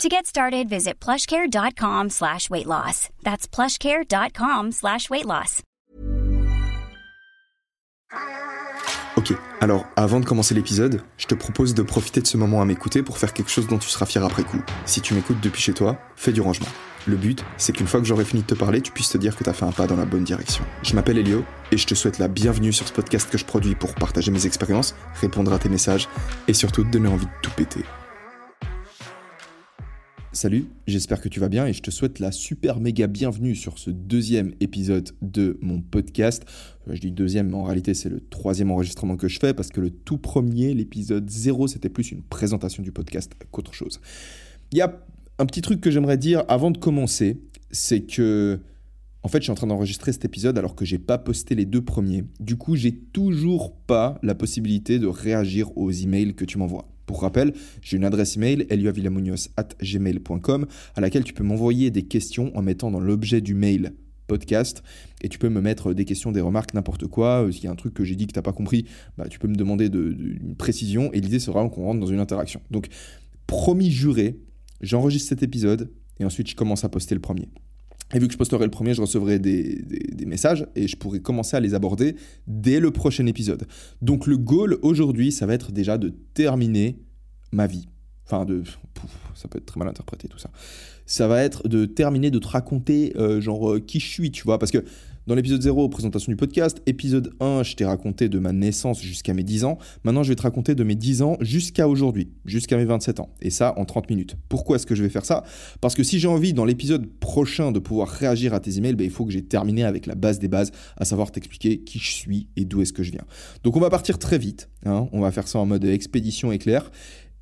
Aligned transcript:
To 0.00 0.08
get 0.08 0.26
started, 0.26 0.68
visit 0.68 0.94
plushcare.com 0.98 2.10
slash 2.10 2.50
weight 2.50 2.66
loss. 2.66 3.08
That's 3.22 3.46
plushcare.com 3.46 4.72
slash 4.72 5.08
weight 5.10 5.26
loss. 5.26 5.62
Ok, 9.16 9.34
alors 9.60 9.84
avant 9.94 10.18
de 10.20 10.24
commencer 10.24 10.54
l'épisode, 10.54 11.02
je 11.18 11.26
te 11.26 11.34
propose 11.34 11.74
de 11.74 11.82
profiter 11.82 12.20
de 12.20 12.26
ce 12.26 12.36
moment 12.36 12.62
à 12.62 12.64
m'écouter 12.64 13.02
pour 13.02 13.18
faire 13.18 13.32
quelque 13.32 13.50
chose 13.50 13.68
dont 13.68 13.78
tu 13.78 13.88
seras 13.88 14.06
fier 14.06 14.24
après 14.24 14.42
coup. 14.42 14.60
Si 14.86 15.02
tu 15.02 15.14
m'écoutes 15.14 15.40
depuis 15.40 15.62
chez 15.62 15.74
toi, 15.74 15.98
fais 16.16 16.32
du 16.32 16.40
rangement. 16.40 16.68
Le 17.06 17.16
but, 17.16 17.44
c'est 17.58 17.72
qu'une 17.72 17.86
fois 17.86 18.00
que 18.00 18.06
j'aurai 18.06 18.24
fini 18.24 18.42
de 18.42 18.46
te 18.46 18.54
parler, 18.54 18.80
tu 18.80 18.90
puisses 18.90 19.10
te 19.10 19.18
dire 19.18 19.36
que 19.36 19.44
t'as 19.44 19.52
fait 19.52 19.66
un 19.66 19.72
pas 19.72 19.86
dans 19.86 19.96
la 19.96 20.06
bonne 20.06 20.24
direction. 20.24 20.64
Je 20.82 20.94
m'appelle 20.94 21.18
Elio 21.18 21.44
et 21.70 21.76
je 21.76 21.86
te 21.86 21.94
souhaite 21.94 22.18
la 22.18 22.28
bienvenue 22.28 22.72
sur 22.72 22.88
ce 22.88 22.92
podcast 22.92 23.30
que 23.30 23.38
je 23.38 23.44
produis 23.44 23.74
pour 23.74 23.94
partager 23.94 24.30
mes 24.30 24.46
expériences, 24.46 24.94
répondre 25.20 25.52
à 25.52 25.58
tes 25.58 25.68
messages 25.68 26.08
et 26.48 26.54
surtout 26.54 26.82
donner 26.84 27.08
envie 27.08 27.26
de 27.26 27.32
tout 27.42 27.50
péter. 27.52 27.84
Salut, 30.34 30.64
j'espère 30.86 31.20
que 31.20 31.28
tu 31.28 31.40
vas 31.40 31.50
bien 31.50 31.66
et 31.66 31.74
je 31.74 31.82
te 31.82 31.90
souhaite 31.90 32.18
la 32.18 32.32
super 32.32 32.80
méga 32.80 33.06
bienvenue 33.06 33.54
sur 33.54 33.78
ce 33.78 33.90
deuxième 33.90 34.54
épisode 34.60 35.10
de 35.20 35.58
mon 35.60 35.82
podcast. 35.82 36.46
Euh, 36.88 36.94
je 36.94 37.02
dis 37.02 37.12
deuxième, 37.12 37.50
mais 37.50 37.56
en 37.56 37.64
réalité 37.64 37.92
c'est 37.92 38.08
le 38.08 38.18
troisième 38.18 38.70
enregistrement 38.70 39.18
que 39.18 39.28
je 39.28 39.38
fais 39.38 39.52
parce 39.52 39.68
que 39.68 39.82
le 39.82 39.90
tout 39.90 40.16
premier, 40.16 40.72
l'épisode 40.72 41.28
0, 41.28 41.68
c'était 41.68 41.90
plus 41.90 42.12
une 42.12 42.22
présentation 42.22 42.82
du 42.82 42.92
podcast 42.92 43.32
qu'autre 43.50 43.74
chose. 43.74 44.00
Il 44.70 44.78
y 44.78 44.80
a 44.80 45.04
un 45.38 45.44
petit 45.44 45.60
truc 45.60 45.82
que 45.82 45.90
j'aimerais 45.90 46.16
dire 46.16 46.44
avant 46.48 46.70
de 46.70 46.78
commencer, 46.78 47.42
c'est 47.70 48.00
que 48.00 48.58
en 49.24 49.28
fait, 49.28 49.38
je 49.38 49.44
suis 49.44 49.52
en 49.52 49.54
train 49.54 49.66
d'enregistrer 49.66 50.12
cet 50.12 50.24
épisode 50.24 50.56
alors 50.56 50.74
que 50.74 50.86
j'ai 50.86 50.98
pas 50.98 51.18
posté 51.18 51.54
les 51.54 51.66
deux 51.66 51.84
premiers. 51.84 52.24
Du 52.40 52.56
coup, 52.56 52.74
j'ai 52.74 52.92
toujours 52.92 53.76
pas 53.86 54.18
la 54.22 54.34
possibilité 54.34 54.98
de 54.98 55.06
réagir 55.06 55.76
aux 55.76 55.92
emails 55.92 56.34
que 56.34 56.44
tu 56.44 56.58
m'envoies. 56.58 56.91
Pour 57.06 57.22
rappel, 57.22 57.52
j'ai 57.80 57.96
une 57.96 58.04
adresse 58.04 58.36
email 58.36 58.66
gmail.com 59.82 60.66
à 60.94 61.00
laquelle 61.00 61.24
tu 61.24 61.32
peux 61.32 61.44
m'envoyer 61.44 61.90
des 61.90 62.02
questions 62.02 62.56
en 62.56 62.62
mettant 62.62 62.90
dans 62.90 63.00
l'objet 63.00 63.40
du 63.40 63.54
mail 63.54 63.92
podcast 64.26 64.82
et 65.22 65.28
tu 65.28 65.38
peux 65.38 65.48
me 65.48 65.60
mettre 65.60 65.92
des 65.92 66.04
questions, 66.04 66.32
des 66.32 66.40
remarques, 66.40 66.74
n'importe 66.74 67.06
quoi. 67.06 67.46
S'il 67.50 67.64
y 67.64 67.66
a 67.66 67.70
un 67.70 67.76
truc 67.76 67.94
que 67.94 68.04
j'ai 68.04 68.14
dit 68.14 68.26
que 68.26 68.32
tu 68.32 68.38
n'as 68.38 68.42
pas 68.42 68.52
compris, 68.52 68.86
bah, 69.18 69.28
tu 69.28 69.38
peux 69.38 69.48
me 69.48 69.56
demander 69.56 69.88
de, 69.88 70.16
une 70.40 70.56
précision 70.56 71.12
et 71.12 71.20
l'idée 71.20 71.38
sera 71.38 71.68
qu'on 71.68 71.84
rentre 71.84 72.00
dans 72.00 72.06
une 72.06 72.20
interaction. 72.20 72.60
Donc, 72.70 72.88
promis 73.46 73.90
juré, 73.90 74.38
j'enregistre 74.80 75.28
cet 75.28 75.42
épisode 75.42 75.90
et 76.18 76.24
ensuite 76.24 76.48
je 76.48 76.56
commence 76.56 76.84
à 76.84 76.88
poster 76.88 77.14
le 77.14 77.20
premier. 77.20 77.48
Et 78.14 78.18
vu 78.18 78.26
que 78.26 78.32
je 78.32 78.38
posterai 78.38 78.64
le 78.64 78.70
premier, 78.70 78.94
je 78.94 79.00
recevrai 79.00 79.38
des, 79.38 79.82
des, 79.82 80.26
messages 80.26 80.66
et 80.76 80.86
je 80.86 80.96
pourrai 80.96 81.20
commencer 81.20 81.56
à 81.56 81.60
les 81.60 81.74
aborder 81.74 82.16
dès 82.46 82.78
le 82.78 82.90
prochain 82.90 83.26
épisode. 83.26 83.66
Donc 84.02 84.26
le 84.26 84.36
goal 84.36 84.78
aujourd'hui, 84.82 85.32
ça 85.32 85.46
va 85.46 85.54
être 85.54 85.72
déjà 85.72 85.98
de 85.98 86.12
terminer 86.34 86.98
ma 87.52 87.66
vie. 87.66 87.88
Enfin, 88.26 88.44
de. 88.44 88.62
ça 89.34 89.48
peut 89.48 89.58
être 89.58 89.66
très 89.66 89.78
mal 89.78 89.88
interprété 89.88 90.28
tout 90.28 90.38
ça. 90.38 90.50
Ça 91.06 91.26
va 91.26 91.42
être 91.42 91.68
de 91.68 91.84
terminer 91.84 92.30
de 92.30 92.38
te 92.38 92.48
raconter, 92.48 93.12
euh, 93.16 93.40
genre, 93.40 93.72
euh, 93.72 93.80
qui 93.80 93.98
je 94.00 94.06
suis, 94.06 94.30
tu 94.30 94.44
vois. 94.44 94.58
Parce 94.58 94.70
que 94.70 94.84
dans 95.28 95.36
l'épisode 95.36 95.62
0, 95.62 95.88
présentation 95.88 96.32
du 96.32 96.36
podcast, 96.36 96.82
épisode 96.86 97.32
1, 97.38 97.62
je 97.62 97.76
t'ai 97.76 97.84
raconté 97.84 98.28
de 98.28 98.40
ma 98.40 98.52
naissance 98.52 99.00
jusqu'à 99.00 99.34
mes 99.34 99.44
10 99.44 99.64
ans. 99.64 99.78
Maintenant, 100.02 100.24
je 100.24 100.30
vais 100.30 100.34
te 100.34 100.42
raconter 100.42 100.74
de 100.74 100.82
mes 100.82 100.96
10 100.96 101.22
ans 101.22 101.36
jusqu'à 101.40 101.86
aujourd'hui, 101.86 102.32
jusqu'à 102.44 102.76
mes 102.76 102.84
27 102.84 103.20
ans. 103.20 103.32
Et 103.40 103.50
ça 103.50 103.72
en 103.78 103.84
30 103.84 104.10
minutes. 104.10 104.36
Pourquoi 104.48 104.76
est-ce 104.76 104.86
que 104.86 104.96
je 104.96 105.02
vais 105.04 105.08
faire 105.08 105.24
ça? 105.24 105.44
Parce 105.80 105.94
que 105.94 106.02
si 106.02 106.18
j'ai 106.18 106.26
envie, 106.26 106.52
dans 106.54 106.64
l'épisode 106.64 107.06
prochain, 107.20 107.70
de 107.70 107.78
pouvoir 107.78 108.08
réagir 108.08 108.52
à 108.52 108.58
tes 108.58 108.78
emails, 108.78 108.96
ben, 108.96 109.04
il 109.04 109.10
faut 109.10 109.24
que 109.24 109.30
j'ai 109.30 109.44
terminé 109.44 109.84
avec 109.84 110.06
la 110.06 110.16
base 110.16 110.40
des 110.40 110.48
bases, 110.48 110.72
à 110.96 111.04
savoir 111.04 111.30
t'expliquer 111.30 111.78
qui 111.78 112.00
je 112.00 112.10
suis 112.10 112.48
et 112.56 112.64
d'où 112.64 112.82
est-ce 112.82 112.92
que 112.92 113.04
je 113.04 113.12
viens. 113.12 113.24
Donc, 113.62 113.76
on 113.76 113.80
va 113.80 113.90
partir 113.90 114.18
très 114.18 114.38
vite. 114.38 114.70
Hein. 114.84 115.08
On 115.12 115.20
va 115.20 115.30
faire 115.30 115.46
ça 115.46 115.60
en 115.60 115.66
mode 115.66 115.84
expédition 115.84 116.50
éclair. 116.50 116.90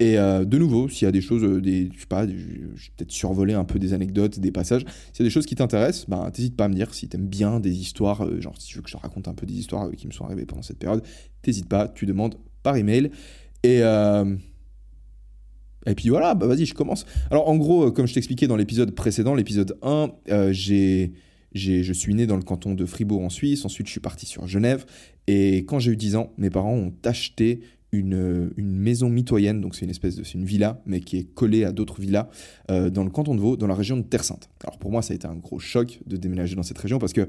Et 0.00 0.18
euh, 0.18 0.46
de 0.46 0.56
nouveau, 0.56 0.88
s'il 0.88 1.04
y 1.04 1.08
a 1.08 1.12
des 1.12 1.20
choses, 1.20 1.44
euh, 1.44 1.60
des, 1.60 1.90
je 1.94 2.00
sais 2.00 2.06
pas, 2.06 2.26
je 2.26 2.32
vais 2.32 2.70
peut-être 2.96 3.12
survoler 3.12 3.52
un 3.52 3.64
peu 3.64 3.78
des 3.78 3.92
anecdotes, 3.92 4.40
des 4.40 4.50
passages. 4.50 4.86
S'il 5.12 5.20
y 5.20 5.26
a 5.26 5.28
des 5.28 5.30
choses 5.30 5.44
qui 5.44 5.54
t'intéressent, 5.54 6.08
ben, 6.08 6.30
t'hésites 6.30 6.56
pas 6.56 6.64
à 6.64 6.68
me 6.68 6.74
dire. 6.74 6.94
Si 6.94 7.06
t'aimes 7.06 7.28
bien 7.28 7.60
des 7.60 7.78
histoires, 7.78 8.24
euh, 8.24 8.40
genre 8.40 8.54
si 8.58 8.68
tu 8.68 8.76
veux 8.78 8.82
que 8.82 8.88
je 8.88 8.96
te 8.96 9.00
raconte 9.00 9.28
un 9.28 9.34
peu 9.34 9.44
des 9.44 9.52
histoires 9.52 9.90
qui 9.90 10.06
me 10.06 10.12
sont 10.12 10.24
arrivées 10.24 10.46
pendant 10.46 10.62
cette 10.62 10.78
période, 10.78 11.04
t'hésites 11.42 11.68
pas, 11.68 11.86
tu 11.86 12.06
demandes 12.06 12.36
par 12.62 12.76
email. 12.76 13.10
Et, 13.62 13.82
et 15.86 15.94
puis 15.94 16.08
voilà, 16.08 16.34
bah 16.34 16.46
vas-y, 16.46 16.64
je 16.64 16.72
commence. 16.72 17.04
Alors 17.30 17.46
en 17.48 17.56
gros, 17.56 17.92
comme 17.92 18.06
je 18.06 18.14
t'expliquais 18.14 18.46
dans 18.46 18.56
l'épisode 18.56 18.92
précédent, 18.92 19.34
l'épisode 19.34 19.76
1, 19.82 20.12
j'ai 20.52 21.12
je 21.52 21.92
suis 21.92 22.14
né 22.14 22.26
dans 22.26 22.36
le 22.36 22.42
canton 22.42 22.74
de 22.74 22.86
Fribourg 22.86 23.22
en 23.22 23.28
Suisse, 23.28 23.64
ensuite 23.64 23.86
je 23.86 23.92
suis 23.92 24.00
parti 24.00 24.24
sur 24.24 24.46
Genève, 24.46 24.86
et 25.26 25.58
quand 25.58 25.78
j'ai 25.78 25.92
eu 25.92 25.96
10 25.96 26.16
ans, 26.16 26.32
mes 26.38 26.48
parents 26.48 26.74
ont 26.74 26.92
acheté 27.04 27.60
une, 27.92 28.50
maison 28.56 29.08
mitoyenne, 29.08 29.60
donc 29.60 29.74
c'est 29.74 29.84
une 29.84 29.90
espèce 29.90 30.16
de 30.16 30.24
une 30.34 30.44
villa, 30.44 30.80
mais 30.86 31.00
qui 31.00 31.18
est 31.18 31.24
collée 31.24 31.64
à 31.64 31.72
d'autres 31.72 32.00
villas 32.00 32.28
euh, 32.70 32.90
dans 32.90 33.04
le 33.04 33.10
canton 33.10 33.34
de 33.34 33.40
Vaud, 33.40 33.56
dans 33.56 33.66
la 33.66 33.74
région 33.74 33.96
de 33.96 34.02
Terre 34.02 34.24
Sainte. 34.24 34.48
Alors 34.64 34.78
pour 34.78 34.90
moi, 34.90 35.02
ça 35.02 35.12
a 35.12 35.16
été 35.16 35.26
un 35.26 35.34
gros 35.34 35.58
choc 35.58 36.00
de 36.06 36.16
déménager 36.16 36.54
dans 36.54 36.62
cette 36.62 36.78
région 36.78 36.98
parce 36.98 37.12
que, 37.12 37.28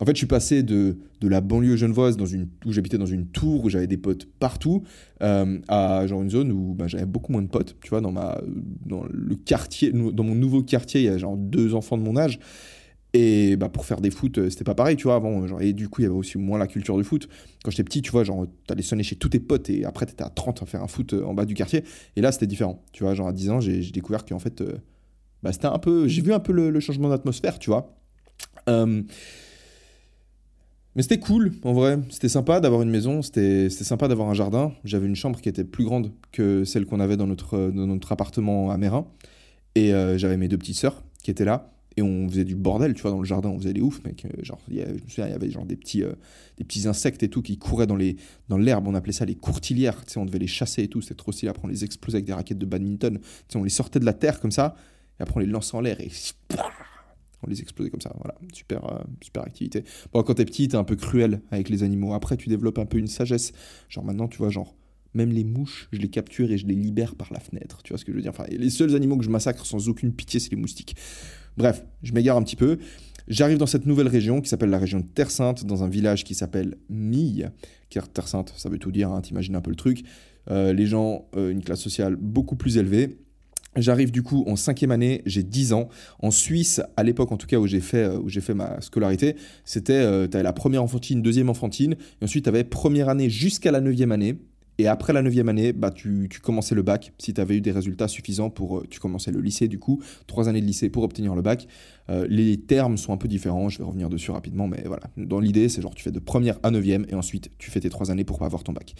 en 0.00 0.04
fait, 0.04 0.12
je 0.12 0.18
suis 0.18 0.26
passé 0.26 0.62
de, 0.62 0.98
de 1.20 1.28
la 1.28 1.40
banlieue 1.40 1.76
genevoise 1.76 2.16
dans 2.16 2.26
une, 2.26 2.48
où 2.66 2.72
j'habitais 2.72 2.98
dans 2.98 3.06
une 3.06 3.26
tour 3.26 3.64
où 3.64 3.70
j'avais 3.70 3.86
des 3.86 3.96
potes 3.96 4.26
partout 4.26 4.82
euh, 5.22 5.58
à 5.68 6.06
genre 6.06 6.20
une 6.20 6.30
zone 6.30 6.50
où 6.50 6.74
bah, 6.74 6.88
j'avais 6.88 7.06
beaucoup 7.06 7.32
moins 7.32 7.42
de 7.42 7.48
potes. 7.48 7.76
Tu 7.80 7.90
vois, 7.90 8.00
dans, 8.00 8.12
ma, 8.12 8.40
dans 8.84 9.04
le 9.08 9.36
quartier, 9.36 9.92
dans 9.92 10.24
mon 10.24 10.34
nouveau 10.34 10.62
quartier, 10.62 11.02
il 11.02 11.04
y 11.04 11.08
a 11.08 11.16
genre 11.16 11.36
deux 11.36 11.74
enfants 11.74 11.96
de 11.96 12.02
mon 12.02 12.16
âge. 12.16 12.40
Et 13.16 13.54
bah, 13.54 13.68
pour 13.68 13.86
faire 13.86 14.00
des 14.00 14.10
foot, 14.10 14.38
euh, 14.38 14.50
c'était 14.50 14.64
pas 14.64 14.74
pareil, 14.74 14.96
tu 14.96 15.04
vois, 15.04 15.14
avant. 15.14 15.46
Genre, 15.46 15.62
et 15.62 15.72
du 15.72 15.88
coup, 15.88 16.00
il 16.00 16.04
y 16.04 16.06
avait 16.06 16.16
aussi 16.16 16.36
moins 16.36 16.58
la 16.58 16.66
culture 16.66 16.96
du 16.98 17.04
foot. 17.04 17.28
Quand 17.62 17.70
j'étais 17.70 17.84
petit, 17.84 18.02
tu 18.02 18.10
vois, 18.10 18.24
genre, 18.24 18.44
t'allais 18.66 18.82
sonner 18.82 19.04
chez 19.04 19.14
tous 19.14 19.28
tes 19.28 19.38
potes 19.38 19.70
et 19.70 19.84
après, 19.84 20.04
t'étais 20.04 20.24
à 20.24 20.30
30 20.30 20.64
à 20.64 20.66
faire 20.66 20.82
un 20.82 20.88
foot 20.88 21.12
euh, 21.12 21.24
en 21.24 21.32
bas 21.32 21.44
du 21.44 21.54
quartier. 21.54 21.84
Et 22.16 22.20
là, 22.20 22.32
c'était 22.32 22.48
différent. 22.48 22.82
Tu 22.92 23.04
vois, 23.04 23.14
genre, 23.14 23.28
à 23.28 23.32
10 23.32 23.50
ans, 23.50 23.60
j'ai 23.60 23.80
découvert 23.92 24.24
qu'en 24.24 24.40
fait, 24.40 24.60
euh, 24.60 24.78
bah, 25.44 25.52
c'était 25.52 25.66
un 25.66 25.78
peu. 25.78 26.08
J'ai 26.08 26.22
vu 26.22 26.32
un 26.32 26.40
peu 26.40 26.52
le, 26.52 26.80
changement 26.80 27.08
d'atmosphère, 27.08 27.60
tu 27.60 27.70
vois. 27.70 27.94
mais 28.66 29.04
c'était 30.98 31.20
cool, 31.20 31.52
en 31.62 31.72
vrai. 31.72 32.00
C'était 32.10 32.28
sympa 32.28 32.58
d'avoir 32.58 32.82
une 32.82 32.90
maison, 32.90 33.22
c'était 33.22 33.70
sympa 33.70 34.08
d'avoir 34.08 34.28
un 34.28 34.34
jardin. 34.34 34.72
J'avais 34.82 35.06
une 35.06 35.14
chambre 35.14 35.40
qui 35.40 35.48
était 35.48 35.62
plus 35.62 35.84
grande 35.84 36.10
que 36.32 36.64
celle 36.64 36.84
qu'on 36.84 36.98
avait 36.98 37.16
dans 37.16 37.28
notre, 37.28 37.70
dans 37.70 37.86
notre 37.86 38.10
appartement 38.10 38.72
à 38.72 38.76
Mérin. 38.76 39.06
Et 39.76 39.92
j'avais 40.16 40.36
mes 40.36 40.48
deux 40.48 40.58
petites 40.58 40.78
sœurs 40.78 41.04
qui 41.22 41.30
étaient 41.30 41.44
là 41.44 41.73
et 41.96 42.02
on 42.02 42.28
faisait 42.28 42.44
du 42.44 42.56
bordel, 42.56 42.94
tu 42.94 43.02
vois, 43.02 43.10
dans 43.12 43.20
le 43.20 43.24
jardin, 43.24 43.50
on 43.50 43.58
faisait 43.58 43.72
des 43.72 43.80
ouf, 43.80 44.02
mec. 44.04 44.24
Euh, 44.24 44.42
genre, 44.42 44.60
je 44.68 44.74
me 44.74 44.98
souviens, 45.08 45.26
il 45.26 45.30
y 45.30 45.34
avait 45.34 45.50
genre 45.50 45.64
des 45.64 45.76
petits, 45.76 46.02
euh, 46.02 46.12
des 46.58 46.64
petits 46.64 46.88
insectes 46.88 47.22
et 47.22 47.28
tout 47.28 47.42
qui 47.42 47.56
couraient 47.56 47.86
dans 47.86 47.96
les, 47.96 48.16
dans 48.48 48.58
l'herbe, 48.58 48.88
on 48.88 48.94
appelait 48.94 49.12
ça 49.12 49.24
les 49.24 49.36
courtilières, 49.36 50.04
tu 50.04 50.12
sais, 50.12 50.18
on 50.18 50.26
devait 50.26 50.38
les 50.38 50.46
chasser 50.46 50.82
et 50.82 50.88
tout, 50.88 51.00
c'était 51.00 51.14
trop 51.14 51.32
stylé. 51.32 51.50
Après, 51.50 51.64
on 51.64 51.68
les 51.68 51.84
explosait 51.84 52.16
avec 52.16 52.26
des 52.26 52.32
raquettes 52.32 52.58
de 52.58 52.66
badminton, 52.66 53.18
tu 53.18 53.26
sais, 53.48 53.58
on 53.58 53.64
les 53.64 53.70
sortait 53.70 54.00
de 54.00 54.04
la 54.04 54.12
terre 54.12 54.40
comme 54.40 54.50
ça, 54.50 54.74
et 55.20 55.22
après, 55.22 55.36
on 55.36 55.40
les 55.40 55.46
lançait 55.46 55.76
en 55.76 55.80
l'air 55.80 56.00
et 56.00 56.10
on 57.42 57.48
les 57.48 57.60
explosait 57.60 57.90
comme 57.90 58.00
ça, 58.00 58.12
voilà, 58.16 58.34
super, 58.52 58.84
euh, 58.92 58.98
super 59.22 59.44
activité. 59.44 59.84
Bon, 60.12 60.22
quand 60.22 60.34
t'es 60.34 60.44
petit, 60.44 60.66
t'es 60.66 60.76
un 60.76 60.84
peu 60.84 60.96
cruel 60.96 61.42
avec 61.50 61.68
les 61.68 61.84
animaux. 61.84 62.14
Après, 62.14 62.36
tu 62.36 62.48
développes 62.48 62.78
un 62.78 62.86
peu 62.86 62.98
une 62.98 63.06
sagesse. 63.06 63.52
Genre, 63.88 64.04
maintenant, 64.04 64.26
tu 64.26 64.38
vois, 64.38 64.48
genre, 64.48 64.74
même 65.14 65.30
les 65.30 65.44
mouches, 65.44 65.88
je 65.92 66.00
les 66.00 66.08
capture 66.08 66.50
et 66.50 66.58
je 66.58 66.66
les 66.66 66.74
libère 66.74 67.14
par 67.14 67.32
la 67.32 67.40
fenêtre. 67.40 67.82
Tu 67.82 67.92
vois 67.92 67.98
ce 67.98 68.04
que 68.04 68.12
je 68.12 68.16
veux 68.16 68.22
dire? 68.22 68.32
Enfin, 68.32 68.46
les 68.48 68.70
seuls 68.70 68.94
animaux 68.96 69.16
que 69.16 69.24
je 69.24 69.30
massacre 69.30 69.64
sans 69.64 69.88
aucune 69.88 70.12
pitié, 70.12 70.40
c'est 70.40 70.50
les 70.50 70.56
moustiques. 70.56 70.96
Bref, 71.56 71.84
je 72.02 72.12
m'égare 72.12 72.36
un 72.36 72.42
petit 72.42 72.56
peu. 72.56 72.78
J'arrive 73.26 73.58
dans 73.58 73.66
cette 73.66 73.86
nouvelle 73.86 74.08
région 74.08 74.40
qui 74.40 74.48
s'appelle 74.48 74.70
la 74.70 74.78
région 74.78 75.00
de 75.00 75.06
Terre 75.06 75.30
Sainte, 75.30 75.64
dans 75.64 75.82
un 75.82 75.88
village 75.88 76.24
qui 76.24 76.34
s'appelle 76.34 76.76
Mille. 76.90 77.52
Terre 77.88 78.28
Sainte, 78.28 78.52
ça 78.56 78.68
veut 78.68 78.78
tout 78.78 78.90
dire, 78.90 79.10
hein, 79.10 79.20
t'imagines 79.20 79.54
un 79.56 79.60
peu 79.60 79.70
le 79.70 79.76
truc. 79.76 80.04
Euh, 80.50 80.72
les 80.72 80.86
gens, 80.86 81.26
euh, 81.36 81.50
une 81.50 81.62
classe 81.62 81.80
sociale 81.80 82.16
beaucoup 82.16 82.56
plus 82.56 82.76
élevée. 82.76 83.18
J'arrive 83.76 84.12
du 84.12 84.22
coup 84.22 84.44
en 84.46 84.54
cinquième 84.54 84.92
année, 84.92 85.22
j'ai 85.26 85.42
10 85.42 85.72
ans. 85.72 85.88
En 86.20 86.30
Suisse, 86.30 86.80
à 86.96 87.02
l'époque 87.02 87.32
en 87.32 87.36
tout 87.36 87.46
cas 87.46 87.56
où 87.56 87.66
j'ai 87.66 87.80
fait, 87.80 88.04
euh, 88.04 88.40
fait 88.40 88.54
ma 88.54 88.80
scolarité, 88.80 89.36
c'était, 89.64 90.28
la 90.28 90.52
première 90.52 90.82
enfantine, 90.82 91.22
deuxième 91.22 91.48
enfantine, 91.48 91.96
et 92.20 92.24
ensuite 92.24 92.44
tu 92.44 92.48
avais 92.48 92.62
première 92.62 93.08
année 93.08 93.30
jusqu'à 93.30 93.72
la 93.72 93.80
neuvième 93.80 94.12
année. 94.12 94.36
Et 94.78 94.86
après 94.86 95.12
la 95.12 95.22
neuvième 95.22 95.48
année, 95.48 95.72
bah, 95.72 95.90
tu, 95.90 96.28
commençais 96.42 96.74
le 96.74 96.82
bac. 96.82 97.12
Si 97.18 97.32
tu 97.32 97.40
avais 97.40 97.56
eu 97.56 97.60
des 97.60 97.70
résultats 97.70 98.08
suffisants 98.08 98.50
pour... 98.50 98.78
Euh, 98.78 98.86
tu 98.88 99.00
commençais 99.00 99.30
le 99.30 99.40
lycée 99.40 99.68
du 99.68 99.78
coup, 99.78 100.02
trois 100.26 100.48
années 100.48 100.60
de 100.60 100.66
lycée 100.66 100.90
pour 100.90 101.02
obtenir 101.02 101.34
le 101.34 101.42
bac. 101.42 101.66
Euh, 102.10 102.26
les 102.28 102.58
termes 102.58 102.96
sont 102.96 103.12
un 103.12 103.16
peu 103.16 103.28
différents, 103.28 103.68
je 103.68 103.78
vais 103.78 103.84
revenir 103.84 104.10
dessus 104.10 104.30
rapidement, 104.30 104.66
mais 104.68 104.82
voilà. 104.86 105.04
Dans 105.16 105.40
l'idée, 105.40 105.68
c'est 105.68 105.80
genre 105.80 105.94
tu 105.94 106.02
fais 106.02 106.12
de 106.12 106.18
première 106.18 106.58
à 106.62 106.70
neuvième 106.70 107.06
et 107.08 107.14
ensuite 107.14 107.50
tu 107.58 107.70
fais 107.70 107.80
tes 107.80 107.90
trois 107.90 108.10
années 108.10 108.24
pour 108.24 108.42
avoir 108.42 108.64
ton 108.64 108.72
bac. 108.72 108.94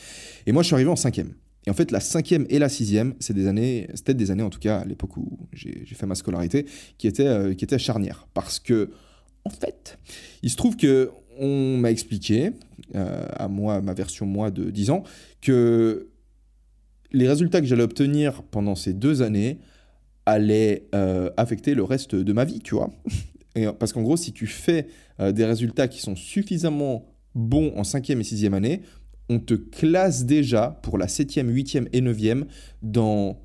Et 0.46 0.52
moi, 0.52 0.62
je 0.62 0.68
suis 0.68 0.74
arrivé 0.74 0.90
en 0.90 0.96
cinquième. 0.96 1.34
Et 1.66 1.70
en 1.70 1.74
fait, 1.74 1.90
la 1.90 2.00
cinquième 2.00 2.46
et 2.50 2.58
la 2.58 2.68
sixième, 2.68 3.14
c'est 3.20 3.32
des 3.32 3.46
années, 3.46 3.88
c'était 3.94 4.14
des 4.14 4.30
années 4.30 4.42
en 4.42 4.50
tout 4.50 4.58
cas 4.58 4.78
à 4.80 4.84
l'époque 4.84 5.16
où 5.16 5.38
j'ai 5.52 5.84
fait 5.86 6.06
ma 6.06 6.14
scolarité, 6.14 6.66
qui 6.98 7.06
étaient, 7.06 7.26
euh, 7.26 7.54
qui 7.54 7.66
charnières. 7.78 8.28
Parce 8.34 8.58
que, 8.58 8.90
en 9.44 9.50
fait, 9.50 9.98
il 10.42 10.50
se 10.50 10.56
trouve 10.56 10.76
que 10.76 11.10
on 11.38 11.76
m'a 11.78 11.90
expliqué, 11.90 12.52
euh, 12.94 13.26
à 13.36 13.48
moi, 13.48 13.81
ma 13.81 13.94
version 13.94 14.26
moi 14.26 14.50
de 14.50 14.70
10 14.70 14.90
ans, 14.90 15.02
que 15.40 16.08
les 17.12 17.28
résultats 17.28 17.60
que 17.60 17.66
j'allais 17.66 17.82
obtenir 17.82 18.42
pendant 18.42 18.75
ces 18.75 18.92
deux 18.92 19.22
années 19.22 19.58
allaient 20.26 20.88
euh, 20.94 21.31
affecter 21.36 21.75
le 21.75 21.84
reste 21.84 22.14
de 22.14 22.32
ma 22.32 22.44
vie, 22.44 22.60
tu 22.60 22.75
vois. 22.75 22.90
Parce 23.78 23.92
qu'en 23.92 24.02
gros, 24.02 24.16
si 24.16 24.32
tu 24.32 24.46
fais 24.46 24.88
euh, 25.20 25.31
des 25.31 25.44
résultats 25.44 25.86
qui 25.86 26.00
sont 26.00 26.16
suffisamment 26.16 27.06
bons 27.34 27.72
en 27.76 27.84
cinquième 27.84 28.20
et 28.20 28.25
sixième 28.25 28.54
année, 28.54 28.82
on 29.28 29.38
te 29.38 29.54
classe 29.54 30.25
déjà 30.25 30.78
pour 30.82 30.98
la 30.98 31.08
septième, 31.08 31.48
huitième 31.50 31.88
et 31.92 32.00
neuvième 32.00 32.46
dans 32.82 33.40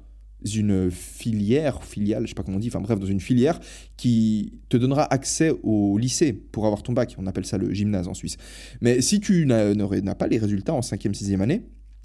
une 0.46 0.90
filière, 0.92 1.84
filiale, 1.84 2.24
je 2.24 2.30
sais 2.30 2.36
pas 2.36 2.44
comment 2.44 2.58
on 2.58 2.60
dit, 2.60 2.70
enfin 2.70 2.82
bref, 2.82 3.00
dans 3.00 3.06
une 3.06 3.20
filière 3.20 3.60
qui 3.98 4.54
te 4.70 4.78
donnera 4.78 5.12
accès 5.14 5.52
au 5.64 5.98
lycée 5.98 6.34
pour 6.34 6.66
avoir 6.66 6.84
ton 6.84 6.94
bac. 6.94 7.16
On 7.18 7.28
appelle 7.28 7.46
ça 7.46 7.58
le 7.58 7.74
gymnase 7.74 8.08
en 8.08 8.14
Suisse. 8.14 8.38
Mais 8.82 9.02
si 9.02 9.20
tu 9.20 9.46
n'as 9.46 10.16
pas 10.16 10.28
les 10.28 10.38
résultats 10.38 10.74
en 10.74 10.82
5e, 10.82 11.14
6e 11.14 11.42
année, 11.42 11.64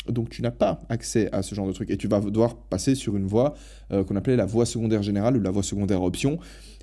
donc 0.08 0.28
tu 0.28 0.42
n'as 0.42 0.50
pas 0.50 0.80
accès 0.88 1.30
à 1.32 1.42
ce 1.42 1.54
genre 1.54 1.66
de 1.66 1.72
truc 1.72 1.90
et 1.90 1.96
tu 1.96 2.08
vas 2.08 2.20
devoir 2.20 2.56
passer 2.56 2.94
sur 2.94 3.16
une 3.16 3.26
voie 3.26 3.54
euh, 3.90 4.04
qu'on 4.04 4.16
appelait 4.16 4.36
la 4.36 4.46
voie 4.46 4.66
secondaire 4.66 5.02
générale 5.02 5.36
ou 5.36 5.40
la 5.40 5.50
voie 5.50 5.62
secondaire 5.62 6.02
option. 6.02 6.38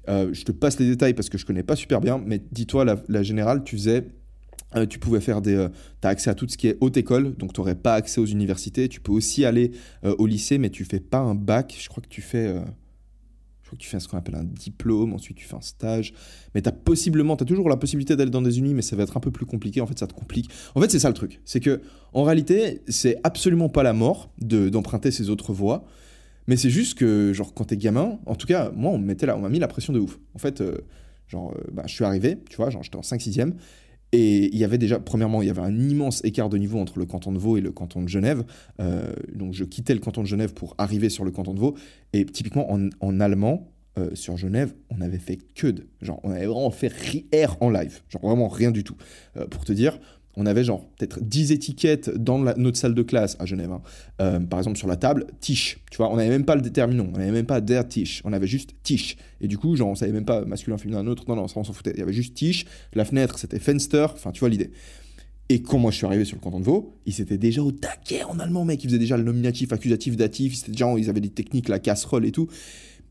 Euh, 0.09 0.29
je 0.33 0.43
te 0.43 0.51
passe 0.51 0.79
les 0.79 0.87
détails 0.87 1.13
parce 1.13 1.29
que 1.29 1.37
je 1.37 1.45
connais 1.45 1.63
pas 1.63 1.75
super 1.75 2.01
bien, 2.01 2.21
mais 2.25 2.41
dis-toi, 2.51 2.85
la, 2.85 3.01
la 3.07 3.21
générale, 3.21 3.63
tu 3.63 3.75
faisais 3.75 4.07
euh, 4.75 4.85
tu 4.85 4.99
pouvais 4.99 5.19
faire 5.19 5.41
des. 5.41 5.55
Euh, 5.55 5.69
tu 6.01 6.07
as 6.07 6.11
accès 6.11 6.29
à 6.29 6.35
tout 6.35 6.47
ce 6.47 6.57
qui 6.57 6.67
est 6.67 6.77
haute 6.81 6.97
école, 6.97 7.35
donc 7.35 7.53
tu 7.53 7.59
n'aurais 7.59 7.75
pas 7.75 7.95
accès 7.95 8.21
aux 8.21 8.25
universités. 8.25 8.87
Tu 8.89 9.01
peux 9.01 9.11
aussi 9.11 9.45
aller 9.45 9.71
euh, 10.03 10.15
au 10.17 10.27
lycée, 10.27 10.57
mais 10.57 10.69
tu 10.69 10.85
fais 10.85 10.99
pas 10.99 11.19
un 11.19 11.35
bac. 11.35 11.75
Je 11.79 11.89
crois 11.89 12.01
que 12.01 12.07
tu 12.07 12.21
fais. 12.21 12.47
je 12.47 13.67
crois 13.67 13.77
que 13.77 13.83
tu 13.83 13.89
fais 13.89 13.99
ce 13.99 14.07
qu'on 14.07 14.17
appelle 14.17 14.35
un 14.35 14.43
diplôme, 14.43 15.13
ensuite 15.13 15.37
tu 15.37 15.45
fais 15.45 15.55
un 15.55 15.61
stage. 15.61 16.13
Mais 16.55 16.61
tu 16.61 16.69
as 16.69 16.71
possiblement, 16.71 17.35
tu 17.35 17.43
as 17.43 17.45
toujours 17.45 17.69
la 17.69 17.77
possibilité 17.77 18.15
d'aller 18.15 18.31
dans 18.31 18.41
des 18.41 18.59
unis, 18.59 18.73
mais 18.73 18.81
ça 18.81 18.95
va 18.95 19.03
être 19.03 19.17
un 19.17 19.21
peu 19.21 19.31
plus 19.31 19.45
compliqué. 19.45 19.81
En 19.81 19.87
fait, 19.87 19.99
ça 19.99 20.07
te 20.07 20.13
complique. 20.13 20.49
En 20.75 20.81
fait, 20.81 20.89
c'est 20.89 20.99
ça 20.99 21.09
le 21.09 21.15
truc. 21.15 21.41
C'est 21.45 21.59
que, 21.59 21.81
en 22.13 22.23
réalité, 22.23 22.81
c'est 22.87 23.17
absolument 23.23 23.69
pas 23.69 23.83
la 23.83 23.93
mort 23.93 24.31
d'emprunter 24.39 25.11
ces 25.11 25.29
autres 25.29 25.53
voies. 25.53 25.85
Mais 26.47 26.57
c'est 26.57 26.71
juste 26.71 26.97
que, 26.97 27.33
genre, 27.33 27.53
quand 27.53 27.65
t'es 27.65 27.77
gamin, 27.77 28.19
en 28.25 28.35
tout 28.35 28.47
cas, 28.47 28.71
moi, 28.75 28.91
on 28.91 28.97
m'a 28.97 29.49
mis 29.49 29.59
la 29.59 29.67
pression 29.67 29.93
de 29.93 29.99
ouf. 29.99 30.17
En 30.33 30.39
fait, 30.39 30.63
genre, 31.27 31.53
bah, 31.71 31.83
je 31.85 31.93
suis 31.93 32.03
arrivé, 32.03 32.37
tu 32.49 32.57
vois, 32.57 32.69
genre, 32.69 32.83
j'étais 32.83 32.97
en 32.97 33.01
5-6ème. 33.01 33.53
Et 34.11 34.53
il 34.53 34.57
y 34.57 34.63
avait 34.63 34.77
déjà, 34.77 34.99
premièrement, 34.99 35.41
il 35.41 35.47
y 35.47 35.49
avait 35.49 35.61
un 35.61 35.77
immense 35.77 36.23
écart 36.23 36.49
de 36.49 36.57
niveau 36.57 36.79
entre 36.79 36.99
le 36.99 37.05
canton 37.05 37.31
de 37.31 37.37
Vaud 37.37 37.57
et 37.57 37.61
le 37.61 37.71
canton 37.71 38.01
de 38.01 38.09
Genève. 38.09 38.43
Euh, 38.79 39.13
donc 39.33 39.53
je 39.53 39.63
quittais 39.63 39.93
le 39.93 40.01
canton 40.01 40.21
de 40.21 40.27
Genève 40.27 40.53
pour 40.53 40.75
arriver 40.77 41.09
sur 41.09 41.23
le 41.23 41.31
canton 41.31 41.53
de 41.53 41.59
Vaud. 41.59 41.75
Et 42.11 42.25
typiquement, 42.25 42.69
en, 42.71 43.19
allemand, 43.19 43.71
euh, 43.97 44.13
sur 44.13 44.37
Genève, 44.37 44.73
on 44.89 45.01
avait 45.01 45.17
fait 45.17 45.37
que 45.55 45.67
de. 45.67 45.87
Genre, 46.01 46.19
on 46.23 46.31
avait 46.31 46.45
vraiment 46.45 46.71
fait 46.71 46.91
R 47.33 47.57
en 47.61 47.69
live. 47.69 48.01
Genre, 48.09 48.21
vraiment 48.21 48.47
rien 48.47 48.71
du 48.71 48.83
tout. 48.83 48.95
Euh, 49.37 49.47
pour 49.47 49.63
te 49.63 49.71
dire, 49.71 49.99
on 50.37 50.45
avait 50.45 50.63
genre 50.63 50.85
peut-être 50.97 51.19
10 51.21 51.51
étiquettes 51.51 52.09
dans 52.09 52.39
notre 52.39 52.77
salle 52.77 52.95
de 52.95 53.01
classe 53.01 53.35
à 53.39 53.45
Genève. 53.45 53.71
Hein. 53.71 53.81
Euh, 54.21 54.39
par 54.39 54.59
exemple, 54.59 54.77
sur 54.77 54.87
la 54.87 54.95
table, 54.95 55.27
Tisch. 55.39 55.79
Tu 55.91 55.97
vois, 55.97 56.11
on 56.11 56.15
n'avait 56.15 56.29
même 56.29 56.45
pas 56.45 56.55
le 56.55 56.61
déterminant, 56.61 57.07
on 57.13 57.17
n'avait 57.17 57.31
même 57.31 57.45
pas 57.45 57.61
der 57.61 57.87
Tisch, 57.87 58.21
on 58.23 58.33
avait 58.33 58.47
juste 58.47 58.71
Tisch. 58.83 59.17
Et 59.41 59.47
du 59.47 59.57
coup, 59.57 59.75
genre, 59.75 59.89
on 59.89 59.95
savait 59.95 60.11
même 60.11 60.25
pas 60.25 60.45
masculin, 60.45 60.77
féminin, 60.77 60.99
un 60.99 61.07
autre. 61.07 61.25
Non, 61.27 61.35
non, 61.35 61.47
ça, 61.47 61.59
on 61.59 61.63
s'en 61.63 61.73
foutait. 61.73 61.91
Il 61.95 61.99
y 61.99 62.03
avait 62.03 62.13
juste 62.13 62.33
Tisch. 62.33 62.65
La 62.93 63.05
fenêtre, 63.05 63.39
c'était 63.39 63.59
Fenster. 63.59 64.07
Enfin, 64.13 64.31
tu 64.31 64.39
vois 64.39 64.49
l'idée. 64.49 64.71
Et 65.49 65.61
quand 65.61 65.77
moi 65.77 65.91
je 65.91 65.97
suis 65.97 66.05
arrivé 66.05 66.23
sur 66.23 66.37
le 66.37 66.41
canton 66.41 66.61
de 66.61 66.63
Vaud, 66.63 66.95
ils 67.05 67.19
étaient 67.19 67.37
déjà 67.37 67.61
au 67.61 67.73
taquet 67.73 68.23
en 68.23 68.39
allemand, 68.39 68.63
mec. 68.63 68.81
Ils 68.83 68.87
faisaient 68.87 68.99
déjà 68.99 69.17
le 69.17 69.23
nominatif, 69.23 69.73
accusatif, 69.73 70.15
datif. 70.15 70.65
Ils, 70.67 70.71
déjà, 70.71 70.93
ils 70.97 71.09
avaient 71.09 71.19
des 71.19 71.29
techniques, 71.29 71.67
la 71.67 71.79
casserole 71.79 72.25
et 72.25 72.31
tout. 72.31 72.47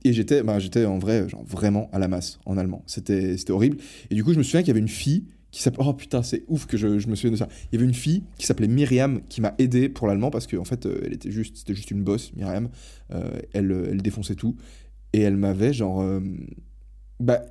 Et 0.05 0.15
j'étais, 0.15 0.43
bah, 0.43 0.59
j'étais 0.59 0.87
en 0.87 0.99
vrai, 0.99 1.29
genre 1.29 1.45
vraiment 1.45 1.91
à 1.93 1.99
la 1.99 2.09
masse 2.09 2.39
en 2.47 2.57
allemand. 2.57 2.83
C'était 2.87 3.37
horrible. 3.51 3.77
Et 4.11 4.15
du 4.15 4.25
coup, 4.25 4.33
je 4.33 4.39
me 4.39 4.43
souviens 4.43 4.61
qu'il 4.61 4.69
y 4.69 4.71
avait 4.71 4.81
une 4.81 4.89
fille 4.89 5.25
qui. 5.51 5.69
Oh 5.79 5.93
putain, 5.95 6.23
c'est 6.23 6.45
ouf 6.49 6.67
que 6.67 6.77
je, 6.77 6.99
je, 6.99 7.09
me 7.09 7.15
souvienne 7.15 7.35
de 7.35 7.39
ça. 7.39 7.49
Il 7.71 7.77
y 7.77 7.79
avait 7.79 7.87
une 7.87 7.95
fille 7.95 8.25
qui 8.39 8.47
s'appelait 8.47 8.69
Myriam 8.69 9.21
qui 9.29 9.41
m'a 9.41 9.55
aidé 9.59 9.89
pour 9.89 10.07
l'allemand 10.07 10.31
parce 10.31 10.47
qu'en 10.47 10.59
en 10.59 10.65
fait, 10.65 10.87
euh, 10.87 11.01
elle 11.05 11.13
était 11.13 11.31
juste, 11.31 11.57
c'était 11.59 11.75
juste 11.75 11.91
une 11.91 12.03
bosse, 12.03 12.33
Myriam. 12.35 12.69
Euh, 13.13 13.41
elle, 13.53 13.71
elle 13.91 14.03
défonçait 14.03 14.35
tout. 14.35 14.57
Et 15.13 15.21
elle 15.21 15.37
m'avait 15.37 15.73
genre. 15.73 16.03
Euh, 16.03 16.21
bah, 17.19 17.43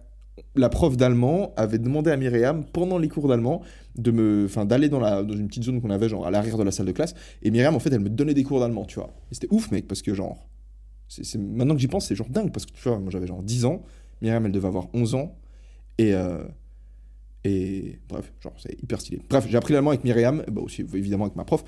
la 0.56 0.69
prof 0.69 0.96
d'allemand 0.96 1.54
avait 1.57 1.80
demandé 1.80 2.12
à 2.12 2.18
Myriam 2.18 2.63
pendant 2.63 2.98
les 2.98 3.10
cours 3.10 3.28
d'allemand 3.28 3.62
de 3.98 4.12
me 4.12 4.46
enfin 4.46 4.66
d'aller 4.66 4.88
dans 4.88 5.00
la 5.00 5.22
dans 5.22 5.36
une 5.36 5.48
petite 5.48 5.63
zone 5.63 5.81
qu'on 5.81 5.90
avait 5.90 6.07
genre 6.07 6.25
à 6.25 6.31
l'arrière 6.31 6.57
de 6.57 6.63
la 6.63 6.72
salle 6.72 6.86
de 6.86 6.94
classe 6.94 7.13
et 7.42 7.51
Myriam 7.51 7.75
en 7.75 7.80
fait 7.80 7.92
elle 7.92 8.00
me 8.00 8.10
donnait 8.10 8.34
des 8.34 8.44
cours 8.44 8.62
d'allemand 8.62 8.86
tu 8.86 8.96
vois 8.96 9.13
et 9.31 9.34
c'était 9.36 9.50
ouf 9.51 9.69
mec 9.72 9.86
parce 9.88 10.01
que 10.01 10.13
genre 10.13 10.48
c'est 11.10 11.38
maintenant 11.38 11.75
que 11.75 11.81
j'y 11.81 11.88
pense 11.88 12.07
c'est 12.07 12.16
genre 12.16 12.30
dingue 12.30 12.54
parce 12.54 12.66
que 12.66 12.72
tu 12.72 12.88
vois 12.88 13.00
moi 13.00 13.10
j'avais 13.12 13.28
genre 13.28 13.44
10 13.44 13.66
ans 13.66 13.84
Myriam 14.22 14.46
elle 14.46 14.54
devait 14.54 14.68
avoir 14.68 14.88
11 14.94 15.16
ans 15.16 15.36
et 15.98 16.13
et 17.45 18.00
bref, 18.09 18.31
genre, 18.41 18.53
c'est 18.57 18.81
hyper 18.81 19.00
stylé. 19.00 19.21
Bref, 19.30 19.45
j'ai 19.50 19.57
appris 19.57 19.74
l'allemand 19.74 19.91
avec 19.91 20.03
Myriam, 20.03 20.44
bah 20.51 20.62
aussi 20.62 20.81
évidemment 20.94 21.25
avec 21.25 21.36
ma 21.36 21.45
prof. 21.45 21.63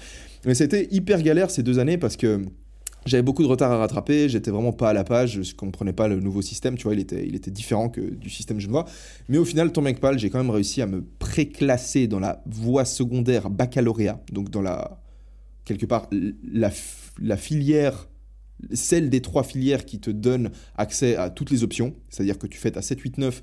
Mais 0.45 0.53
c'était 0.53 0.87
hyper 0.91 1.21
galère 1.21 1.49
ces 1.49 1.63
deux 1.63 1.79
années 1.79 1.97
parce 1.97 2.17
que 2.17 2.41
j'avais 3.05 3.23
beaucoup 3.23 3.41
de 3.41 3.47
retard 3.47 3.71
à 3.71 3.77
rattraper, 3.77 4.29
j'étais 4.29 4.51
vraiment 4.51 4.73
pas 4.73 4.89
à 4.89 4.93
la 4.93 5.03
page, 5.03 5.41
je 5.41 5.55
comprenais 5.55 5.93
pas 5.93 6.07
le 6.07 6.19
nouveau 6.19 6.41
système, 6.41 6.77
tu 6.77 6.83
vois, 6.83 6.93
il 6.93 6.99
était, 6.99 7.25
il 7.25 7.35
était 7.35 7.49
différent 7.49 7.89
que 7.89 8.01
du 8.01 8.29
système 8.29 8.59
genevois. 8.59 8.85
Mais 9.27 9.37
au 9.37 9.45
final, 9.45 9.71
tant 9.71 9.81
mec 9.81 9.99
pal, 9.99 10.19
j'ai 10.19 10.29
quand 10.29 10.37
même 10.37 10.51
réussi 10.51 10.81
à 10.81 10.87
me 10.87 11.03
préclasser 11.19 12.07
dans 12.07 12.19
la 12.19 12.43
voie 12.45 12.85
secondaire 12.85 13.49
baccalauréat, 13.49 14.21
donc 14.31 14.49
dans 14.49 14.61
la. 14.61 15.01
quelque 15.65 15.85
part, 15.85 16.09
la, 16.51 17.37
filière 17.37 18.07
celle 18.73 19.09
des 19.09 19.21
trois 19.21 19.41
filières 19.41 19.85
qui 19.85 19.99
te 19.99 20.11
donnent 20.11 20.51
accès 20.75 21.15
à 21.15 21.31
toutes 21.31 21.49
les 21.49 21.63
options, 21.63 21.95
c'est-à-dire 22.09 22.37
que 22.37 22.45
tu 22.45 22.59
fais 22.59 22.69
ta 22.69 22.83
7, 22.83 22.99
8, 22.99 23.17
9 23.17 23.41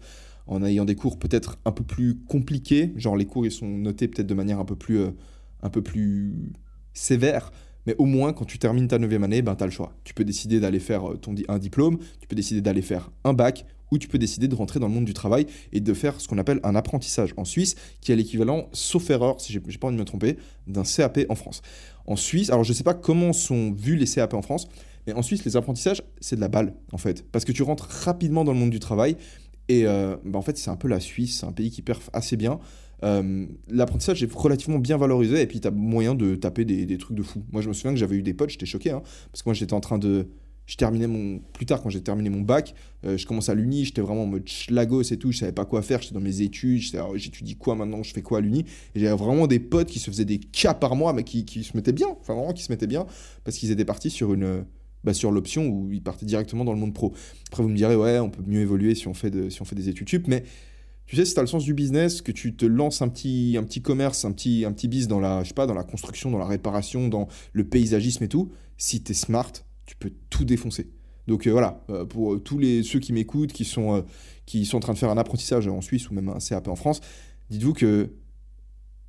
en 0.48 0.64
ayant 0.64 0.84
des 0.84 0.96
cours 0.96 1.18
peut-être 1.18 1.58
un 1.64 1.72
peu 1.72 1.84
plus 1.84 2.16
compliqués, 2.26 2.92
genre 2.96 3.16
les 3.16 3.26
cours 3.26 3.46
ils 3.46 3.52
sont 3.52 3.68
notés 3.68 4.08
peut-être 4.08 4.26
de 4.26 4.34
manière 4.34 4.58
un 4.58 4.64
peu 4.64 4.76
plus, 4.76 4.98
euh, 4.98 6.32
sévère, 6.94 7.52
mais 7.86 7.94
au 7.98 8.06
moins 8.06 8.32
quand 8.32 8.44
tu 8.44 8.58
termines 8.58 8.88
ta 8.88 8.98
9 8.98 9.22
année, 9.22 9.42
ben, 9.42 9.54
tu 9.54 9.64
le 9.64 9.70
choix. 9.70 9.92
Tu 10.04 10.14
peux 10.14 10.24
décider 10.24 10.58
d'aller 10.58 10.80
faire 10.80 11.12
euh, 11.12 11.16
ton, 11.16 11.34
un 11.48 11.58
diplôme, 11.58 11.98
tu 12.20 12.26
peux 12.26 12.36
décider 12.36 12.60
d'aller 12.60 12.82
faire 12.82 13.10
un 13.24 13.34
bac, 13.34 13.64
ou 13.90 13.98
tu 13.98 14.08
peux 14.08 14.18
décider 14.18 14.48
de 14.48 14.54
rentrer 14.54 14.80
dans 14.80 14.88
le 14.88 14.94
monde 14.94 15.04
du 15.04 15.14
travail 15.14 15.46
et 15.72 15.80
de 15.80 15.94
faire 15.94 16.20
ce 16.20 16.28
qu'on 16.28 16.38
appelle 16.38 16.60
un 16.62 16.74
apprentissage 16.74 17.32
en 17.36 17.44
Suisse, 17.44 17.74
qui 18.00 18.12
est 18.12 18.16
l'équivalent, 18.16 18.68
sauf 18.72 19.08
erreur, 19.10 19.40
si 19.40 19.52
j'ai 19.52 19.60
pas 19.60 19.86
envie 19.86 19.96
de 19.96 20.00
me 20.00 20.04
tromper, 20.04 20.36
d'un 20.66 20.82
CAP 20.82 21.20
en 21.28 21.34
France. 21.34 21.62
En 22.06 22.16
Suisse, 22.16 22.50
alors 22.50 22.64
je 22.64 22.72
sais 22.72 22.84
pas 22.84 22.94
comment 22.94 23.32
sont 23.32 23.72
vus 23.72 23.96
les 23.96 24.06
CAP 24.06 24.34
en 24.34 24.42
France, 24.42 24.68
mais 25.06 25.14
en 25.14 25.22
Suisse, 25.22 25.44
les 25.44 25.56
apprentissages, 25.56 26.02
c'est 26.20 26.36
de 26.36 26.40
la 26.40 26.48
balle, 26.48 26.74
en 26.92 26.98
fait. 26.98 27.24
Parce 27.32 27.46
que 27.46 27.52
tu 27.52 27.62
rentres 27.62 27.84
rapidement 28.04 28.44
dans 28.44 28.52
le 28.52 28.58
monde 28.58 28.70
du 28.70 28.78
travail 28.78 29.16
et 29.68 29.86
euh, 29.86 30.16
bah, 30.24 30.38
en 30.38 30.42
fait, 30.42 30.56
c'est 30.56 30.70
un 30.70 30.76
peu 30.76 30.88
la 30.88 31.00
Suisse, 31.00 31.40
c'est 31.40 31.46
un 31.46 31.52
pays 31.52 31.70
qui 31.70 31.82
perf 31.82 32.10
assez 32.12 32.36
bien. 32.36 32.58
Euh, 33.04 33.46
l'apprentissage 33.68 34.22
est 34.24 34.32
relativement 34.32 34.78
bien 34.78 34.96
valorisé 34.96 35.40
et 35.40 35.46
puis 35.46 35.60
tu 35.60 35.68
as 35.68 35.70
moyen 35.70 36.16
de 36.16 36.34
taper 36.34 36.64
des, 36.64 36.84
des, 36.84 36.98
trucs 36.98 37.16
de 37.16 37.22
fou. 37.22 37.44
Moi, 37.52 37.62
je 37.62 37.68
me 37.68 37.72
souviens 37.72 37.92
que 37.92 37.98
j'avais 37.98 38.16
eu 38.16 38.22
des 38.22 38.34
potes, 38.34 38.50
j'étais 38.50 38.66
choqué, 38.66 38.90
hein, 38.90 39.02
parce 39.30 39.42
que 39.42 39.48
moi, 39.48 39.54
j'étais 39.54 39.74
en 39.74 39.80
train 39.80 39.98
de. 39.98 40.28
Je 40.66 40.76
terminais 40.76 41.06
mon. 41.06 41.38
Plus 41.52 41.64
tard, 41.64 41.82
quand 41.82 41.88
j'ai 41.88 42.02
terminé 42.02 42.28
mon 42.28 42.42
bac, 42.42 42.74
euh, 43.04 43.16
je 43.16 43.26
commence 43.26 43.48
à 43.48 43.54
l'uni, 43.54 43.84
j'étais 43.84 44.02
vraiment 44.02 44.24
en 44.24 44.26
mode 44.26 44.46
schlagos 44.46 45.02
et 45.12 45.16
tout, 45.16 45.32
je 45.32 45.38
savais 45.38 45.52
pas 45.52 45.64
quoi 45.64 45.80
faire, 45.80 46.02
j'étais 46.02 46.14
dans 46.14 46.20
mes 46.20 46.42
études, 46.42 46.82
j'étudie 47.14 47.56
quoi 47.56 47.74
maintenant, 47.74 48.02
je 48.02 48.12
fais 48.12 48.20
quoi 48.20 48.38
à 48.38 48.40
l'uni? 48.40 48.66
Et 48.94 49.00
j'avais 49.00 49.16
vraiment 49.16 49.46
des 49.46 49.60
potes 49.60 49.88
qui 49.88 49.98
se 49.98 50.10
faisaient 50.10 50.26
des 50.26 50.38
cas 50.38 50.74
par 50.74 50.94
mois, 50.94 51.14
mais 51.14 51.24
qui, 51.24 51.46
qui 51.46 51.64
se 51.64 51.74
mettaient 51.74 51.92
bien, 51.92 52.08
enfin 52.20 52.34
vraiment 52.34 52.52
qui 52.52 52.64
se 52.64 52.72
mettaient 52.72 52.86
bien, 52.86 53.06
parce 53.44 53.56
qu'ils 53.56 53.70
étaient 53.70 53.86
partis 53.86 54.10
sur 54.10 54.34
une 54.34 54.64
bah, 55.04 55.14
sur 55.14 55.30
l'option 55.30 55.66
où 55.66 55.92
il 55.92 56.02
partait 56.02 56.26
directement 56.26 56.64
dans 56.64 56.72
le 56.72 56.78
monde 56.78 56.94
pro. 56.94 57.14
Après, 57.48 57.62
vous 57.62 57.68
me 57.68 57.76
direz, 57.76 57.96
ouais, 57.96 58.18
on 58.18 58.30
peut 58.30 58.42
mieux 58.46 58.60
évoluer 58.60 58.94
si 58.94 59.08
on 59.08 59.14
fait, 59.14 59.50
si 59.50 59.62
on 59.62 59.64
fait 59.64 59.76
des 59.76 59.88
études 59.88 60.08
sup, 60.08 60.26
mais 60.28 60.44
tu 61.08 61.16
sais, 61.16 61.24
si 61.24 61.32
tu 61.32 61.40
as 61.40 61.42
le 61.42 61.48
sens 61.48 61.64
du 61.64 61.72
business, 61.72 62.20
que 62.20 62.32
tu 62.32 62.54
te 62.54 62.66
lances 62.66 63.00
un 63.00 63.08
petit, 63.08 63.56
un 63.58 63.64
petit 63.64 63.80
commerce, 63.80 64.26
un 64.26 64.32
petit, 64.32 64.66
un 64.66 64.72
petit 64.72 64.88
biz 64.88 65.08
dans 65.08 65.20
la, 65.20 65.42
je 65.42 65.48
sais 65.48 65.54
pas, 65.54 65.66
dans 65.66 65.74
la 65.74 65.84
construction, 65.84 66.30
dans 66.30 66.38
la 66.38 66.44
réparation, 66.44 67.08
dans 67.08 67.28
le 67.54 67.64
paysagisme 67.64 68.24
et 68.24 68.28
tout, 68.28 68.52
si 68.76 69.02
tu 69.02 69.12
es 69.12 69.14
smart, 69.14 69.52
tu 69.86 69.96
peux 69.96 70.12
tout 70.28 70.44
défoncer. 70.44 70.90
Donc 71.26 71.46
euh, 71.46 71.50
voilà, 71.50 71.82
euh, 71.88 72.04
pour 72.04 72.34
euh, 72.34 72.38
tous 72.38 72.58
les, 72.58 72.82
ceux 72.82 72.98
qui 72.98 73.14
m'écoutent, 73.14 73.52
qui, 73.52 73.64
sont 73.64 74.04
qui 74.44 74.66
sont 74.66 74.76
en 74.76 74.80
train 74.80 74.92
de 74.92 74.98
faire 74.98 75.10
un 75.10 75.16
apprentissage 75.16 75.66
en 75.66 75.80
Suisse 75.80 76.10
ou 76.10 76.14
même 76.14 76.28
un 76.28 76.38
CAP 76.40 76.68
en 76.68 76.76
France, 76.76 77.00
dites-vous 77.48 77.72
que 77.72 78.10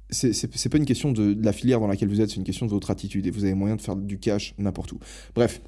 c'est 0.10 0.70
pas 0.70 0.78
une 0.78 0.86
question 0.86 1.12
de, 1.12 1.38
la 1.40 1.54
filière 1.54 1.80
dans 1.80 1.88
laquelle 1.88 2.10
vous 2.10 2.20
êtes, 2.20 2.30
c'est 2.30 2.38
une 2.38 2.44
question 2.44 2.66
de 2.66 2.72
votre 2.72 2.90
attitude 2.92 3.28
et 3.28 3.32
vous 3.32 3.44
avez 3.44 3.54
moyen 3.54 3.76
de 3.76 3.82
faire 3.82 3.96
du 3.96 4.20
cash 4.20 4.56
n'importe 4.58 4.94
où. 4.94 5.00
Bref, 5.36 5.62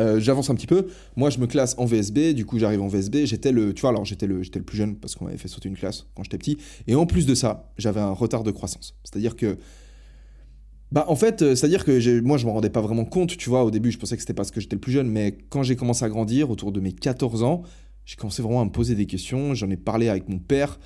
euh, 0.00 0.20
j'avance 0.20 0.50
un 0.50 0.54
petit 0.54 0.66
peu. 0.66 0.86
Moi, 1.16 1.30
je 1.30 1.38
me 1.38 1.46
classe 1.46 1.74
en 1.78 1.84
VSB. 1.84 2.34
Du 2.34 2.44
coup, 2.44 2.58
j'arrive 2.58 2.82
en 2.82 2.88
VSB. 2.88 3.24
J'étais 3.24 3.52
le, 3.52 3.74
tu 3.74 3.82
vois, 3.82 3.90
alors 3.90 4.04
j'étais 4.04 4.26
le, 4.26 4.42
j'étais 4.42 4.58
le 4.58 4.64
plus 4.64 4.76
jeune 4.76 4.96
parce 4.96 5.14
qu'on 5.14 5.24
m'avait 5.24 5.38
fait 5.38 5.48
sauter 5.48 5.68
une 5.68 5.76
classe 5.76 6.06
quand 6.14 6.22
j'étais 6.22 6.38
petit. 6.38 6.58
Et 6.86 6.94
en 6.94 7.06
plus 7.06 7.26
de 7.26 7.34
ça, 7.34 7.72
j'avais 7.78 8.00
un 8.00 8.12
retard 8.12 8.44
de 8.44 8.50
croissance. 8.50 8.96
C'est-à-dire 9.04 9.36
que, 9.36 9.58
bah, 10.92 11.04
en 11.08 11.16
fait, 11.16 11.42
euh, 11.42 11.54
c'est-à-dire 11.54 11.84
que 11.84 12.20
moi, 12.20 12.38
je 12.38 12.46
me 12.46 12.50
rendais 12.50 12.70
pas 12.70 12.80
vraiment 12.80 13.04
compte. 13.04 13.36
Tu 13.36 13.48
vois, 13.48 13.64
au 13.64 13.70
début, 13.70 13.90
je 13.90 13.98
pensais 13.98 14.16
que 14.16 14.22
c'était 14.22 14.34
parce 14.34 14.50
que 14.50 14.60
j'étais 14.60 14.76
le 14.76 14.80
plus 14.80 14.92
jeune, 14.92 15.08
mais 15.08 15.36
quand 15.48 15.62
j'ai 15.62 15.76
commencé 15.76 16.04
à 16.04 16.08
grandir, 16.08 16.50
autour 16.50 16.72
de 16.72 16.80
mes 16.80 16.92
14 16.92 17.42
ans, 17.42 17.62
j'ai 18.04 18.16
commencé 18.16 18.42
vraiment 18.42 18.62
à 18.62 18.64
me 18.64 18.70
poser 18.70 18.94
des 18.94 19.06
questions. 19.06 19.54
J'en 19.54 19.68
ai 19.70 19.76
parlé 19.76 20.08
avec 20.08 20.28
mon 20.28 20.38
père. 20.38 20.78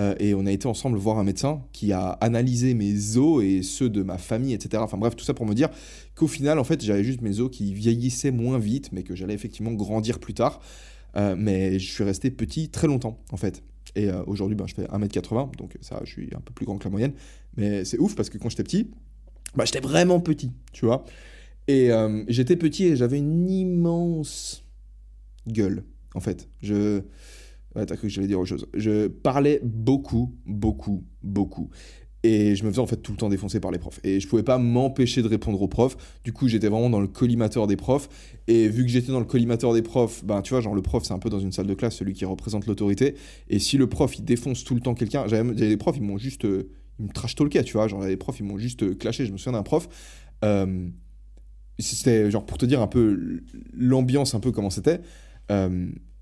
Euh, 0.00 0.14
et 0.18 0.34
on 0.34 0.44
a 0.46 0.50
été 0.50 0.66
ensemble 0.66 0.98
voir 0.98 1.18
un 1.18 1.24
médecin 1.24 1.62
qui 1.72 1.92
a 1.92 2.10
analysé 2.20 2.74
mes 2.74 3.16
os 3.16 3.44
et 3.44 3.62
ceux 3.62 3.88
de 3.88 4.02
ma 4.02 4.18
famille, 4.18 4.52
etc. 4.52 4.82
Enfin 4.82 4.98
bref, 4.98 5.14
tout 5.14 5.24
ça 5.24 5.34
pour 5.34 5.46
me 5.46 5.54
dire 5.54 5.68
qu'au 6.16 6.26
final, 6.26 6.58
en 6.58 6.64
fait, 6.64 6.82
j'avais 6.82 7.04
juste 7.04 7.20
mes 7.20 7.40
os 7.40 7.50
qui 7.50 7.72
vieillissaient 7.74 8.32
moins 8.32 8.58
vite, 8.58 8.90
mais 8.92 9.02
que 9.02 9.14
j'allais 9.14 9.34
effectivement 9.34 9.72
grandir 9.72 10.18
plus 10.18 10.34
tard. 10.34 10.60
Euh, 11.16 11.36
mais 11.38 11.78
je 11.78 11.92
suis 11.92 12.02
resté 12.02 12.30
petit 12.30 12.70
très 12.70 12.88
longtemps, 12.88 13.20
en 13.30 13.36
fait. 13.36 13.62
Et 13.96 14.10
aujourd'hui, 14.26 14.56
ben, 14.56 14.66
je 14.66 14.74
fais 14.74 14.86
1m80, 14.86 15.56
donc 15.56 15.78
ça, 15.80 16.00
je 16.02 16.10
suis 16.10 16.28
un 16.34 16.40
peu 16.40 16.52
plus 16.52 16.66
grand 16.66 16.78
que 16.78 16.84
la 16.84 16.90
moyenne. 16.90 17.12
Mais 17.56 17.84
c'est 17.84 17.98
ouf 18.00 18.16
parce 18.16 18.28
que 18.28 18.38
quand 18.38 18.48
j'étais 18.48 18.64
petit, 18.64 18.90
bah, 19.54 19.64
j'étais 19.64 19.78
vraiment 19.78 20.18
petit, 20.18 20.50
tu 20.72 20.84
vois. 20.84 21.04
Et 21.68 21.90
j'étais 22.26 22.56
petit 22.56 22.86
et 22.86 22.96
j'avais 22.96 23.18
une 23.18 23.48
immense 23.48 24.64
gueule, 25.46 25.84
en 26.16 26.20
fait. 26.20 26.48
Je. 26.60 27.02
T'as 27.74 27.96
cru 27.96 28.06
que 28.06 28.08
j'allais 28.08 28.28
dire 28.28 28.38
autre 28.38 28.48
chose. 28.48 28.66
Je 28.74 29.08
parlais 29.08 29.60
beaucoup, 29.64 30.34
beaucoup, 30.46 31.04
beaucoup. 31.22 31.70
Et 32.24 32.56
je 32.56 32.64
me 32.64 32.70
faisais 32.70 32.80
en 32.80 32.86
fait 32.86 32.96
tout 32.96 33.12
le 33.12 33.18
temps 33.18 33.28
défoncer 33.28 33.60
par 33.60 33.70
les 33.70 33.78
profs. 33.78 34.00
Et 34.02 34.18
je 34.18 34.26
pouvais 34.26 34.42
pas 34.42 34.56
m'empêcher 34.56 35.20
de 35.20 35.28
répondre 35.28 35.60
aux 35.60 35.68
profs. 35.68 35.96
Du 36.24 36.32
coup, 36.32 36.48
j'étais 36.48 36.68
vraiment 36.68 36.88
dans 36.88 37.00
le 37.00 37.06
collimateur 37.06 37.66
des 37.66 37.76
profs. 37.76 38.08
Et 38.48 38.66
vu 38.66 38.82
que 38.82 38.90
j'étais 38.90 39.12
dans 39.12 39.18
le 39.18 39.26
collimateur 39.26 39.74
des 39.74 39.82
profs, 39.82 40.24
ben 40.24 40.40
tu 40.40 40.54
vois, 40.54 40.62
genre 40.62 40.74
le 40.74 40.80
prof, 40.80 41.04
c'est 41.04 41.12
un 41.12 41.18
peu 41.18 41.28
dans 41.28 41.38
une 41.38 41.52
salle 41.52 41.66
de 41.66 41.74
classe, 41.74 41.96
celui 41.96 42.14
qui 42.14 42.24
représente 42.24 42.66
l'autorité. 42.66 43.14
Et 43.50 43.58
si 43.58 43.76
le 43.76 43.88
prof, 43.88 44.18
il 44.18 44.24
défonce 44.24 44.64
tout 44.64 44.74
le 44.74 44.80
temps 44.80 44.94
quelqu'un, 44.94 45.26
j'avais 45.28 45.52
des 45.52 45.76
profs, 45.76 45.98
ils 45.98 46.02
m'ont 46.02 46.16
juste. 46.16 46.46
Euh, 46.46 46.70
ils 46.98 47.06
me 47.06 47.12
trash 47.12 47.34
talkaient, 47.34 47.64
tu 47.64 47.74
vois. 47.74 47.88
Genre, 47.88 48.02
les 48.04 48.16
profs, 48.16 48.40
ils 48.40 48.46
m'ont 48.46 48.56
juste 48.56 48.84
euh, 48.84 48.94
clashé. 48.94 49.26
Je 49.26 49.32
me 49.32 49.36
souviens 49.36 49.58
d'un 49.58 49.62
prof. 49.62 49.86
Euh, 50.46 50.88
c'était 51.78 52.30
genre 52.30 52.46
pour 52.46 52.56
te 52.56 52.64
dire 52.64 52.80
un 52.80 52.86
peu 52.86 53.42
l'ambiance, 53.74 54.34
un 54.34 54.40
peu 54.40 54.50
comment 54.50 54.70
c'était 54.70 55.00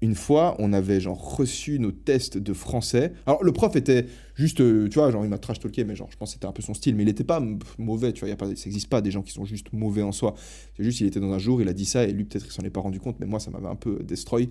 une 0.02 0.16
fois, 0.16 0.56
on 0.58 0.72
avait 0.72 1.00
genre 1.00 1.36
reçu 1.36 1.78
nos 1.78 1.92
tests 1.92 2.36
de 2.36 2.52
français. 2.52 3.12
Alors 3.24 3.44
le 3.44 3.52
prof 3.52 3.76
était 3.76 4.06
juste, 4.34 4.60
euh, 4.60 4.88
tu 4.88 4.98
vois, 4.98 5.12
genre 5.12 5.24
il 5.24 5.30
m'a 5.30 5.38
trash 5.38 5.60
talké, 5.60 5.84
mais 5.84 5.94
genre 5.94 6.10
je 6.10 6.16
pense 6.16 6.30
que 6.30 6.32
c'était 6.34 6.46
un 6.46 6.52
peu 6.52 6.60
son 6.60 6.74
style, 6.74 6.96
mais 6.96 7.04
il 7.04 7.06
n'était 7.06 7.22
pas 7.22 7.40
mauvais, 7.78 8.12
tu 8.12 8.26
vois, 8.26 8.34
y 8.34 8.36
ça 8.36 8.46
n'existe 8.46 8.88
pas 8.88 9.00
des 9.00 9.12
gens 9.12 9.22
qui 9.22 9.32
sont 9.32 9.44
juste 9.44 9.72
mauvais 9.72 10.02
en 10.02 10.10
soi. 10.10 10.34
C'est 10.76 10.82
juste, 10.82 11.00
il 11.00 11.06
était 11.06 11.20
dans 11.20 11.32
un 11.32 11.38
jour, 11.38 11.62
il 11.62 11.68
a 11.68 11.72
dit 11.72 11.84
ça, 11.84 12.02
et 12.02 12.12
lui 12.12 12.24
peut-être 12.24 12.46
il 12.46 12.50
s'en 12.50 12.62
est 12.62 12.70
pas 12.70 12.80
rendu 12.80 12.98
compte, 12.98 13.20
mais 13.20 13.26
moi 13.26 13.38
ça 13.38 13.52
m'avait 13.52 13.68
un 13.68 13.76
peu 13.76 14.02
destroy. 14.02 14.48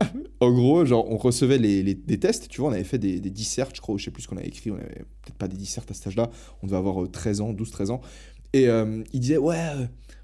en 0.40 0.52
gros, 0.52 0.84
genre 0.84 1.08
on 1.08 1.16
recevait 1.16 1.58
les, 1.58 1.94
des 1.94 2.18
tests, 2.18 2.48
tu 2.48 2.60
vois, 2.60 2.70
on 2.70 2.72
avait 2.72 2.82
fait 2.82 2.98
des, 2.98 3.20
des 3.20 3.30
dissertes, 3.30 3.76
je 3.76 3.80
crois, 3.80 3.96
je 3.98 4.04
sais 4.04 4.10
plus 4.10 4.24
ce 4.24 4.28
qu'on 4.28 4.36
avait 4.36 4.48
écrit, 4.48 4.72
on 4.72 4.76
avait 4.76 5.04
peut-être 5.22 5.38
pas 5.38 5.46
des 5.46 5.56
dissertes 5.56 5.92
à 5.92 5.94
cet 5.94 6.08
âge-là, 6.08 6.28
on 6.64 6.66
devait 6.66 6.76
avoir 6.76 7.08
13 7.08 7.40
euh, 7.40 7.44
ans, 7.44 7.52
12-13 7.52 7.90
ans. 7.92 8.00
Et 8.52 8.66
euh, 8.66 9.04
il 9.12 9.20
disait, 9.20 9.36
ouais, 9.36 9.60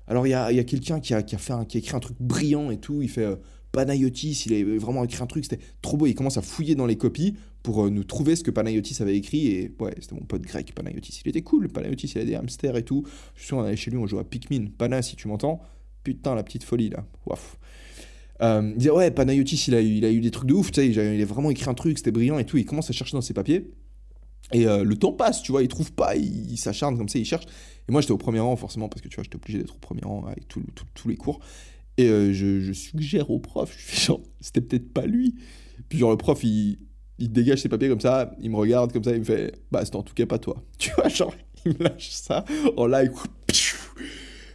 alors 0.08 0.26
il 0.26 0.30
y 0.30 0.34
a, 0.34 0.50
y 0.50 0.58
a 0.58 0.64
quelqu'un 0.64 0.98
qui 0.98 1.14
a, 1.14 1.22
qui 1.22 1.36
a 1.36 1.38
écrit 1.78 1.94
un 1.94 2.00
truc 2.00 2.16
brillant 2.18 2.72
et 2.72 2.78
tout, 2.78 3.02
il 3.02 3.08
fait 3.08 3.38
Panayotis, 3.74 4.44
il 4.46 4.54
a 4.54 4.78
vraiment 4.78 5.02
écrit 5.02 5.20
un 5.20 5.26
truc, 5.26 5.44
c'était 5.44 5.62
trop 5.82 5.96
beau. 5.96 6.06
Il 6.06 6.14
commence 6.14 6.36
à 6.36 6.42
fouiller 6.42 6.76
dans 6.76 6.86
les 6.86 6.96
copies 6.96 7.34
pour 7.64 7.84
euh, 7.84 7.90
nous 7.90 8.04
trouver 8.04 8.36
ce 8.36 8.44
que 8.44 8.52
Panayotis 8.52 9.02
avait 9.02 9.16
écrit. 9.16 9.48
Et 9.48 9.74
ouais, 9.80 9.92
c'était 10.00 10.14
mon 10.14 10.22
pote 10.22 10.42
grec, 10.42 10.72
Panayotis. 10.72 11.22
Il 11.24 11.28
était 11.28 11.42
cool, 11.42 11.68
Panayotis, 11.68 12.12
il 12.14 12.18
avait 12.18 12.26
des 12.26 12.36
hamsters 12.36 12.76
et 12.76 12.84
tout. 12.84 13.04
Je 13.34 13.40
suis 13.40 13.48
sûr, 13.48 13.58
on 13.58 13.64
allait 13.64 13.74
chez 13.74 13.90
lui, 13.90 13.98
on 13.98 14.06
jouait 14.06 14.20
à 14.20 14.24
Pikmin. 14.24 14.66
Pana, 14.78 15.02
si 15.02 15.16
tu 15.16 15.26
m'entends, 15.26 15.60
putain, 16.04 16.36
la 16.36 16.44
petite 16.44 16.62
folie 16.62 16.88
là. 16.88 17.04
Waf. 17.26 17.58
Euh, 18.42 18.70
il 18.72 18.78
disait, 18.78 18.90
ouais, 18.90 19.10
Panayotis, 19.10 19.64
il 19.66 19.74
a, 19.74 19.80
eu, 19.80 19.86
il 19.86 20.04
a 20.04 20.12
des 20.12 20.30
trucs 20.30 20.48
de 20.48 20.54
ouf, 20.54 20.70
tu 20.70 20.80
sais, 20.80 20.88
il 20.88 21.22
a 21.22 21.24
vraiment 21.24 21.50
écrit 21.50 21.68
un 21.68 21.74
truc, 21.74 21.98
c'était 21.98 22.12
brillant 22.12 22.38
et 22.38 22.44
tout. 22.44 22.56
Il 22.56 22.64
commence 22.64 22.90
à 22.90 22.92
chercher 22.92 23.16
dans 23.16 23.22
ses 23.22 23.34
papiers. 23.34 23.72
Et 24.52 24.68
euh, 24.68 24.84
le 24.84 24.96
temps 24.96 25.12
passe, 25.12 25.42
tu 25.42 25.50
vois, 25.50 25.62
il 25.62 25.68
trouve 25.68 25.92
pas, 25.92 26.14
il, 26.14 26.56
s'acharne 26.58 26.96
comme 26.96 27.08
ça, 27.08 27.18
il 27.18 27.24
cherche. 27.24 27.46
Et 27.88 27.92
moi, 27.92 28.00
j'étais 28.02 28.12
au 28.12 28.18
premier 28.18 28.40
rang, 28.40 28.54
forcément, 28.54 28.88
parce 28.88 29.02
que 29.02 29.08
tu 29.08 29.16
vois, 29.16 29.24
j'étais 29.24 29.36
obligé 29.36 29.58
d'être 29.58 29.74
au 29.74 29.78
premier 29.78 30.02
rang 30.04 30.26
avec 30.26 30.46
tous 30.46 31.08
les 31.08 31.16
cours. 31.16 31.40
Et 31.96 32.08
euh, 32.08 32.32
je, 32.32 32.72
suggère 32.72 33.30
au 33.30 33.38
prof, 33.38 33.72
je 33.76 33.84
fais 33.84 34.06
genre, 34.06 34.20
c'était 34.40 34.60
peut-être 34.60 34.92
pas 34.92 35.06
lui. 35.06 35.34
Puis 35.88 35.98
genre, 35.98 36.10
le 36.10 36.16
prof, 36.16 36.42
il, 36.42 36.78
il 37.18 37.30
dégage 37.30 37.60
ses 37.60 37.68
papiers 37.68 37.88
comme 37.88 38.00
ça, 38.00 38.34
il 38.40 38.50
me 38.50 38.56
regarde 38.56 38.92
comme 38.92 39.04
ça, 39.04 39.12
il 39.12 39.20
me 39.20 39.24
fait, 39.24 39.54
bah, 39.70 39.84
c'est 39.84 39.94
en 39.94 40.02
tout 40.02 40.14
cas 40.14 40.26
pas 40.26 40.38
toi. 40.38 40.62
Tu 40.78 40.90
vois, 40.96 41.08
genre, 41.08 41.34
il 41.64 41.72
me 41.72 41.84
lâche 41.84 42.10
ça 42.10 42.44
en 42.76 42.86
live. 42.86 43.12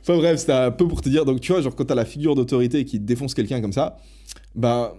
Enfin 0.01 0.17
bref, 0.17 0.39
c'était 0.39 0.53
un 0.53 0.71
peu 0.71 0.87
pour 0.87 1.01
te 1.01 1.09
dire, 1.09 1.23
donc 1.23 1.39
tu 1.39 1.51
vois, 1.51 1.61
genre, 1.61 1.75
quand 1.75 1.85
t'as 1.85 1.95
la 1.95 2.05
figure 2.05 2.33
d'autorité 2.33 2.83
qui 2.83 2.99
défonce 2.99 3.35
quelqu'un 3.35 3.61
comme 3.61 3.73
ça, 3.73 3.97
bah, 4.55 4.95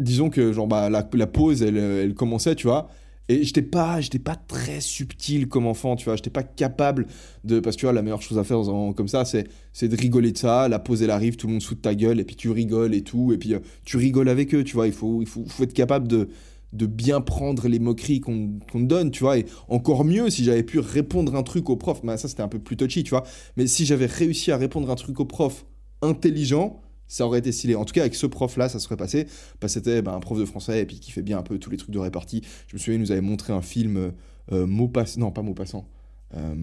disons 0.00 0.28
que, 0.28 0.52
genre, 0.52 0.66
bah, 0.66 0.90
la, 0.90 1.08
la 1.12 1.26
pause, 1.28 1.62
elle, 1.62 1.76
elle 1.76 2.14
commençait, 2.14 2.56
tu 2.56 2.66
vois. 2.66 2.88
Et 3.28 3.42
j'étais 3.42 3.62
pas, 3.62 4.00
j'étais 4.00 4.20
pas 4.20 4.36
très 4.36 4.80
subtil 4.80 5.48
comme 5.48 5.66
enfant, 5.66 5.96
tu 5.96 6.04
vois. 6.04 6.16
J'étais 6.16 6.30
pas 6.30 6.44
capable 6.44 7.06
de. 7.44 7.58
Parce 7.58 7.76
que 7.76 7.80
tu 7.80 7.86
vois, 7.86 7.92
la 7.92 8.02
meilleure 8.02 8.22
chose 8.22 8.38
à 8.38 8.44
faire 8.44 8.62
dans 8.62 8.92
comme 8.92 9.08
ça, 9.08 9.24
c'est, 9.24 9.48
c'est 9.72 9.88
de 9.88 9.96
rigoler 9.96 10.32
de 10.32 10.38
ça. 10.38 10.68
La 10.68 10.78
pause, 10.78 11.02
elle 11.02 11.10
arrive, 11.10 11.36
tout 11.36 11.46
le 11.46 11.54
monde 11.54 11.62
se 11.62 11.74
de 11.74 11.80
ta 11.80 11.94
gueule, 11.94 12.20
et 12.20 12.24
puis 12.24 12.36
tu 12.36 12.50
rigoles 12.50 12.94
et 12.94 13.02
tout. 13.02 13.32
Et 13.32 13.38
puis 13.38 13.54
euh, 13.54 13.58
tu 13.84 13.96
rigoles 13.96 14.28
avec 14.28 14.54
eux, 14.54 14.62
tu 14.62 14.74
vois. 14.74 14.86
Il 14.86 14.92
faut, 14.92 15.22
il 15.22 15.28
faut, 15.28 15.44
faut 15.46 15.64
être 15.64 15.72
capable 15.72 16.06
de, 16.06 16.28
de 16.72 16.86
bien 16.86 17.20
prendre 17.20 17.68
les 17.68 17.78
moqueries 17.78 18.20
qu'on, 18.20 18.58
te 18.72 18.78
donne, 18.78 19.10
tu 19.10 19.24
vois. 19.24 19.38
Et 19.38 19.46
encore 19.68 20.04
mieux, 20.04 20.30
si 20.30 20.44
j'avais 20.44 20.62
pu 20.62 20.78
répondre 20.78 21.34
un 21.34 21.42
truc 21.42 21.68
au 21.70 21.76
prof, 21.76 22.00
bah, 22.04 22.16
ça 22.16 22.28
c'était 22.28 22.42
un 22.42 22.48
peu 22.48 22.58
plus 22.58 22.76
touchy, 22.76 23.02
tu 23.02 23.10
vois. 23.10 23.24
Mais 23.56 23.66
si 23.66 23.86
j'avais 23.86 24.06
réussi 24.06 24.52
à 24.52 24.56
répondre 24.56 24.90
un 24.90 24.94
truc 24.94 25.18
au 25.20 25.24
prof 25.24 25.66
intelligent, 26.02 26.80
ça 27.08 27.26
aurait 27.26 27.38
été 27.38 27.52
stylé. 27.52 27.74
En 27.74 27.84
tout 27.84 27.92
cas, 27.92 28.02
avec 28.02 28.14
ce 28.14 28.26
prof-là, 28.26 28.68
ça 28.68 28.78
serait 28.78 28.96
passé. 28.96 29.26
Parce 29.60 29.74
que 29.74 29.80
c'était 29.80 30.02
bah, 30.02 30.14
un 30.14 30.20
prof 30.20 30.38
de 30.38 30.44
français 30.44 30.82
et 30.82 30.86
puis 30.86 31.00
qui 31.00 31.12
fait 31.12 31.22
bien 31.22 31.38
un 31.38 31.42
peu 31.42 31.58
tous 31.58 31.70
les 31.70 31.76
trucs 31.76 31.90
de 31.92 31.98
répartie. 31.98 32.42
Je 32.68 32.76
me 32.76 32.78
souviens, 32.78 32.94
il 32.94 33.00
nous 33.00 33.12
avait 33.12 33.20
montré 33.20 33.52
un 33.52 33.62
film 33.62 33.96
euh, 33.96 34.10
euh 34.52 34.66
mot 34.66 34.88
passant. 34.88 35.20
Non, 35.20 35.30
pas 35.30 35.42
mot 35.42 35.54
passant. 35.54 35.88
Euh, 36.34 36.54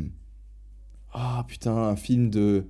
ah 1.13 1.45
putain, 1.47 1.75
un 1.75 1.95
film 1.95 2.29
de. 2.29 2.65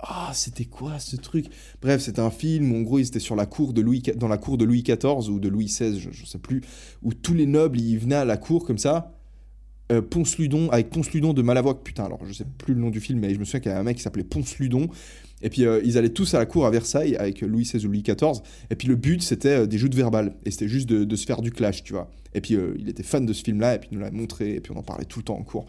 Ah, 0.00 0.30
c'était 0.32 0.64
quoi 0.64 0.98
ce 1.00 1.16
truc? 1.16 1.46
Bref, 1.82 2.00
c'était 2.02 2.20
un 2.20 2.30
film 2.30 2.72
où 2.72 2.76
en 2.76 2.82
gros, 2.82 2.98
ils 2.98 3.08
étaient 3.08 3.18
sur 3.18 3.34
la 3.34 3.46
cour 3.46 3.72
de 3.72 3.80
Louis, 3.80 4.00
dans 4.16 4.28
la 4.28 4.38
cour 4.38 4.56
de 4.56 4.64
Louis 4.64 4.82
XIV 4.82 5.28
ou 5.28 5.40
de 5.40 5.48
Louis 5.48 5.66
XVI, 5.66 5.98
je, 5.98 6.08
ne 6.08 6.26
sais 6.26 6.38
plus, 6.38 6.62
où 7.02 7.12
tous 7.14 7.34
les 7.34 7.46
nobles 7.46 7.80
ils 7.80 7.98
venaient 7.98 8.14
à 8.14 8.24
la 8.24 8.36
cour 8.36 8.64
comme 8.64 8.78
ça. 8.78 9.17
Euh, 9.90 10.02
Ponce 10.02 10.36
Ludon 10.36 10.68
avec 10.70 10.90
Ponce 10.90 11.12
Ludon 11.12 11.32
de 11.32 11.40
Malavoie. 11.40 11.82
Putain, 11.82 12.04
alors 12.04 12.20
je 12.26 12.32
sais 12.32 12.44
plus 12.58 12.74
le 12.74 12.80
nom 12.80 12.90
du 12.90 13.00
film, 13.00 13.20
mais 13.20 13.32
je 13.32 13.38
me 13.38 13.44
souviens 13.44 13.60
qu'il 13.60 13.70
y 13.70 13.72
avait 13.72 13.80
un 13.80 13.84
mec 13.84 13.96
qui 13.96 14.02
s'appelait 14.02 14.24
Ponce 14.24 14.58
Ludon 14.58 14.88
et 15.40 15.50
puis 15.50 15.64
euh, 15.64 15.80
ils 15.84 15.96
allaient 15.96 16.08
tous 16.10 16.34
à 16.34 16.38
la 16.38 16.46
cour 16.46 16.66
à 16.66 16.70
Versailles 16.70 17.16
avec 17.16 17.40
Louis 17.40 17.62
XVI 17.62 17.86
ou 17.86 17.88
Louis 17.88 18.02
XIV. 18.02 18.42
Et 18.70 18.74
puis 18.74 18.86
le 18.88 18.96
but 18.96 19.22
c'était 19.22 19.60
euh, 19.60 19.66
des 19.66 19.78
joutes 19.78 19.94
verbales. 19.94 20.34
Et 20.44 20.50
c'était 20.50 20.68
juste 20.68 20.88
de, 20.88 21.16
se 21.16 21.24
faire 21.24 21.40
du 21.40 21.50
clash, 21.50 21.84
tu 21.84 21.94
vois. 21.94 22.10
Et 22.34 22.40
puis 22.42 22.56
il 22.76 22.88
était 22.88 23.02
fan 23.02 23.24
de 23.24 23.32
ce 23.32 23.42
film-là, 23.42 23.76
et 23.76 23.78
puis 23.78 23.88
il 23.90 23.96
nous 23.96 24.04
l'a 24.04 24.10
montré, 24.10 24.54
et 24.54 24.60
puis 24.60 24.72
on 24.72 24.78
en 24.78 24.82
parlait 24.82 25.06
tout 25.06 25.20
le 25.20 25.24
temps 25.24 25.38
en 25.38 25.42
cours. 25.42 25.64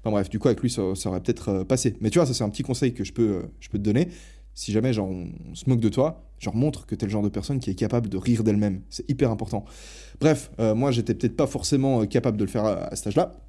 Enfin 0.00 0.12
bref, 0.12 0.30
du 0.30 0.38
coup 0.38 0.46
avec 0.46 0.60
lui 0.60 0.70
ça, 0.70 0.82
aurait 0.82 1.20
peut-être 1.20 1.64
passé. 1.64 1.96
Mais 2.00 2.10
tu 2.10 2.18
vois, 2.20 2.26
ça 2.26 2.34
c'est 2.34 2.44
un 2.44 2.50
petit 2.50 2.62
conseil 2.62 2.94
que 2.94 3.02
je 3.02 3.12
peux, 3.12 3.42
je 3.58 3.68
peux 3.68 3.78
te 3.78 3.82
donner. 3.82 4.08
Si 4.54 4.70
jamais 4.70 4.92
genre, 4.92 5.10
on, 5.10 5.54
se 5.54 5.68
moque 5.68 5.80
de 5.80 5.88
toi, 5.88 6.24
genre 6.38 6.54
montre 6.54 6.86
que 6.86 6.94
t'es 6.94 7.06
le 7.06 7.10
genre 7.10 7.24
de 7.24 7.28
personne 7.28 7.58
qui 7.58 7.70
est 7.70 7.74
capable 7.74 8.08
de 8.08 8.16
rire 8.16 8.44
d'elle-même. 8.44 8.82
C'est 8.88 9.10
hyper 9.10 9.32
important. 9.32 9.64
Bref, 10.20 10.52
moi 10.58 10.92
j'étais 10.92 11.14
peut-être 11.14 11.36
pas 11.36 11.48
forcément 11.48 12.06
capable 12.06 12.36
de 12.36 12.44
le 12.44 12.50
faire 12.50 12.64
à, 12.64 12.84
à 12.84 12.96
cet 12.96 13.08
âge-là. 13.08 13.43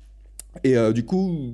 Et 0.63 0.75
du 0.93 1.03
coup, 1.03 1.53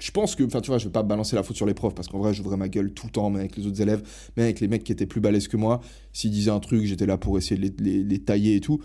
je 0.00 0.10
pense 0.12 0.36
que, 0.36 0.44
enfin, 0.44 0.60
tu 0.60 0.70
vois, 0.70 0.78
je 0.78 0.84
vais 0.84 0.92
pas 0.92 1.02
balancer 1.02 1.34
la 1.34 1.42
faute 1.42 1.56
sur 1.56 1.66
les 1.66 1.74
profs 1.74 1.94
parce 1.94 2.08
qu'en 2.08 2.18
vrai, 2.18 2.32
j'ouvrais 2.32 2.56
ma 2.56 2.68
gueule 2.68 2.92
tout 2.92 3.06
le 3.06 3.12
temps, 3.12 3.30
mais 3.30 3.40
avec 3.40 3.56
les 3.56 3.66
autres 3.66 3.80
élèves, 3.82 4.02
mais 4.36 4.44
avec 4.44 4.60
les 4.60 4.68
mecs 4.68 4.84
qui 4.84 4.92
étaient 4.92 5.06
plus 5.06 5.20
balèzes 5.20 5.48
que 5.48 5.56
moi. 5.56 5.80
S'ils 6.12 6.30
disaient 6.30 6.52
un 6.52 6.60
truc, 6.60 6.84
j'étais 6.84 7.06
là 7.06 7.18
pour 7.18 7.36
essayer 7.36 7.68
de 7.68 7.82
les, 7.82 8.18
tailler 8.20 8.56
et 8.56 8.60
tout. 8.60 8.80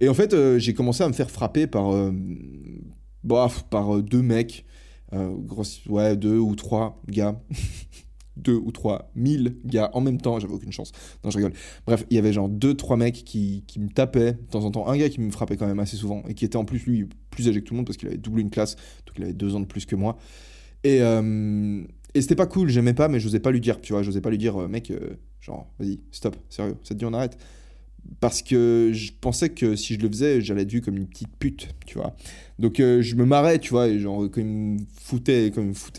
Et 0.00 0.08
en 0.08 0.14
fait, 0.14 0.34
euh, 0.34 0.58
j'ai 0.58 0.74
commencé 0.74 1.04
à 1.04 1.08
me 1.08 1.12
faire 1.12 1.30
frapper 1.30 1.66
par, 1.66 1.94
euh, 1.94 2.12
par 3.70 3.96
euh, 3.96 4.02
deux 4.02 4.22
mecs, 4.22 4.64
ouais, 5.88 6.16
deux 6.16 6.38
ou 6.38 6.54
trois 6.56 7.00
gars. 7.08 7.40
deux 8.36 8.56
ou 8.56 8.70
trois 8.72 9.10
mille 9.14 9.56
gars 9.64 9.90
en 9.92 10.00
même 10.00 10.20
temps, 10.20 10.38
j'avais 10.38 10.52
aucune 10.52 10.72
chance. 10.72 10.92
Non, 11.24 11.30
je 11.30 11.36
rigole. 11.36 11.52
Bref, 11.86 12.04
il 12.10 12.16
y 12.16 12.18
avait 12.18 12.32
genre 12.32 12.48
deux, 12.48 12.74
trois 12.74 12.96
mecs 12.96 13.24
qui, 13.24 13.64
qui, 13.66 13.80
me 13.80 13.88
tapaient 13.88 14.32
de 14.32 14.50
temps 14.50 14.64
en 14.64 14.70
temps. 14.70 14.88
Un 14.88 14.96
gars 14.96 15.08
qui 15.08 15.20
me 15.20 15.30
frappait 15.30 15.56
quand 15.56 15.66
même 15.66 15.80
assez 15.80 15.96
souvent 15.96 16.22
et 16.28 16.34
qui 16.34 16.44
était 16.44 16.56
en 16.56 16.64
plus, 16.64 16.84
lui, 16.86 17.08
plus 17.30 17.48
âgé 17.48 17.60
que 17.60 17.66
tout 17.66 17.74
le 17.74 17.78
monde 17.78 17.86
parce 17.86 17.96
qu'il 17.96 18.08
avait 18.08 18.18
doublé 18.18 18.42
une 18.42 18.50
classe, 18.50 18.76
donc 19.06 19.16
il 19.16 19.24
avait 19.24 19.32
deux 19.32 19.54
ans 19.54 19.60
de 19.60 19.66
plus 19.66 19.86
que 19.86 19.96
moi. 19.96 20.16
Et, 20.84 21.00
euh, 21.00 21.82
et 22.14 22.20
c'était 22.22 22.36
pas 22.36 22.46
cool, 22.46 22.68
j'aimais 22.68 22.94
pas, 22.94 23.08
mais 23.08 23.20
je 23.20 23.26
n'osais 23.26 23.40
pas 23.40 23.50
lui 23.50 23.60
dire, 23.60 23.80
tu 23.80 23.92
vois, 23.92 24.02
j'osais 24.02 24.20
pas 24.20 24.30
lui 24.30 24.38
dire, 24.38 24.60
euh, 24.60 24.68
mec, 24.68 24.90
euh, 24.90 25.16
genre, 25.40 25.68
vas-y, 25.78 26.00
stop, 26.12 26.36
sérieux, 26.48 26.76
ça 26.82 26.94
te 26.94 26.98
dit 26.98 27.04
on 27.04 27.12
arrête? 27.12 27.36
Parce 28.20 28.42
que 28.42 28.90
je 28.92 29.12
pensais 29.20 29.50
que 29.50 29.76
si 29.76 29.94
je 29.94 30.00
le 30.00 30.08
faisais, 30.08 30.40
j'allais 30.40 30.62
être 30.62 30.70
vu 30.70 30.80
comme 30.80 30.96
une 30.96 31.06
petite 31.06 31.34
pute, 31.38 31.68
tu 31.86 31.98
vois. 31.98 32.14
Donc 32.58 32.80
euh, 32.80 33.02
je 33.02 33.16
me 33.16 33.26
marrais, 33.26 33.58
tu 33.58 33.70
vois, 33.70 33.88
et 33.88 33.98
genre 33.98 34.22
quand 34.30 34.40
il 34.40 34.46
me 34.46 34.78
foutait, 34.94 35.52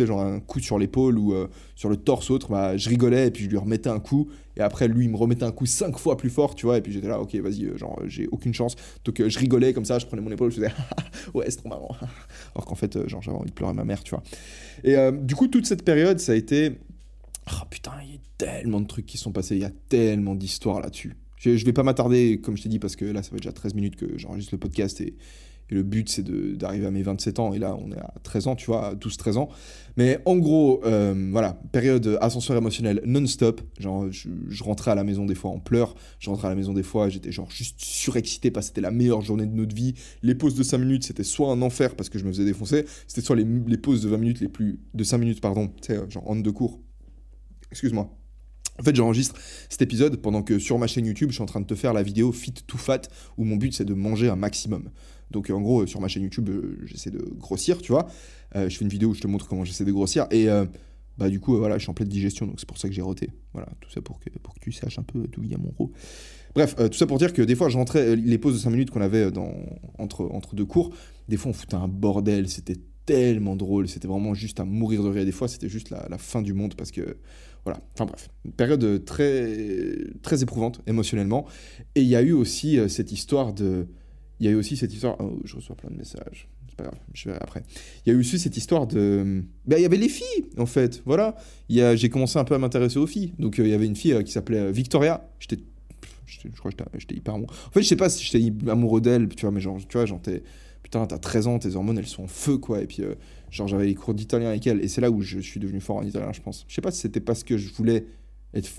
genre 0.06 0.22
un 0.22 0.40
coup 0.40 0.60
sur 0.60 0.80
l'épaule 0.80 1.20
ou 1.20 1.34
euh, 1.34 1.48
sur 1.76 1.90
le 1.90 1.98
torse 1.98 2.32
autre, 2.32 2.50
bah, 2.50 2.78
je 2.78 2.90
rigolais 2.90 3.28
et 3.28 3.32
puis 3.32 3.44
je 3.44 3.50
lui 3.50 3.58
remettais 3.58 3.90
un 3.90 4.00
coup 4.00 4.30
et 4.56 4.62
après 4.62 4.88
lui 4.88 5.06
il 5.06 5.12
me 5.12 5.18
remettait 5.18 5.44
un 5.44 5.52
coup 5.52 5.68
cinq 5.68 5.98
fois 5.98 6.18
plus 6.18 6.32
fort, 6.32 6.56
tu 6.56 6.66
vois, 6.66 6.78
et 6.78 6.82
puis 6.82 6.92
j'étais 6.92 7.08
là, 7.08 7.20
ok, 7.20 7.36
vas-y, 7.36 7.66
euh, 7.66 7.78
genre 7.78 8.00
j'ai 8.06 8.28
aucune 8.32 8.54
chance. 8.54 8.76
Donc 9.06 9.28
je 9.28 9.40
rigolais 9.40 9.74
comme 9.74 9.86
ça, 9.86 10.00
je 10.00 10.06
prenais 10.08 10.22
mon 10.22 10.32
épaule, 10.32 10.50
je 10.52 10.56
faisais 10.56 10.72
ouais 11.36 11.46
c'est 11.50 11.58
trop 11.58 11.70
marrant, 11.70 11.96
alors 12.56 12.66
qu'en 12.66 12.76
fait 12.76 13.08
genre 13.08 13.22
j'avais 13.22 13.38
envie 13.38 13.50
de 13.50 13.56
pleurer 13.56 13.74
ma 13.74 13.86
mère, 13.86 14.04
tu 14.04 14.16
vois. 14.16 14.24
Et 14.84 14.96
du 15.22 15.36
coup 15.36 15.48
toute 15.48 15.68
cette 15.68 15.84
période 15.84 16.20
ça 16.20 16.32
a 16.32 16.36
été, 16.36 16.80
oh 17.52 17.66
putain 17.70 17.92
il 18.04 18.14
y 18.14 18.16
a 18.16 18.20
tellement 18.38 18.82
de 18.82 18.88
trucs 18.88 19.06
qui 19.06 19.18
sont 19.18 19.32
passés, 19.32 19.56
il 19.56 19.62
y 19.62 19.66
a 19.66 19.72
tellement 19.90 20.34
d'histoires 20.34 20.82
là-dessus. 20.82 21.16
Je, 21.38 21.56
je 21.56 21.66
vais 21.66 21.74
pas 21.74 21.84
m'attarder, 21.84 22.42
comme 22.42 22.58
je 22.58 22.64
t'ai 22.64 22.70
dit, 22.70 22.80
parce 22.80 22.96
que 22.96 23.06
là, 23.06 23.24
ça 23.24 23.30
fait 23.30 23.38
déjà 23.38 23.52
13 23.52 23.74
minutes 23.74 23.96
que 23.96 24.18
j'enregistre 24.18 24.54
le 24.54 24.60
podcast 24.60 25.02
et, 25.02 25.16
le 25.70 25.84
but, 25.84 26.10
c'est 26.10 26.24
d'arriver 26.58 26.86
à 26.86 26.92
mes 26.92 27.02
27 27.02 27.40
ans. 27.40 27.54
Et 27.54 27.60
là, 27.60 27.76
on 27.76 27.92
est 27.92 28.00
à 28.00 28.14
13 28.24 28.48
ans, 28.48 28.56
tu 28.56 28.68
vois, 28.68 28.96
12-13 28.96 29.38
ans. 29.38 29.50
Mais 29.98 30.20
en 30.26 30.38
gros, 30.38 30.82
euh, 30.86 31.30
voilà, 31.32 31.60
période 31.72 32.18
ascenseur 32.22 32.56
émotionnel 32.58 33.02
non-stop. 33.06 33.62
Genre, 33.80 34.08
je, 34.12 34.64
rentrais 34.64 34.92
à 34.92 34.96
la 34.96 35.04
maison 35.04 35.26
des 35.26 35.36
fois 35.36 35.52
en 35.52 35.60
pleurs. 35.60 35.96
Je 36.20 36.30
rentrais 36.30 36.48
à 36.48 36.50
la 36.50 36.56
maison 36.56 36.74
des 36.74 36.84
fois, 36.84 37.10
j'étais 37.10 37.32
genre 37.32 37.52
juste 37.52 37.80
surexcité 37.80 38.52
parce 38.52 38.68
que 38.68 38.70
c'était 38.70 38.82
la 38.82 38.92
meilleure 38.92 39.22
journée 39.22 39.46
de 39.46 39.56
notre 39.56 39.76
vie. 39.76 39.94
Les 40.24 40.36
pauses 40.36 40.56
de 40.56 40.64
5 40.64 40.78
minutes, 40.78 41.04
c'était 41.04 41.24
soit 41.24 41.52
un 41.52 41.62
enfer 41.62 41.96
parce 41.96 42.10
que 42.10 42.20
je 42.20 42.26
me 42.26 42.32
faisais 42.32 42.46
défoncer, 42.46 42.86
c'était 43.08 43.26
soit 43.26 43.36
les, 43.36 43.46
les, 43.68 43.78
pauses 43.78 44.02
de 44.02 44.10
20 44.10 44.18
minutes 44.18 44.40
les 44.40 44.50
plus. 44.50 44.80
de 44.94 45.04
5 45.04 45.18
minutes, 45.18 45.42
pardon, 45.42 45.72
tu 45.82 45.94
sais, 45.94 46.00
genre 46.10 46.30
en 46.30 46.36
deux 46.36 46.52
cours. 46.52 46.80
Excuse-moi 47.72 48.17
En 48.80 48.84
fait, 48.84 48.96
j'enregistre 48.96 49.36
cet 49.70 49.82
épisode 49.82 50.18
pendant 50.18 50.44
que 50.44 50.60
sur 50.60 50.78
ma 50.78 50.88
chaîne 50.88 51.06
YouTube, 51.06 51.30
je 51.30 51.36
suis 51.36 51.44
en 51.44 51.48
train 51.48 51.62
de 51.62 51.66
te 51.66 51.76
faire 51.76 51.94
la 51.94 52.04
vidéo 52.04 52.32
Fit 52.32 52.54
to 52.54 52.78
Fat, 52.78 53.02
où 53.38 53.44
mon 53.44 53.56
but 53.56 53.74
c'est 53.74 53.86
de 53.86 53.94
manger 53.94 54.30
un 54.30 54.36
maximum. 54.36 54.90
Donc 55.32 55.50
en 55.50 55.62
gros, 55.62 55.86
sur 55.88 56.00
ma 56.00 56.08
chaîne 56.08 56.24
YouTube, 56.24 56.50
euh, 56.50 56.80
j'essaie 56.86 57.12
de 57.12 57.24
grossir, 57.38 57.82
tu 57.82 57.92
vois. 57.92 58.08
Euh, 58.56 58.70
je 58.70 58.78
fais 58.78 58.86
une 58.86 58.92
vidéo 58.92 59.10
où 59.10 59.14
je 59.14 59.22
te 59.22 59.28
montre 59.28 59.48
comment 59.48 59.66
j'essaie 59.66 59.86
de 59.86 59.92
grossir. 59.92 60.28
Et 60.32 60.48
euh, 60.48 60.66
bah 61.18 61.30
du 61.30 61.40
coup, 61.40 61.58
voilà, 61.58 61.78
je 61.78 61.84
suis 61.84 61.90
en 61.90 61.94
pleine 61.94 62.08
digestion, 62.08 62.46
donc 62.46 62.60
c'est 62.60 62.68
pour 62.68 62.78
ça 62.78 62.88
que 62.88 62.94
j'ai 62.94 63.02
roté. 63.02 63.32
Voilà, 63.54 63.68
tout 63.82 63.90
ça 63.90 64.02
pour 64.02 64.20
que, 64.20 64.30
pour 64.42 64.54
que 64.54 64.60
tu 64.60 64.72
saches 64.72 65.00
un 65.00 65.04
peu 65.04 65.28
d'où 65.28 65.44
il 65.44 65.52
y 65.52 65.56
a 65.56 65.58
mon 65.58 65.70
gros. 65.70 65.92
Bref, 66.54 66.76
tout 66.76 66.98
ça 66.98 67.06
pour 67.06 67.18
dire 67.18 67.34
que 67.34 67.42
des 67.42 67.56
fois, 67.56 67.70
j'entrais 67.70 68.16
les 68.16 68.38
pauses 68.38 68.54
de 68.54 68.60
5 68.60 68.70
minutes 68.70 68.92
qu'on 68.92 69.02
avait 69.02 69.28
entre, 69.98 70.30
entre 70.32 70.56
deux 70.56 70.66
cours, 70.66 70.92
des 71.28 71.38
fois 71.38 71.52
on 71.52 71.54
foutait 71.54 71.76
un 71.76 71.88
bordel, 71.88 72.50
c'était 72.50 72.78
tellement 73.08 73.56
drôle, 73.56 73.88
c'était 73.88 74.08
vraiment 74.08 74.36
juste 74.36 74.60
à 74.60 74.66
mourir 74.66 75.02
de 75.02 75.10
rire. 75.10 75.26
Des 75.26 75.32
fois, 75.32 75.48
c'était 75.48 75.70
juste 75.70 75.90
la, 75.90 76.18
fin 76.20 76.44
du 76.44 76.54
monde 76.54 76.76
parce 76.76 76.92
que 76.92 77.18
voilà. 77.68 77.82
Enfin 77.94 78.06
bref, 78.06 78.30
une 78.46 78.54
période 78.54 79.04
très 79.04 79.98
très 80.22 80.42
éprouvante 80.42 80.82
émotionnellement. 80.88 81.46
Et 81.96 82.02
il 82.02 82.08
y 82.08 82.16
a 82.16 82.22
eu 82.22 82.32
aussi 82.32 82.80
cette 82.90 83.12
histoire 83.12 83.54
de 83.54 83.88
il 84.40 84.46
y 84.46 84.50
a 84.50 84.52
eu 84.52 84.56
aussi 84.56 84.78
cette 84.78 84.94
histoire. 84.94 85.18
Oh, 85.20 85.40
je 85.44 85.56
reçois 85.56 85.76
plein 85.76 85.90
de 85.90 85.98
messages. 85.98 86.48
C'est 86.70 86.76
pas 86.76 86.84
grave, 86.84 87.00
je 87.14 87.30
verrai 87.30 87.40
après. 87.42 87.64
Il 88.06 88.10
y 88.10 88.12
a 88.12 88.16
eu 88.16 88.20
aussi 88.20 88.40
cette 88.40 88.56
histoire 88.56 88.88
de. 88.88 89.44
Ben, 89.66 89.78
il 89.78 89.82
y 89.82 89.86
avait 89.86 89.98
les 89.98 90.10
filles, 90.10 90.46
en 90.58 90.66
fait. 90.66 91.02
Voilà. 91.06 91.36
J'ai 91.70 92.10
commencé 92.10 92.38
un 92.38 92.44
peu 92.44 92.56
à 92.56 92.60
m'intéresser 92.60 93.00
aux 93.00 93.08
filles. 93.08 93.34
Donc, 93.40 93.60
euh, 93.60 93.66
il 93.66 93.72
y 93.72 93.74
avait 93.74 93.88
une 93.88 93.96
fille 93.96 94.14
euh, 94.14 94.24
qui 94.24 94.32
s'appelait 94.32 94.60
euh, 94.60 94.72
Victoria. 94.72 95.30
J'étais. 95.40 95.58
Je 96.28 96.50
crois 96.60 96.72
que 96.72 96.78
j'étais 97.00 97.16
hyper 97.16 97.34
amoureux. 97.34 97.54
En 97.68 97.72
fait, 97.72 97.82
je 97.82 97.88
sais 97.88 97.96
pas 97.96 98.10
si 98.10 98.24
j'étais 98.24 98.70
amoureux 98.70 99.02
d'elle, 99.02 99.28
tu 99.30 99.42
vois, 99.42 99.52
mais 99.52 99.60
genre, 99.62 99.80
tu 99.88 99.98
vois, 99.98 100.06
t'es. 100.22 100.44
Putain, 100.88 101.06
t'as 101.06 101.18
13 101.18 101.48
ans, 101.48 101.60
tes 101.60 101.76
hormones, 101.76 101.98
elles 101.98 102.08
sont 102.08 102.24
en 102.24 102.28
feu, 102.28 102.58
quoi. 102.58 102.82
Et 102.82 102.88
puis, 102.88 103.04
genre, 103.52 103.68
j'avais 103.68 103.88
les 103.88 103.96
cours 103.96 104.14
d'italien 104.14 104.48
avec 104.48 104.66
elle. 104.68 104.82
Et 104.82 104.88
c'est 104.88 105.02
là 105.02 105.12
où 105.12 105.22
je 105.22 105.40
suis 105.40 105.60
devenu 105.60 105.82
fort 105.82 105.98
en 105.98 106.04
italien, 106.04 106.32
je 106.32 106.40
pense. 106.40 106.64
Je 106.70 106.76
sais 106.76 106.82
pas 106.82 106.92
si 106.92 107.02
c'était 107.02 107.20
parce 107.20 107.44
que 107.44 107.58
je 107.58 107.74
voulais 107.74 108.06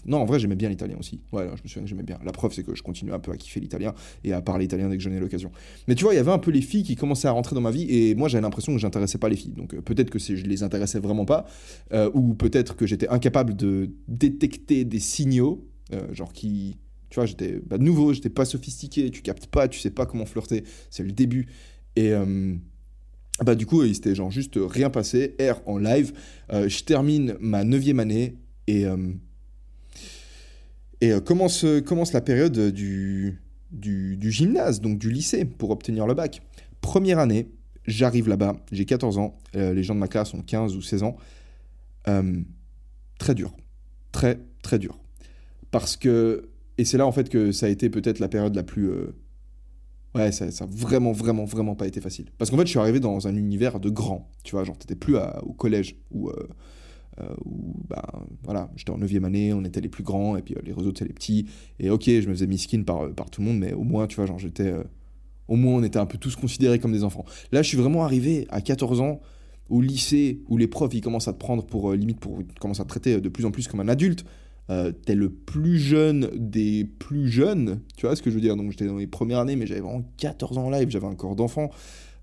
non, 0.06 0.18
en 0.18 0.24
vrai, 0.24 0.38
j'aimais 0.38 0.56
bien 0.56 0.68
l'italien 0.68 0.96
aussi. 0.98 1.20
Ouais, 1.32 1.44
je 1.44 1.62
me 1.62 1.68
souviens 1.68 1.82
que 1.82 1.88
j'aimais 1.88 2.02
bien. 2.02 2.18
La 2.24 2.32
preuve, 2.32 2.52
c'est 2.52 2.62
que 2.62 2.74
je 2.74 2.82
continue 2.82 3.12
un 3.12 3.18
peu 3.18 3.32
à 3.32 3.36
kiffer 3.36 3.60
l'italien 3.60 3.94
et 4.24 4.32
à 4.32 4.40
parler 4.40 4.64
italien 4.64 4.88
dès 4.88 4.96
que 4.96 5.02
j'en 5.02 5.12
ai 5.12 5.20
l'occasion. 5.20 5.50
Mais 5.86 5.94
tu 5.94 6.04
vois, 6.04 6.14
il 6.14 6.16
y 6.16 6.20
avait 6.20 6.32
un 6.32 6.38
peu 6.38 6.50
les 6.50 6.62
filles 6.62 6.82
qui 6.82 6.96
commençaient 6.96 7.28
à 7.28 7.32
rentrer 7.32 7.54
dans 7.54 7.60
ma 7.60 7.70
vie 7.70 7.86
et 7.88 8.14
moi, 8.14 8.28
j'avais 8.28 8.42
l'impression 8.42 8.72
que 8.72 8.78
j'intéressais 8.78 9.18
pas 9.18 9.28
les 9.28 9.36
filles. 9.36 9.52
Donc 9.52 9.74
euh, 9.74 9.82
peut-être 9.82 10.10
que 10.10 10.18
je 10.18 10.44
les 10.44 10.62
intéressais 10.62 10.98
vraiment 10.98 11.24
pas, 11.24 11.46
euh, 11.92 12.10
ou 12.14 12.34
peut-être 12.34 12.76
que 12.76 12.86
j'étais 12.86 13.08
incapable 13.08 13.54
de 13.54 13.90
détecter 14.08 14.84
des 14.84 15.00
signaux, 15.00 15.66
euh, 15.92 16.12
genre 16.12 16.32
qui. 16.32 16.78
Tu 17.10 17.14
vois, 17.14 17.24
j'étais 17.24 17.60
bah, 17.64 17.78
nouveau, 17.78 18.12
j'étais 18.12 18.28
pas 18.28 18.44
sophistiqué, 18.44 19.10
tu 19.10 19.22
captes 19.22 19.46
pas, 19.46 19.66
tu 19.66 19.80
sais 19.80 19.90
pas 19.90 20.04
comment 20.04 20.26
flirter, 20.26 20.64
c'est 20.90 21.02
le 21.02 21.12
début. 21.12 21.46
Et. 21.96 22.12
bah 23.44 23.54
du 23.54 23.66
coup, 23.66 23.84
il 23.84 23.94
s'était 23.94 24.14
genre 24.14 24.30
juste 24.30 24.58
rien 24.60 24.90
passé, 24.90 25.36
R 25.40 25.60
en 25.66 25.78
live. 25.78 26.12
je 26.50 26.82
termine 26.84 27.36
ma 27.40 27.64
neuvième 27.64 28.00
année 28.00 28.36
et 28.66 28.86
et 31.00 31.12
euh, 31.12 31.20
commence, 31.20 31.64
commence 31.86 32.12
la 32.12 32.20
période 32.20 32.70
du, 32.70 33.40
du, 33.70 34.30
gymnase, 34.30 34.80
donc 34.80 34.98
du 34.98 35.10
lycée, 35.10 35.44
pour 35.44 35.70
obtenir 35.70 36.06
le 36.06 36.14
bac. 36.14 36.42
Première 36.80 37.18
année, 37.18 37.48
j'arrive 37.86 38.28
là-bas, 38.28 38.56
j'ai 38.72 38.84
14 38.84 39.18
ans, 39.18 39.38
euh, 39.56 39.72
les 39.74 39.82
gens 39.82 39.94
de 39.94 40.00
ma 40.00 40.08
classe 40.08 40.34
ont 40.34 40.42
15 40.42 40.76
ou 40.76 40.82
16 40.82 41.02
ans. 41.02 41.16
Euh, 42.08 42.40
très 43.18 43.34
dur, 43.34 43.54
très 44.12 44.38
très 44.62 44.78
dur. 44.78 44.98
Parce 45.70 45.96
que, 45.96 46.48
et 46.78 46.84
c'est 46.84 46.98
là 46.98 47.06
en 47.06 47.12
fait 47.12 47.28
que 47.28 47.52
ça 47.52 47.66
a 47.66 47.68
été 47.68 47.90
peut-être 47.90 48.18
la 48.18 48.28
période 48.28 48.54
la 48.54 48.62
plus... 48.62 48.90
Ouais, 50.14 50.32
ça, 50.32 50.50
ça 50.50 50.64
a 50.64 50.66
vraiment, 50.66 51.12
vraiment, 51.12 51.44
vraiment 51.44 51.74
pas 51.74 51.86
été 51.86 52.00
facile. 52.00 52.26
Parce 52.38 52.50
qu'en 52.50 52.56
fait, 52.56 52.64
je 52.64 52.70
suis 52.70 52.78
arrivé 52.78 52.98
dans 52.98 53.28
un 53.28 53.36
univers 53.36 53.78
de 53.78 53.90
grands, 53.90 54.30
tu 54.42 54.52
vois, 54.52 54.64
genre 54.64 54.78
t'étais 54.78 54.94
plus 54.94 55.16
au 55.42 55.52
collège 55.52 55.96
ou 56.10 56.30
euh, 57.20 57.34
où 57.44 57.74
ben, 57.88 58.02
voilà, 58.44 58.70
j'étais 58.76 58.90
en 58.90 58.98
9 58.98 59.24
année, 59.24 59.52
on 59.52 59.64
était 59.64 59.80
les 59.80 59.88
plus 59.88 60.04
grands, 60.04 60.36
et 60.36 60.42
puis 60.42 60.54
euh, 60.54 60.60
les 60.64 60.72
réseaux 60.72 60.90
c'était 60.90 61.06
les 61.06 61.12
petits. 61.12 61.46
Et 61.80 61.90
ok, 61.90 62.04
je 62.04 62.28
me 62.28 62.34
faisais 62.34 62.46
miskin 62.46 62.82
par, 62.82 63.04
euh, 63.04 63.12
par 63.12 63.30
tout 63.30 63.40
le 63.40 63.48
monde, 63.48 63.58
mais 63.58 63.72
au 63.72 63.82
moins, 63.82 64.06
tu 64.06 64.16
vois, 64.16 64.26
genre 64.26 64.38
j'étais. 64.38 64.72
au 65.48 65.56
moins, 65.56 65.74
on 65.74 65.82
était 65.82 65.98
un 65.98 66.06
peu 66.06 66.18
tous 66.18 66.36
considérés 66.36 66.78
comme 66.78 66.92
des 66.92 67.04
enfants. 67.04 67.24
Là, 67.50 67.62
je 67.62 67.68
suis 67.68 67.76
vraiment 67.76 68.04
arrivé 68.04 68.46
à 68.50 68.60
14 68.60 69.00
ans 69.00 69.20
au 69.68 69.80
lycée 69.80 70.42
où 70.48 70.56
les 70.56 70.66
profs 70.68 70.94
ils 70.94 71.00
commencent 71.00 71.28
à 71.28 71.32
te 71.32 71.38
prendre 71.38 71.64
pour 71.64 71.92
limite 71.92 72.20
pour 72.20 72.38
commencer 72.60 72.80
à 72.80 72.84
te 72.84 72.88
traiter 72.88 73.20
de 73.20 73.28
plus 73.28 73.44
en 73.44 73.50
plus 73.50 73.68
comme 73.68 73.80
un 73.80 73.88
adulte. 73.88 74.24
Euh, 74.70 74.92
t'es 74.92 75.14
le 75.14 75.30
plus 75.30 75.78
jeune 75.78 76.28
des 76.34 76.84
plus 76.84 77.28
jeunes, 77.28 77.80
tu 77.96 78.04
vois 78.04 78.16
ce 78.16 78.22
que 78.22 78.30
je 78.30 78.34
veux 78.34 78.40
dire? 78.40 78.56
Donc 78.56 78.70
j'étais 78.70 78.86
dans 78.86 78.98
les 78.98 79.06
premières 79.06 79.38
années, 79.38 79.56
mais 79.56 79.66
j'avais 79.66 79.80
vraiment 79.80 80.04
14 80.18 80.58
ans 80.58 80.66
en 80.66 80.70
live, 80.70 80.90
j'avais 80.90 81.06
un 81.06 81.14
corps 81.14 81.36
d'enfant. 81.36 81.70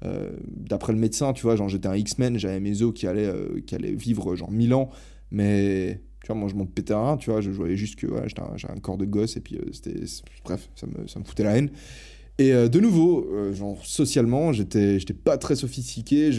Euh, 0.03 0.29
d'après 0.47 0.93
le 0.93 0.99
médecin, 0.99 1.33
tu 1.33 1.41
vois, 1.41 1.55
genre 1.55 1.69
j'étais 1.69 1.87
un 1.87 1.95
X-Men, 1.95 2.37
j'avais 2.37 2.59
mes 2.59 2.83
os 2.83 2.93
qui 2.93 3.07
allaient, 3.07 3.25
euh, 3.25 3.61
qui 3.65 3.73
allaient 3.73 3.95
vivre 3.95 4.35
genre 4.35 4.51
1000 4.51 4.75
ans, 4.75 4.91
mais 5.31 6.01
tu 6.21 6.27
vois, 6.27 6.35
moi 6.35 6.47
je 6.47 6.55
m'en 6.55 6.67
pétais 6.67 6.93
un, 6.93 7.17
tu 7.17 7.31
vois, 7.31 7.41
je 7.41 7.49
voyais 7.49 7.77
juste 7.77 7.95
que 7.95 8.05
voilà, 8.05 8.27
j'avais 8.27 8.73
un, 8.73 8.79
corps 8.79 8.97
de 8.97 9.05
gosse 9.05 9.37
et 9.37 9.41
puis 9.41 9.57
c'était. 9.71 10.03
Bref, 10.43 10.69
ça 10.75 10.85
me, 10.85 11.07
ça 11.07 11.19
me 11.19 11.25
foutait 11.25 11.43
la 11.43 11.57
haine. 11.57 11.71
Et 12.37 12.51
de 12.51 12.79
nouveau, 12.81 13.25
genre 13.53 13.83
socialement, 13.85 14.51
j'étais 14.51 14.99
pas 15.13 15.37
très 15.37 15.55
sophistiqué, 15.55 16.31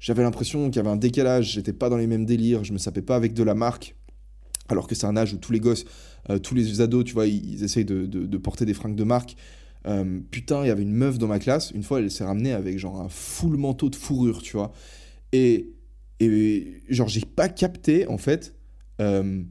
j'avais 0.00 0.22
l'impression 0.22 0.70
qu'il 0.70 0.76
y 0.76 0.78
avait 0.78 0.88
un 0.88 0.96
décalage, 0.96 1.52
j'étais 1.52 1.74
pas 1.74 1.90
dans 1.90 1.98
les 1.98 2.06
mêmes 2.06 2.24
délires, 2.24 2.64
je 2.64 2.72
me 2.72 2.78
sapais 2.78 3.02
pas 3.02 3.16
avec 3.16 3.34
de 3.34 3.42
la 3.42 3.54
marque, 3.54 3.94
alors 4.68 4.86
que 4.86 4.94
c'est 4.94 5.06
un 5.06 5.16
âge 5.16 5.32
où 5.34 5.38
tous 5.38 5.52
les 5.52 5.60
gosses, 5.60 5.84
tous 6.42 6.54
les 6.54 6.80
ados, 6.80 7.04
tu 7.04 7.14
vois, 7.14 7.26
ils, 7.26 7.62
essayent 7.62 7.84
de, 7.84 8.36
porter 8.38 8.64
des 8.64 8.74
fringues 8.74 8.96
de 8.96 9.04
marque. 9.04 9.36
Euh, 9.86 10.20
putain, 10.30 10.62
il 10.64 10.68
y 10.68 10.70
avait 10.70 10.82
une 10.82 10.92
meuf 10.92 11.18
dans 11.18 11.28
ma 11.28 11.38
classe, 11.38 11.70
une 11.70 11.84
fois 11.84 12.00
elle 12.00 12.10
s'est 12.10 12.24
ramenée 12.24 12.52
avec 12.52 12.78
genre 12.78 13.00
un 13.00 13.08
full 13.08 13.56
manteau 13.56 13.88
de 13.88 13.96
fourrure, 13.96 14.42
tu 14.42 14.56
vois. 14.56 14.72
Et, 15.32 15.70
et 16.18 16.82
genre 16.88 17.08
j'ai 17.08 17.20
pas 17.20 17.48
capté 17.48 18.06
en 18.08 18.18
fait. 18.18 18.54
Euh, 19.00 19.42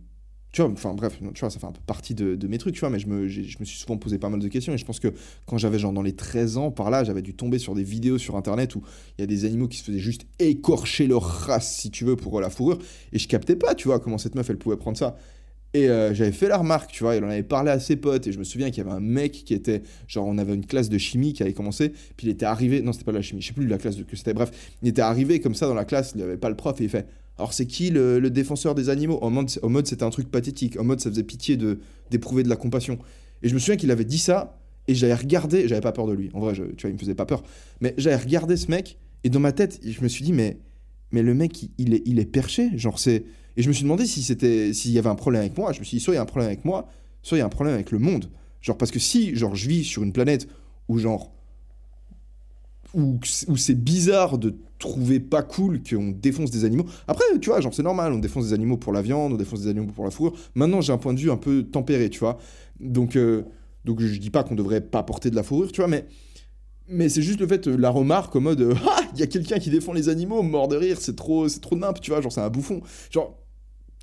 tu 0.56 0.62
vois, 0.62 0.72
enfin 0.72 0.94
bref, 0.94 1.20
tu 1.34 1.40
vois, 1.42 1.50
ça 1.50 1.60
fait 1.60 1.66
un 1.66 1.74
peu 1.74 1.82
partie 1.86 2.16
de, 2.16 2.48
mes 2.48 2.58
trucs, 2.58 2.76
tu 2.76 2.80
vois, 2.80 2.90
mais 2.90 2.98
je 2.98 3.08
me, 3.08 3.28
je 3.28 3.58
me 3.60 3.66
suis 3.66 3.78
souvent 3.78 3.98
posé 3.98 4.18
pas 4.18 4.30
mal 4.30 4.40
de 4.40 4.48
questions 4.48 4.72
et 4.72 4.78
je 4.78 4.86
pense 4.86 5.02
que 5.02 5.14
quand 5.46 5.58
j'avais 5.58 5.80
genre 5.80 5.92
dans 5.92 6.02
les 6.02 6.16
13 6.16 6.56
ans, 6.56 6.72
par 6.72 6.90
là, 6.90 7.04
j'avais 7.04 7.22
dû 7.22 7.34
tomber 7.34 7.60
sur 7.60 7.76
des 7.76 7.84
vidéos 7.84 8.18
sur 8.18 8.38
internet 8.38 8.74
où 8.76 8.82
il 9.18 9.22
y 9.22 9.24
a 9.26 9.28
des 9.28 9.44
animaux 9.44 9.68
qui 9.68 9.80
se 9.80 9.84
faisaient 9.84 10.00
juste 10.00 10.26
écorcher 10.40 11.08
leur 11.08 11.24
race, 11.24 11.76
si 11.76 11.92
tu 11.92 12.06
veux, 12.06 12.16
pour 12.16 12.40
la 12.40 12.50
fourrure 12.50 12.80
et 13.12 13.20
je 13.20 13.28
captais 13.28 13.58
pas, 13.58 13.76
tu 13.76 13.90
vois, 13.90 14.00
comment 14.00 14.18
cette 14.18 14.36
meuf 14.36 14.50
elle 14.50 14.58
pouvait 14.58 14.78
prendre 14.78 14.98
ça. 14.98 15.18
Et 15.74 15.90
euh, 15.90 16.14
j'avais 16.14 16.32
fait 16.32 16.48
la 16.48 16.56
remarque, 16.56 16.90
tu 16.90 17.04
vois, 17.04 17.18
il 17.18 17.24
en 17.26 17.30
avait 17.30 17.44
parlé 17.44 17.70
à 17.70 17.82
ses 17.82 17.98
potes, 17.98 18.26
et 18.28 18.32
je 18.32 18.40
me 18.40 18.46
souviens 18.46 18.70
qu'il 18.72 18.82
y 18.82 18.88
avait 18.88 18.96
un 18.96 19.02
mec 19.02 19.34
qui 19.34 19.54
était, 19.54 19.82
genre, 20.08 20.26
on 20.26 20.38
avait 20.38 20.56
une 20.56 20.66
classe 20.66 20.88
de 20.88 20.98
chimie 20.98 21.34
qui 21.34 21.44
avait 21.44 21.52
commencé, 21.52 21.90
puis 22.16 22.28
il 22.28 22.30
était 22.30 22.46
arrivé, 22.46 22.82
non, 22.82 22.94
c'était 22.94 23.04
pas 23.04 23.12
de 23.12 23.18
la 23.18 23.22
chimie, 23.22 23.42
je 23.42 23.48
sais 23.48 23.54
plus 23.54 23.68
la 23.68 23.78
classe 23.78 23.98
de, 23.98 24.04
que 24.04 24.16
c'était, 24.16 24.34
bref, 24.34 24.52
il 24.82 24.88
était 24.88 25.02
arrivé 25.02 25.42
comme 25.42 25.54
ça 25.54 25.68
dans 25.68 25.74
la 25.74 25.84
classe, 25.84 26.14
il 26.16 26.20
n'y 26.20 26.24
avait 26.24 26.38
pas 26.38 26.48
le 26.48 26.56
prof, 26.56 26.80
et 26.80 26.86
il 26.86 26.90
fait, 26.90 27.06
alors 27.38 27.54
c'est 27.54 27.66
qui 27.66 27.90
le, 27.90 28.30
défenseur 28.30 28.76
des 28.76 28.90
animaux? 28.90 29.20
En 29.22 29.30
mode, 29.30 29.88
c'était 29.88 30.04
un 30.04 30.10
truc 30.10 30.30
pathétique, 30.30 30.80
en 30.80 30.84
mode 30.84 31.00
ça 31.00 31.10
faisait 31.10 31.24
pitié 31.24 31.58
de 31.58 31.80
d'éprouver 32.12 32.44
de 32.44 32.50
la 32.50 32.56
compassion. 32.56 33.00
Et 33.42 33.50
je 33.50 33.54
me 33.54 33.60
souviens 33.60 33.76
qu'il 33.76 33.92
avait 33.92 34.06
dit 34.06 34.20
ça, 34.20 34.60
et 34.88 34.96
j'avais 34.96 35.16
regardé, 35.16 35.68
j'avais 35.68 35.82
pas 35.82 35.92
peur 35.92 36.08
de 36.08 36.14
lui, 36.14 36.30
en 36.34 36.40
vrai, 36.40 36.54
tu 36.54 36.62
vois, 36.62 36.90
il 36.90 36.94
me 36.94 36.98
faisait 36.98 37.16
pas 37.16 37.26
peur, 37.26 37.44
mais 37.82 37.94
j'avais 37.98 38.16
regardé 38.16 38.58
ce 38.58 38.70
mec, 38.70 38.98
et 39.24 39.30
dans 39.30 39.40
ma 39.40 39.52
tête, 39.52 39.80
je 39.84 40.02
me 40.02 40.08
suis 40.08 40.24
dit, 40.24 40.34
mais, 40.34 40.60
mais 41.12 41.24
le 41.24 41.34
mec, 41.34 41.70
il 41.78 41.94
est, 41.94 42.04
il 42.06 42.20
est 42.20 42.26
perché, 42.26 42.70
genre 42.78 43.00
c'est 43.00 43.26
et 43.58 43.62
je 43.62 43.68
me 43.68 43.74
suis 43.74 43.84
demandé 43.84 44.06
si 44.06 44.22
c'était 44.22 44.74
s'il 44.74 44.92
y 44.92 45.00
avait 45.00 45.10
un 45.10 45.16
problème 45.16 45.42
avec 45.42 45.58
moi. 45.58 45.72
Je 45.72 45.80
me 45.80 45.86
suis 45.86 45.98
dit, 45.98 46.04
soit 46.04 46.14
il 46.14 46.18
y 46.18 46.20
a 46.20 46.24
un 46.24 46.26
problème 46.26 46.48
avec 46.48 46.66
moi, 46.66 46.88
soit 47.22 47.38
il 47.38 47.40
y 47.40 47.42
a 47.42 47.46
un 47.46 47.50
problème 47.50 47.76
avec 47.76 47.92
le 47.92 48.00
monde. 48.00 48.30
Genre, 48.62 48.78
parce 48.78 48.92
que 48.92 49.00
si, 49.00 49.36
genre, 49.36 49.56
je 49.56 49.70
vis 49.70 49.84
sur 49.84 50.04
une 50.04 50.12
planète 50.12 50.48
où, 50.88 50.98
genre, 50.98 51.34
où, 52.96 53.20
c'est 53.24 53.84
bizarre 53.84 54.38
de 54.38 54.56
trouver 54.80 55.20
pas 55.20 55.44
cool 55.44 55.82
qu'on 55.84 56.12
défonce 56.12 56.50
des 56.50 56.66
animaux. 56.66 56.86
Après, 57.08 57.26
tu 57.42 57.50
vois, 57.50 57.60
genre, 57.60 57.74
c'est 57.74 57.84
normal, 57.84 58.14
on 58.14 58.20
défonce 58.20 58.48
des 58.48 58.54
animaux 58.54 58.78
pour 58.78 58.94
la 58.94 59.02
viande, 59.02 59.34
on 59.34 59.38
défonce 59.38 59.62
des 59.62 59.70
animaux 59.70 59.92
pour 59.94 60.06
la 60.06 60.12
fourrure. 60.12 60.34
Maintenant, 60.56 60.82
j'ai 60.82 60.94
un 60.94 60.98
point 60.98 61.14
de 61.14 61.20
vue 61.20 61.30
un 61.30 61.38
peu 61.38 61.64
tempéré, 61.64 62.10
tu 62.10 62.20
vois. 62.20 62.38
Donc, 62.80 63.16
euh, 63.16 63.44
donc 63.84 64.02
je 64.02 64.18
dis 64.18 64.30
pas 64.30 64.44
qu'on 64.44 64.56
devrait 64.56 64.82
pas 64.82 65.04
porter 65.04 65.30
de 65.30 65.36
la 65.36 65.44
fourrure, 65.44 65.72
tu 65.72 65.82
vois, 65.82 65.88
mais. 65.88 66.06
Mais 66.88 67.10
c'est 67.10 67.24
juste 67.24 67.40
le 67.40 67.48
fait, 67.48 67.66
la 67.66 67.90
remarque 67.90 68.36
en 68.36 68.42
mode 68.42 68.76
Ah, 68.88 69.02
il 69.14 69.20
y 69.20 69.24
a 69.24 69.28
quelqu'un 69.28 69.58
qui 69.58 69.72
défend 69.72 69.92
les 69.92 70.08
animaux, 70.08 70.44
mort 70.44 70.68
de 70.68 70.76
rire, 70.76 70.98
c'est 71.02 71.16
trop, 71.16 71.48
c'est 71.48 71.60
trop 71.60 71.76
nimp, 71.76 72.00
tu 72.00 72.12
vois, 72.12 72.22
genre 72.22 72.32
c'est 72.32 72.42
un 72.42 72.50
bouffon. 72.50 72.82
Genre, 73.10 73.36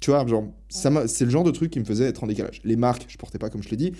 tu 0.00 0.10
vois, 0.10 0.26
genre, 0.26 0.44
c'est 0.68 1.24
le 1.24 1.30
genre 1.30 1.44
de 1.44 1.52
truc 1.52 1.70
qui 1.70 1.78
me 1.78 1.84
faisait 1.84 2.06
être 2.06 2.24
en 2.24 2.26
décalage. 2.26 2.60
Les 2.64 2.74
marques, 2.76 3.06
je 3.08 3.16
portais 3.16 3.38
pas 3.38 3.50
comme 3.50 3.62
je 3.62 3.68
l'ai 3.68 3.76
dit. 3.76 3.92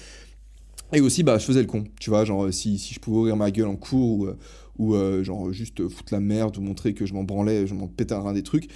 Et 0.92 1.00
aussi, 1.00 1.22
bah, 1.22 1.38
je 1.38 1.44
faisais 1.44 1.60
le 1.60 1.66
con, 1.66 1.84
tu 2.00 2.10
vois, 2.10 2.24
genre, 2.24 2.52
si, 2.52 2.76
si 2.76 2.92
je 2.92 3.00
pouvais 3.00 3.18
ouvrir 3.18 3.36
ma 3.36 3.50
gueule 3.50 3.68
en 3.68 3.76
cours 3.76 4.18
ou, 4.18 4.26
euh, 4.26 4.36
ou 4.78 4.94
euh, 4.94 5.22
genre, 5.22 5.52
juste 5.52 5.88
foutre 5.88 6.12
la 6.12 6.20
merde 6.20 6.56
ou 6.56 6.60
montrer 6.60 6.94
que 6.94 7.06
je 7.06 7.14
m'en 7.14 7.24
branlais, 7.24 7.66
je 7.66 7.74
m'en 7.74 7.88
pétais 7.88 8.14
un 8.14 8.32
des 8.32 8.42
trucs, 8.42 8.68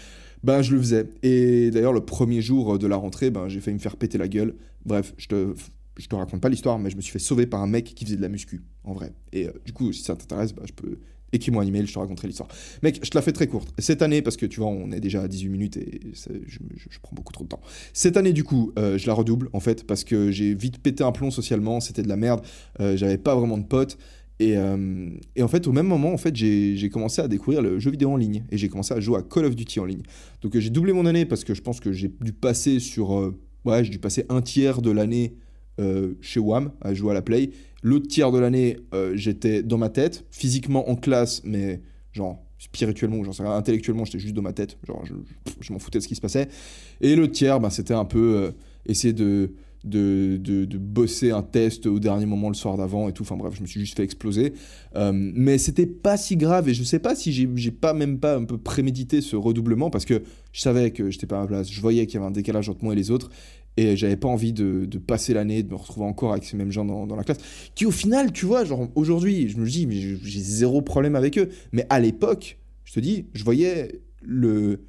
ben, 0.42 0.62
je 0.62 0.74
le 0.74 0.80
faisais. 0.80 1.08
Et 1.22 1.70
d'ailleurs, 1.70 1.92
le 1.92 2.04
premier 2.04 2.40
jour 2.40 2.78
de 2.78 2.86
la 2.86 2.96
rentrée, 2.96 3.30
ben, 3.30 3.48
j'ai 3.48 3.60
failli 3.60 3.76
me 3.76 3.80
faire 3.80 3.96
péter 3.96 4.18
la 4.18 4.28
gueule. 4.28 4.54
Bref, 4.84 5.14
je 5.16 5.26
te, 5.28 5.54
je 5.98 6.06
te 6.06 6.14
raconte 6.14 6.40
pas 6.40 6.48
l'histoire, 6.48 6.78
mais 6.78 6.90
je 6.90 6.96
me 6.96 7.00
suis 7.00 7.12
fait 7.12 7.18
sauver 7.18 7.46
par 7.46 7.62
un 7.62 7.66
mec 7.66 7.84
qui 7.84 8.04
faisait 8.04 8.16
de 8.16 8.22
la 8.22 8.28
muscu, 8.28 8.62
en 8.84 8.92
vrai. 8.92 9.12
Et 9.32 9.46
euh, 9.46 9.52
du 9.64 9.72
coup, 9.72 9.92
si 9.92 10.02
ça 10.02 10.14
t'intéresse, 10.14 10.52
bah, 10.52 10.62
je 10.66 10.72
peux 10.72 10.98
écris-moi 11.32 11.64
un 11.64 11.66
email, 11.66 11.86
je 11.86 11.92
te 11.92 11.98
raconterai 11.98 12.28
l'histoire. 12.28 12.48
Mec, 12.82 13.00
je 13.02 13.10
te 13.10 13.16
la 13.18 13.20
fais 13.20 13.32
très 13.32 13.48
courte. 13.48 13.74
Cette 13.78 14.00
année, 14.00 14.22
parce 14.22 14.36
que 14.36 14.46
tu 14.46 14.60
vois, 14.60 14.68
on 14.68 14.92
est 14.92 15.00
déjà 15.00 15.22
à 15.22 15.28
18 15.28 15.48
minutes 15.48 15.76
et 15.76 16.00
je, 16.14 16.58
prends 17.02 17.14
beaucoup 17.14 17.32
trop 17.32 17.44
de 17.44 17.48
temps. 17.48 17.60
Cette 17.92 18.16
année, 18.16 18.32
du 18.32 18.44
coup, 18.44 18.72
euh, 18.78 18.96
je 18.96 19.06
la 19.08 19.12
redouble, 19.12 19.50
en 19.52 19.60
fait, 19.60 19.84
parce 19.86 20.04
que 20.04 20.30
j'ai 20.30 20.54
vite 20.54 20.78
pété 20.78 21.02
un 21.02 21.12
plomb 21.12 21.32
socialement, 21.32 21.80
c'était 21.80 22.02
de 22.02 22.08
la 22.08 22.16
merde, 22.16 22.42
j'avais 22.78 23.18
pas 23.18 23.34
vraiment 23.34 23.58
de 23.58 23.64
potes. 23.64 23.98
Et, 24.38 24.56
euh, 24.56 25.08
et, 25.34 25.42
en 25.42 25.48
fait, 25.48 25.66
au 25.66 25.72
même 25.72 25.86
moment, 25.86 26.12
en 26.12 26.18
fait, 26.18 26.36
j'ai 26.36 26.90
commencé 26.90 27.22
à 27.22 27.28
découvrir 27.28 27.62
le 27.62 27.78
jeu 27.78 27.90
vidéo 27.90 28.10
en 28.10 28.16
ligne 28.16 28.44
et 28.50 28.58
j'ai 28.58 28.68
commencé 28.68 28.92
à 28.92 29.00
jouer 29.00 29.18
à 29.18 29.22
Call 29.22 29.46
of 29.46 29.56
Duty 29.56 29.80
en 29.80 29.86
ligne. 29.86 30.02
Donc 30.42 30.58
j'ai 30.58 30.70
doublé 30.70 30.92
mon 30.92 31.06
année 31.06 31.24
parce 31.24 31.42
que 31.42 31.54
je 31.54 31.62
pense 31.62 31.80
que 31.80 31.92
j'ai 31.92 32.12
dû 32.20 32.32
passer 32.32 32.78
sur 32.78 33.32
ouais, 33.66 33.84
j'ai 33.84 33.90
dû 33.90 33.98
passer 33.98 34.24
un 34.28 34.40
tiers 34.40 34.80
de 34.80 34.90
l'année 34.90 35.36
euh, 35.78 36.14
chez 36.22 36.40
WAM 36.40 36.72
à 36.80 36.94
jouer 36.94 37.10
à 37.10 37.14
la 37.14 37.22
Play. 37.22 37.50
L'autre 37.82 38.08
tiers 38.08 38.32
de 38.32 38.38
l'année, 38.38 38.78
euh, 38.94 39.12
j'étais 39.14 39.62
dans 39.62 39.78
ma 39.78 39.90
tête, 39.90 40.24
physiquement 40.30 40.88
en 40.88 40.96
classe, 40.96 41.42
mais 41.44 41.82
genre 42.12 42.42
spirituellement, 42.58 43.22
genre 43.22 43.52
intellectuellement, 43.52 44.06
j'étais 44.06 44.18
juste 44.18 44.34
dans 44.34 44.42
ma 44.42 44.54
tête. 44.54 44.78
Genre, 44.86 45.04
je, 45.60 45.72
m'en 45.72 45.78
foutais 45.78 45.98
de 45.98 46.02
ce 46.02 46.08
qui 46.08 46.14
se 46.14 46.20
passait. 46.22 46.48
Et 47.02 47.14
l'autre 47.14 47.34
tiers, 47.34 47.60
bah, 47.60 47.68
c'était 47.68 47.94
un 47.94 48.06
peu 48.06 48.36
euh, 48.36 48.50
essayer 48.86 49.12
de 49.12 49.52
de, 49.86 50.36
de, 50.36 50.78
bosser 50.78 51.30
un 51.30 51.42
test 51.42 51.86
au 51.86 51.98
dernier 51.98 52.26
moment 52.26 52.48
le 52.48 52.54
soir 52.54 52.76
d'avant 52.76 53.08
et 53.08 53.12
tout. 53.12 53.22
Enfin 53.22 53.36
bref, 53.36 53.54
je 53.56 53.62
me 53.62 53.66
suis 53.66 53.80
juste 53.80 53.96
fait 53.96 54.04
exploser. 54.04 54.52
Euh, 54.94 55.12
mais 55.12 55.58
c'était 55.58 55.86
pas 55.86 56.16
si 56.16 56.36
grave 56.36 56.68
et 56.68 56.74
je 56.74 56.82
sais 56.82 56.98
pas 56.98 57.14
si 57.14 57.32
j'ai 57.32 57.70
pas 57.70 57.94
même 57.94 58.18
pas 58.18 58.36
un 58.36 58.44
peu 58.44 58.58
prémédité 58.58 59.20
ce 59.20 59.36
redoublement 59.36 59.90
parce 59.90 60.04
que 60.04 60.22
je 60.52 60.60
savais 60.60 60.90
que 60.90 61.10
j'étais 61.10 61.26
pas 61.26 61.38
à 61.38 61.40
ma 61.42 61.46
place. 61.46 61.70
Je 61.70 61.80
voyais 61.80 62.06
qu'il 62.06 62.14
y 62.14 62.18
avait 62.18 62.26
un 62.26 62.32
décalage 62.32 62.68
entre 62.68 62.84
moi 62.84 62.92
et 62.92 62.96
les 62.96 63.10
autres 63.10 63.30
et 63.76 63.96
j'avais 63.96 64.16
pas 64.16 64.28
envie 64.28 64.52
de, 64.52 64.86
de, 64.86 64.98
passer 64.98 65.34
l'année, 65.34 65.62
de 65.62 65.70
me 65.70 65.76
retrouver 65.76 66.06
encore 66.06 66.32
avec 66.32 66.44
ces 66.44 66.56
mêmes 66.56 66.72
gens 66.72 66.84
dans, 66.84 67.06
dans 67.06 67.16
la 67.16 67.24
classe. 67.24 67.38
Qui 67.74 67.84
au 67.84 67.90
final, 67.90 68.32
tu 68.32 68.46
vois, 68.46 68.64
genre 68.64 68.88
aujourd'hui, 68.94 69.48
je 69.48 69.58
me 69.58 69.66
dis, 69.66 69.86
j'ai 70.22 70.40
zéro 70.40 70.80
problème 70.80 71.14
avec 71.14 71.38
eux. 71.38 71.50
Mais 71.72 71.86
à 71.90 72.00
l'époque, 72.00 72.58
je 72.84 72.94
te 72.94 73.00
dis, 73.00 73.26
je 73.34 73.44
voyais 73.44 74.00
le 74.22 74.80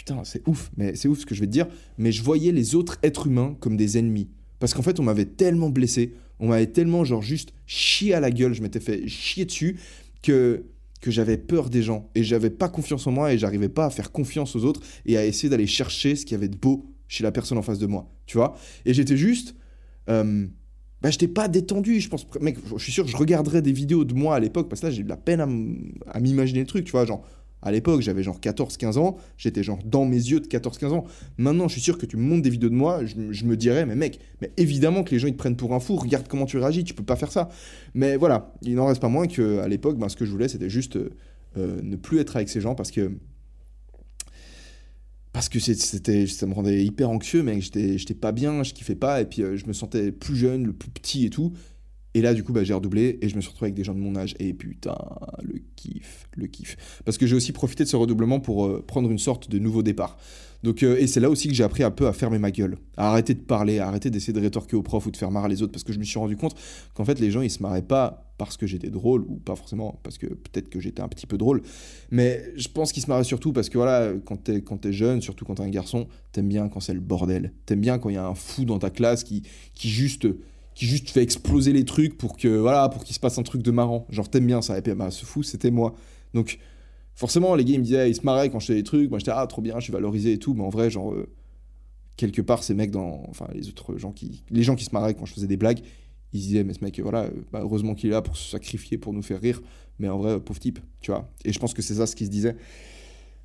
putain, 0.00 0.24
c'est 0.24 0.48
ouf, 0.48 0.70
mais 0.78 0.94
c'est 0.94 1.08
ouf 1.08 1.18
ce 1.18 1.26
que 1.26 1.34
je 1.34 1.40
vais 1.40 1.46
te 1.46 1.52
dire, 1.52 1.66
mais 1.98 2.10
je 2.10 2.22
voyais 2.22 2.52
les 2.52 2.74
autres 2.74 2.98
êtres 3.02 3.26
humains 3.26 3.54
comme 3.60 3.76
des 3.76 3.98
ennemis. 3.98 4.28
Parce 4.58 4.72
qu'en 4.72 4.80
fait, 4.80 4.98
on 4.98 5.02
m'avait 5.02 5.26
tellement 5.26 5.68
blessé, 5.68 6.14
on 6.38 6.48
m'avait 6.48 6.68
tellement, 6.68 7.04
genre, 7.04 7.20
juste 7.20 7.52
chié 7.66 8.14
à 8.14 8.20
la 8.20 8.30
gueule, 8.30 8.54
je 8.54 8.62
m'étais 8.62 8.80
fait 8.80 9.06
chier 9.08 9.44
dessus, 9.44 9.78
que, 10.22 10.64
que 11.02 11.10
j'avais 11.10 11.36
peur 11.36 11.68
des 11.68 11.82
gens. 11.82 12.08
Et 12.14 12.24
j'avais 12.24 12.48
pas 12.48 12.70
confiance 12.70 13.06
en 13.06 13.10
moi 13.10 13.34
et 13.34 13.36
j'arrivais 13.36 13.68
pas 13.68 13.84
à 13.84 13.90
faire 13.90 14.10
confiance 14.10 14.56
aux 14.56 14.64
autres 14.64 14.80
et 15.04 15.18
à 15.18 15.26
essayer 15.26 15.50
d'aller 15.50 15.66
chercher 15.66 16.16
ce 16.16 16.24
qu'il 16.24 16.32
y 16.32 16.36
avait 16.36 16.48
de 16.48 16.56
beau 16.56 16.86
chez 17.06 17.22
la 17.22 17.30
personne 17.30 17.58
en 17.58 17.62
face 17.62 17.78
de 17.78 17.86
moi. 17.86 18.10
Tu 18.24 18.38
vois 18.38 18.56
Et 18.86 18.94
j'étais 18.94 19.18
juste. 19.18 19.54
Euh, 20.08 20.46
bah, 21.02 21.10
j'étais 21.10 21.28
pas 21.28 21.48
détendu, 21.48 22.00
je 22.00 22.08
pense. 22.08 22.26
Mec, 22.40 22.56
je 22.74 22.82
suis 22.82 22.92
sûr 22.92 23.04
que 23.04 23.10
je 23.10 23.18
regarderais 23.18 23.60
des 23.60 23.72
vidéos 23.72 24.04
de 24.04 24.14
moi 24.14 24.36
à 24.36 24.40
l'époque, 24.40 24.70
parce 24.70 24.80
que 24.80 24.86
là, 24.86 24.92
j'ai 24.92 25.02
de 25.02 25.08
la 25.10 25.18
peine 25.18 25.42
à 26.06 26.20
m'imaginer 26.20 26.60
le 26.60 26.66
truc, 26.66 26.86
tu 26.86 26.92
vois. 26.92 27.04
Genre, 27.04 27.22
à 27.62 27.70
l'époque, 27.70 28.00
j'avais 28.00 28.22
genre 28.22 28.38
14-15 28.40 28.98
ans, 28.98 29.16
j'étais 29.36 29.62
genre 29.62 29.78
dans 29.84 30.04
mes 30.04 30.16
yeux 30.16 30.40
de 30.40 30.46
14-15 30.46 30.88
ans. 30.88 31.04
Maintenant, 31.36 31.68
je 31.68 31.74
suis 31.74 31.82
sûr 31.82 31.98
que 31.98 32.06
tu 32.06 32.16
me 32.16 32.22
montres 32.22 32.42
des 32.42 32.50
vidéos 32.50 32.70
de 32.70 32.74
moi, 32.74 33.04
je, 33.04 33.44
me 33.44 33.56
dirais, 33.56 33.86
mais 33.86 33.96
mec, 33.96 34.20
mais 34.40 34.50
évidemment 34.56 35.02
que 35.02 35.10
les 35.10 35.18
gens 35.18 35.28
ils 35.28 35.34
te 35.34 35.38
prennent 35.38 35.56
pour 35.56 35.74
un 35.74 35.80
fou, 35.80 35.96
regarde 35.96 36.26
comment 36.28 36.46
tu 36.46 36.58
réagis, 36.58 36.84
tu 36.84 36.94
peux 36.94 37.04
pas 37.04 37.16
faire 37.16 37.32
ça. 37.32 37.48
Mais 37.94 38.16
voilà, 38.16 38.54
il 38.62 38.74
n'en 38.74 38.86
reste 38.86 39.00
pas 39.00 39.08
moins 39.08 39.26
qu'à 39.26 39.68
l'époque, 39.68 39.98
ben, 39.98 40.08
ce 40.08 40.16
que 40.16 40.24
je 40.24 40.30
voulais, 40.30 40.48
c'était 40.48 40.70
juste 40.70 40.96
euh, 40.96 41.80
ne 41.82 41.96
plus 41.96 42.18
être 42.18 42.36
avec 42.36 42.48
ces 42.48 42.60
gens 42.60 42.74
parce 42.74 42.90
que. 42.90 43.12
Parce 45.32 45.48
que 45.48 45.60
c'était, 45.60 46.26
ça 46.26 46.44
me 46.46 46.54
rendait 46.54 46.84
hyper 46.84 47.08
anxieux, 47.08 47.44
mec, 47.44 47.62
j'étais 47.62 48.14
pas 48.14 48.32
bien, 48.32 48.64
je 48.64 48.74
kiffais 48.74 48.96
pas, 48.96 49.20
et 49.20 49.26
puis 49.26 49.42
euh, 49.42 49.56
je 49.56 49.64
me 49.66 49.72
sentais 49.72 50.10
plus 50.10 50.34
jeune, 50.34 50.66
le 50.66 50.72
plus 50.72 50.90
petit 50.90 51.24
et 51.24 51.30
tout. 51.30 51.52
Et 52.14 52.22
là, 52.22 52.34
du 52.34 52.42
coup, 52.42 52.52
bah, 52.52 52.64
j'ai 52.64 52.74
redoublé 52.74 53.18
et 53.22 53.28
je 53.28 53.36
me 53.36 53.40
suis 53.40 53.50
retrouvé 53.50 53.66
avec 53.66 53.74
des 53.74 53.84
gens 53.84 53.94
de 53.94 54.00
mon 54.00 54.16
âge. 54.16 54.34
Et 54.38 54.52
putain, 54.52 54.96
le 55.42 55.60
kiff, 55.76 56.28
le 56.36 56.46
kiff. 56.46 56.76
Parce 57.04 57.18
que 57.18 57.26
j'ai 57.26 57.36
aussi 57.36 57.52
profité 57.52 57.84
de 57.84 57.88
ce 57.88 57.96
redoublement 57.96 58.40
pour 58.40 58.66
euh, 58.66 58.84
prendre 58.86 59.10
une 59.10 59.18
sorte 59.18 59.48
de 59.48 59.58
nouveau 59.58 59.82
départ. 59.82 60.16
Donc, 60.62 60.82
euh, 60.82 60.98
et 60.98 61.06
c'est 61.06 61.20
là 61.20 61.30
aussi 61.30 61.48
que 61.48 61.54
j'ai 61.54 61.64
appris 61.64 61.82
un 61.82 61.90
peu 61.90 62.06
à 62.06 62.12
fermer 62.12 62.38
ma 62.38 62.50
gueule, 62.50 62.76
à 62.96 63.10
arrêter 63.10 63.34
de 63.34 63.40
parler, 63.40 63.78
à 63.78 63.88
arrêter 63.88 64.10
d'essayer 64.10 64.32
de 64.32 64.40
rétorquer 64.40 64.76
au 64.76 64.82
prof 64.82 65.06
ou 65.06 65.10
de 65.10 65.16
faire 65.16 65.30
marrer 65.30 65.48
les 65.48 65.62
autres. 65.62 65.72
Parce 65.72 65.84
que 65.84 65.92
je 65.92 65.98
me 65.98 66.04
suis 66.04 66.18
rendu 66.18 66.36
compte 66.36 66.54
qu'en 66.94 67.04
fait, 67.04 67.18
les 67.20 67.30
gens, 67.30 67.40
ils 67.42 67.50
se 67.50 67.62
marraient 67.62 67.80
pas 67.80 68.26
parce 68.36 68.56
que 68.56 68.66
j'étais 68.66 68.90
drôle, 68.90 69.24
ou 69.28 69.36
pas 69.36 69.54
forcément 69.54 70.00
parce 70.02 70.16
que 70.18 70.26
peut-être 70.26 70.70
que 70.70 70.80
j'étais 70.80 71.02
un 71.02 71.08
petit 71.08 71.26
peu 71.26 71.38
drôle. 71.38 71.62
Mais 72.10 72.52
je 72.56 72.68
pense 72.68 72.92
qu'ils 72.92 73.02
se 73.02 73.08
marraient 73.08 73.24
surtout 73.24 73.52
parce 73.52 73.68
que 73.68 73.78
voilà, 73.78 74.12
quand 74.24 74.36
t'es, 74.36 74.92
jeune, 74.92 75.22
surtout 75.22 75.44
quand 75.44 75.56
t'es 75.56 75.62
un 75.62 75.68
garçon, 75.68 76.08
t'aimes 76.32 76.48
bien 76.48 76.68
quand 76.68 76.80
c'est 76.80 76.94
le 76.94 77.00
bordel. 77.00 77.52
T'aimes 77.66 77.80
bien 77.80 77.98
quand 77.98 78.08
il 78.08 78.14
y 78.14 78.18
a 78.18 78.26
un 78.26 78.34
fou 78.34 78.64
dans 78.64 78.78
ta 78.78 78.90
classe 78.90 79.24
qui, 79.24 79.42
qui 79.74 79.88
juste 79.88 80.26
qui 80.80 80.86
juste 80.86 81.10
fait 81.10 81.22
exploser 81.22 81.74
les 81.74 81.84
trucs 81.84 82.16
pour 82.16 82.38
que 82.38 82.48
voilà 82.48 82.88
pour 82.88 83.04
qu'il 83.04 83.14
se 83.14 83.20
passe 83.20 83.36
un 83.36 83.42
truc 83.42 83.60
de 83.60 83.70
marrant. 83.70 84.06
Genre 84.08 84.30
t'aimes 84.30 84.46
bien 84.46 84.62
ça. 84.62 84.78
Et 84.78 84.80
puis 84.80 84.94
bah 84.94 85.10
ce 85.10 85.26
fou 85.26 85.42
c'était 85.42 85.70
moi. 85.70 85.94
Donc 86.32 86.58
forcément 87.14 87.54
les 87.54 87.66
gars 87.66 87.74
ils 87.74 87.80
me 87.80 87.84
disaient 87.84 88.08
ils 88.08 88.14
se 88.14 88.22
marraient 88.22 88.48
quand 88.48 88.60
je 88.60 88.68
faisais 88.68 88.78
des 88.78 88.84
trucs. 88.84 89.10
Moi 89.10 89.18
j'étais 89.18 89.32
ah 89.34 89.46
trop 89.46 89.60
bien 89.60 89.74
je 89.78 89.84
suis 89.84 89.92
valorisé 89.92 90.32
et 90.32 90.38
tout. 90.38 90.54
Mais 90.54 90.62
en 90.62 90.70
vrai 90.70 90.88
genre 90.88 91.12
euh, 91.12 91.28
quelque 92.16 92.40
part 92.40 92.62
ces 92.62 92.72
mecs 92.72 92.90
dans 92.90 93.26
enfin 93.28 93.46
les 93.52 93.68
autres 93.68 93.98
gens 93.98 94.10
qui 94.10 94.42
les 94.48 94.62
gens 94.62 94.74
qui 94.74 94.86
se 94.86 94.92
marraient 94.92 95.12
quand 95.12 95.26
je 95.26 95.34
faisais 95.34 95.46
des 95.46 95.58
blagues 95.58 95.80
ils 96.32 96.40
disaient 96.40 96.64
mais 96.64 96.72
ce 96.72 96.82
mec 96.82 96.98
voilà 96.98 97.24
euh, 97.24 97.30
bah, 97.52 97.60
heureusement 97.62 97.94
qu'il 97.94 98.08
est 98.08 98.12
là 98.12 98.22
pour 98.22 98.38
se 98.38 98.48
sacrifier 98.48 98.96
pour 98.96 99.12
nous 99.12 99.22
faire 99.22 99.38
rire. 99.38 99.60
Mais 99.98 100.08
en 100.08 100.16
vrai 100.16 100.40
pauvre 100.40 100.60
type 100.60 100.78
tu 101.02 101.10
vois. 101.10 101.30
Et 101.44 101.52
je 101.52 101.58
pense 101.58 101.74
que 101.74 101.82
c'est 101.82 101.96
ça 101.96 102.06
ce 102.06 102.16
qui 102.16 102.24
se 102.24 102.30
disait. 102.30 102.56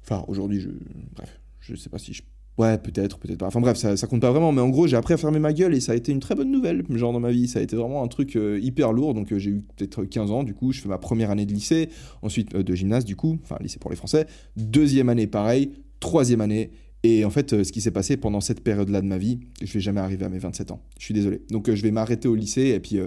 Enfin 0.04 0.24
aujourd'hui 0.30 0.62
je 0.62 0.70
bref 1.14 1.42
je 1.60 1.76
sais 1.76 1.90
pas 1.90 2.00
si 2.00 2.14
je 2.14 2.24
Ouais, 2.58 2.78
peut-être, 2.78 3.18
peut-être 3.20 3.40
pas. 3.40 3.48
Enfin 3.48 3.60
bref, 3.60 3.76
ça, 3.78 3.98
ça, 3.98 4.08
compte 4.08 4.22
pas 4.22 4.32
vraiment. 4.32 4.54
Mais 4.54 4.62
en 4.62 4.70
gros, 4.70 4.88
j'ai 4.88 4.96
appris 4.96 5.14
à 5.14 5.18
fermer 5.18 5.40
ma 5.40 5.52
gueule 5.52 5.74
et 5.74 5.82
ça 5.82 5.92
a 5.92 5.96
été 5.96 6.14
une 6.14 6.22
très 6.22 6.36
bonne 6.36 6.52
nouvelle, 6.52 6.84
genre 6.90 7.12
dans 7.12 7.20
ma 7.20 7.32
vie. 7.32 7.48
Ça 7.48 7.60
a 7.60 7.62
été 7.62 7.76
vraiment 7.76 8.02
un 8.02 8.08
truc 8.08 8.38
euh, 8.38 8.60
hyper 8.62 8.94
lourd. 8.94 9.14
Donc 9.14 9.32
euh, 9.34 9.40
j'ai 9.40 9.52
eu 9.52 9.62
peut-être 9.76 10.06
15 10.06 10.32
ans, 10.32 10.44
du 10.44 10.54
coup, 10.54 10.72
je 10.72 10.80
fais 10.80 10.88
ma 10.88 10.98
première 10.98 11.32
année 11.32 11.46
de 11.46 11.52
lycée, 11.52 11.90
ensuite 12.22 12.56
euh, 12.56 12.64
de 12.64 12.74
gymnase, 12.74 13.04
du 13.04 13.18
coup, 13.18 13.38
enfin 13.44 13.58
lycée 13.60 13.80
pour 13.80 13.90
les 13.90 13.98
Français. 13.98 14.26
Deuxième 14.56 15.10
année, 15.10 15.28
pareil. 15.28 15.72
Troisième 16.00 16.40
année. 16.40 16.72
Et 17.04 17.26
en 17.26 17.30
fait, 17.30 17.64
ce 17.64 17.72
qui 17.72 17.82
s'est 17.82 17.92
passé 17.92 18.18
pendant 18.18 18.42
cette 18.42 18.62
période-là 18.62 19.02
de 19.02 19.08
ma 19.08 19.18
vie, 19.18 19.40
je 19.62 19.72
vais 19.72 19.80
jamais 19.80 20.00
arriver 20.00 20.26
à 20.26 20.30
mes 20.30 20.40
27 20.40 20.72
ans. 20.72 20.82
Je 20.98 21.06
suis 21.06 21.14
désolé. 21.14 21.42
Donc 21.52 21.70
je 21.72 21.82
vais 21.82 21.92
m'arrêter 21.92 22.28
au 22.28 22.36
lycée 22.36 22.70
et 22.70 22.80
puis. 22.80 22.98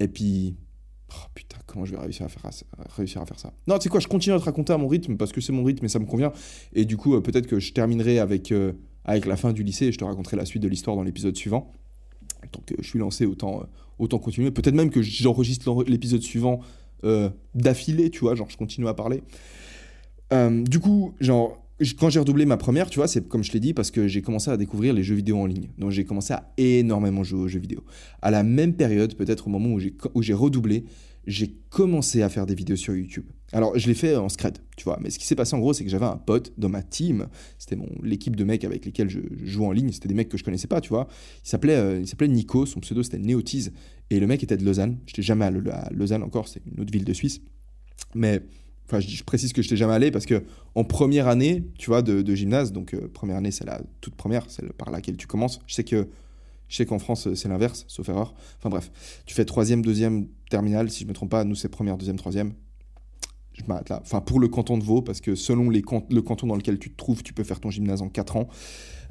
et 0.00 0.08
puis 0.08 0.56
Oh 1.12 1.26
putain, 1.34 1.58
comment 1.66 1.84
je 1.84 1.92
vais 1.92 2.00
réussir 2.00 2.26
à 2.26 2.28
faire, 2.28 2.50
réussir 2.96 3.20
à 3.22 3.26
faire 3.26 3.38
ça 3.38 3.52
Non, 3.66 3.78
tu 3.78 3.84
sais 3.84 3.88
quoi, 3.88 4.00
je 4.00 4.08
continue 4.08 4.34
à 4.34 4.38
te 4.38 4.44
raconter 4.44 4.72
à 4.72 4.78
mon 4.78 4.88
rythme 4.88 5.16
parce 5.16 5.32
que 5.32 5.40
c'est 5.40 5.52
mon 5.52 5.62
rythme 5.62 5.84
et 5.84 5.88
ça 5.88 5.98
me 5.98 6.06
convient. 6.06 6.32
Et 6.72 6.84
du 6.84 6.96
coup, 6.96 7.14
euh, 7.14 7.20
peut-être 7.20 7.46
que 7.46 7.60
je 7.60 7.72
terminerai 7.72 8.18
avec, 8.18 8.50
euh, 8.50 8.72
avec 9.04 9.26
la 9.26 9.36
fin 9.36 9.52
du 9.52 9.62
lycée 9.62 9.86
et 9.86 9.92
je 9.92 9.98
te 9.98 10.04
raconterai 10.04 10.36
la 10.36 10.44
suite 10.44 10.62
de 10.62 10.68
l'histoire 10.68 10.96
dans 10.96 11.04
l'épisode 11.04 11.36
suivant. 11.36 11.72
Donc 12.52 12.74
je 12.78 12.86
suis 12.86 12.98
lancé, 12.98 13.24
autant, 13.24 13.60
euh, 13.60 13.64
autant 13.98 14.18
continuer. 14.18 14.50
Peut-être 14.50 14.74
même 14.74 14.90
que 14.90 15.02
j'enregistre 15.02 15.84
l'épisode 15.84 16.22
suivant 16.22 16.60
d'affilée, 17.54 18.10
tu 18.10 18.20
vois, 18.20 18.34
genre 18.34 18.50
je 18.50 18.56
continue 18.56 18.88
à 18.88 18.94
parler. 18.94 19.22
du 20.32 20.80
coup, 20.80 21.14
genre, 21.20 21.65
quand 21.98 22.08
j'ai 22.08 22.20
redoublé 22.20 22.46
ma 22.46 22.56
première, 22.56 22.88
tu 22.88 22.98
vois, 22.98 23.08
c'est 23.08 23.26
comme 23.28 23.44
je 23.44 23.52
l'ai 23.52 23.60
dit, 23.60 23.74
parce 23.74 23.90
que 23.90 24.08
j'ai 24.08 24.22
commencé 24.22 24.50
à 24.50 24.56
découvrir 24.56 24.94
les 24.94 25.02
jeux 25.02 25.14
vidéo 25.14 25.38
en 25.38 25.46
ligne. 25.46 25.68
Donc 25.78 25.90
j'ai 25.90 26.04
commencé 26.04 26.32
à 26.32 26.50
énormément 26.56 27.22
jouer 27.22 27.40
aux 27.40 27.48
jeux 27.48 27.60
vidéo. 27.60 27.84
À 28.22 28.30
la 28.30 28.42
même 28.42 28.74
période, 28.74 29.14
peut-être 29.14 29.46
au 29.46 29.50
moment 29.50 29.76
où 30.14 30.22
j'ai 30.22 30.34
redoublé, 30.34 30.84
j'ai 31.26 31.56
commencé 31.70 32.22
à 32.22 32.28
faire 32.28 32.46
des 32.46 32.54
vidéos 32.54 32.76
sur 32.76 32.94
YouTube. 32.94 33.24
Alors 33.52 33.76
je 33.78 33.86
l'ai 33.88 33.94
fait 33.94 34.16
en 34.16 34.28
scred, 34.28 34.58
tu 34.76 34.84
vois, 34.84 34.98
mais 35.00 35.10
ce 35.10 35.18
qui 35.18 35.26
s'est 35.26 35.34
passé 35.34 35.54
en 35.54 35.58
gros, 35.58 35.72
c'est 35.72 35.84
que 35.84 35.90
j'avais 35.90 36.06
un 36.06 36.16
pote 36.16 36.52
dans 36.56 36.68
ma 36.68 36.82
team, 36.82 37.26
c'était 37.58 37.76
l'équipe 38.02 38.36
de 38.36 38.44
mecs 38.44 38.64
avec 38.64 38.84
lesquels 38.84 39.10
je, 39.10 39.20
joue 39.44 39.64
en 39.64 39.72
ligne, 39.72 39.92
c'était 39.92 40.08
des 40.08 40.14
mecs 40.14 40.28
que 40.28 40.38
je 40.38 40.44
connaissais 40.44 40.68
pas, 40.68 40.80
tu 40.80 40.90
vois. 40.90 41.08
Il 41.44 41.48
s'appelait 41.48 41.76
euh, 41.76 42.26
Nico, 42.28 42.64
son 42.64 42.80
pseudo 42.80 43.02
c'était 43.02 43.18
Neotiz, 43.18 43.72
et 44.10 44.20
le 44.20 44.26
mec 44.26 44.42
était 44.42 44.56
de 44.56 44.64
Lausanne. 44.64 44.98
J'étais 45.06 45.22
jamais 45.22 45.44
à 45.44 45.90
Lausanne 45.90 46.22
encore, 46.22 46.48
c'est 46.48 46.62
une 46.66 46.80
autre 46.80 46.92
ville 46.92 47.04
de 47.04 47.12
Suisse. 47.12 47.40
Mais 48.14 48.42
Enfin, 48.86 49.00
je, 49.00 49.24
précise 49.24 49.52
que 49.52 49.62
je 49.62 49.66
n'étais 49.66 49.76
jamais 49.76 49.94
allé 49.94 50.10
parce 50.10 50.26
que 50.26 50.44
en 50.74 50.84
première 50.84 51.26
année, 51.28 51.64
tu 51.78 51.90
vois, 51.90 52.02
de, 52.02 52.34
gymnase, 52.34 52.72
donc 52.72 52.94
euh, 52.94 53.08
première 53.12 53.36
année, 53.36 53.50
c'est 53.50 53.64
la 53.64 53.80
toute 54.00 54.14
première, 54.14 54.48
celle 54.48 54.72
par 54.72 54.90
laquelle 54.90 55.16
tu 55.16 55.26
commences. 55.26 55.60
Je 55.66 55.74
sais 55.74 55.84
que 55.84 56.08
je 56.68 56.76
sais 56.76 56.86
qu'en 56.86 56.98
France, 56.98 57.32
c'est 57.34 57.48
l'inverse, 57.48 57.84
sauf 57.88 58.08
erreur. 58.08 58.34
Enfin 58.58 58.70
bref, 58.70 58.90
tu 59.24 59.34
fais 59.34 59.44
troisième, 59.44 59.82
deuxième, 59.82 60.26
terminale, 60.50 60.90
si 60.90 61.04
je 61.04 61.08
me 61.08 61.12
trompe 61.12 61.30
pas, 61.30 61.44
nous 61.44 61.54
c'est 61.54 61.68
première, 61.68 61.96
deuxième, 61.96 62.16
troisième. 62.16 62.54
Je 63.52 63.62
m'arrête 63.66 63.88
là. 63.88 64.00
Enfin, 64.02 64.20
pour 64.20 64.38
le 64.38 64.48
canton 64.48 64.76
de 64.76 64.84
Vaud, 64.84 65.00
parce 65.00 65.20
que 65.20 65.34
selon 65.34 65.70
les 65.70 65.82
le 66.10 66.22
canton 66.22 66.46
dans 66.46 66.56
lequel 66.56 66.78
tu 66.78 66.90
te 66.90 66.96
trouves, 66.96 67.22
tu 67.22 67.32
peux 67.32 67.44
faire 67.44 67.60
ton 67.60 67.70
gymnase 67.70 68.02
en 68.02 68.08
4 68.08 68.36
ans. 68.36 68.48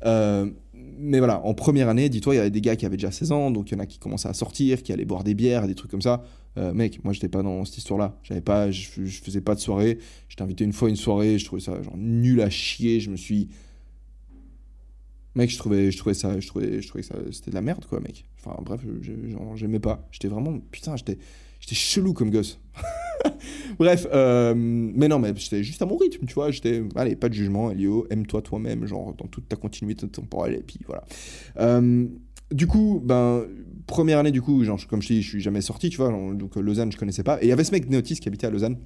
Euh, 0.05 0.51
mais 0.73 1.17
voilà, 1.17 1.43
en 1.45 1.53
première 1.53 1.89
année, 1.89 2.09
dis-toi, 2.09 2.35
il 2.35 2.37
y 2.37 2.39
avait 2.39 2.51
des 2.51 2.61
gars 2.61 2.75
qui 2.75 2.85
avaient 2.85 2.97
déjà 2.97 3.11
16 3.11 3.31
ans, 3.31 3.51
donc 3.51 3.71
il 3.71 3.75
y 3.75 3.77
en 3.77 3.79
a 3.79 3.85
qui 3.85 3.97
commençaient 3.97 4.29
à 4.29 4.33
sortir, 4.33 4.83
qui 4.83 4.93
allaient 4.93 5.05
boire 5.05 5.23
des 5.23 5.33
bières, 5.33 5.67
des 5.67 5.75
trucs 5.75 5.91
comme 5.91 6.01
ça. 6.01 6.23
Euh, 6.57 6.73
mec, 6.73 7.03
moi 7.03 7.13
j'étais 7.13 7.27
pas 7.27 7.43
dans 7.43 7.65
cette 7.65 7.77
histoire-là. 7.77 8.17
J'avais 8.23 8.41
pas, 8.41 8.71
je, 8.71 8.87
faisais 9.05 9.41
pas 9.41 9.55
de 9.55 9.59
soirée. 9.59 9.99
J'étais 10.29 10.41
invité 10.41 10.63
une 10.63 10.73
fois 10.73 10.89
une 10.89 10.95
soirée, 10.95 11.37
je 11.37 11.45
trouvais 11.45 11.61
ça 11.61 11.81
genre 11.81 11.97
nul 11.97 12.41
à 12.41 12.49
chier. 12.49 12.99
Je 12.99 13.09
me 13.09 13.17
suis, 13.17 13.49
mec, 15.35 15.49
je 15.49 15.57
trouvais, 15.57 15.91
je 15.91 15.97
trouvais 15.97 16.13
ça, 16.13 16.39
je 16.39 16.47
trouvais, 16.47 16.81
je 16.81 16.87
trouvais 16.87 17.03
ça, 17.03 17.15
c'était 17.31 17.51
de 17.51 17.55
la 17.55 17.61
merde 17.61 17.85
quoi, 17.85 17.99
mec. 17.99 18.25
Enfin 18.39 18.57
bref, 18.63 18.81
j'aimais 19.55 19.79
pas. 19.79 20.07
J'étais 20.11 20.27
vraiment, 20.27 20.59
putain, 20.71 20.95
j'étais, 20.95 21.17
j'étais 21.59 21.75
chelou 21.75 22.13
comme 22.13 22.31
gosse. 22.31 22.59
Bref, 23.79 24.07
euh, 24.13 24.53
mais 24.55 25.07
non, 25.07 25.19
mais 25.19 25.33
j'étais 25.35 25.63
juste 25.63 25.81
à 25.81 25.85
mon 25.85 25.97
rythme, 25.97 26.25
tu 26.25 26.33
vois. 26.33 26.51
J'étais, 26.51 26.83
allez, 26.95 27.15
pas 27.15 27.29
de 27.29 27.33
jugement, 27.33 27.71
Elio, 27.71 28.05
aime-toi 28.09 28.41
toi-même, 28.41 28.85
genre 28.85 29.13
dans 29.13 29.27
toute 29.27 29.47
ta 29.47 29.55
continuité 29.55 30.07
temporelle, 30.07 30.55
et 30.55 30.63
puis 30.63 30.79
voilà. 30.85 31.03
Euh, 31.57 32.05
du 32.51 32.67
coup, 32.67 33.01
ben, 33.03 33.43
première 33.87 34.19
année, 34.19 34.31
du 34.31 34.41
coup, 34.41 34.63
genre, 34.63 34.79
comme 34.87 35.01
je 35.01 35.07
dis, 35.07 35.21
je 35.21 35.29
suis 35.29 35.41
jamais 35.41 35.61
sorti, 35.61 35.89
tu 35.89 35.97
vois. 35.97 36.11
Donc 36.33 36.55
Lausanne, 36.55 36.91
je 36.91 36.97
connaissais 36.97 37.23
pas. 37.23 37.41
Et 37.41 37.45
il 37.45 37.49
y 37.49 37.51
avait 37.51 37.63
ce 37.63 37.71
mec 37.71 37.89
Neotis 37.89 38.15
qui 38.15 38.27
habitait 38.27 38.47
à 38.47 38.49
Lausanne, 38.49 38.77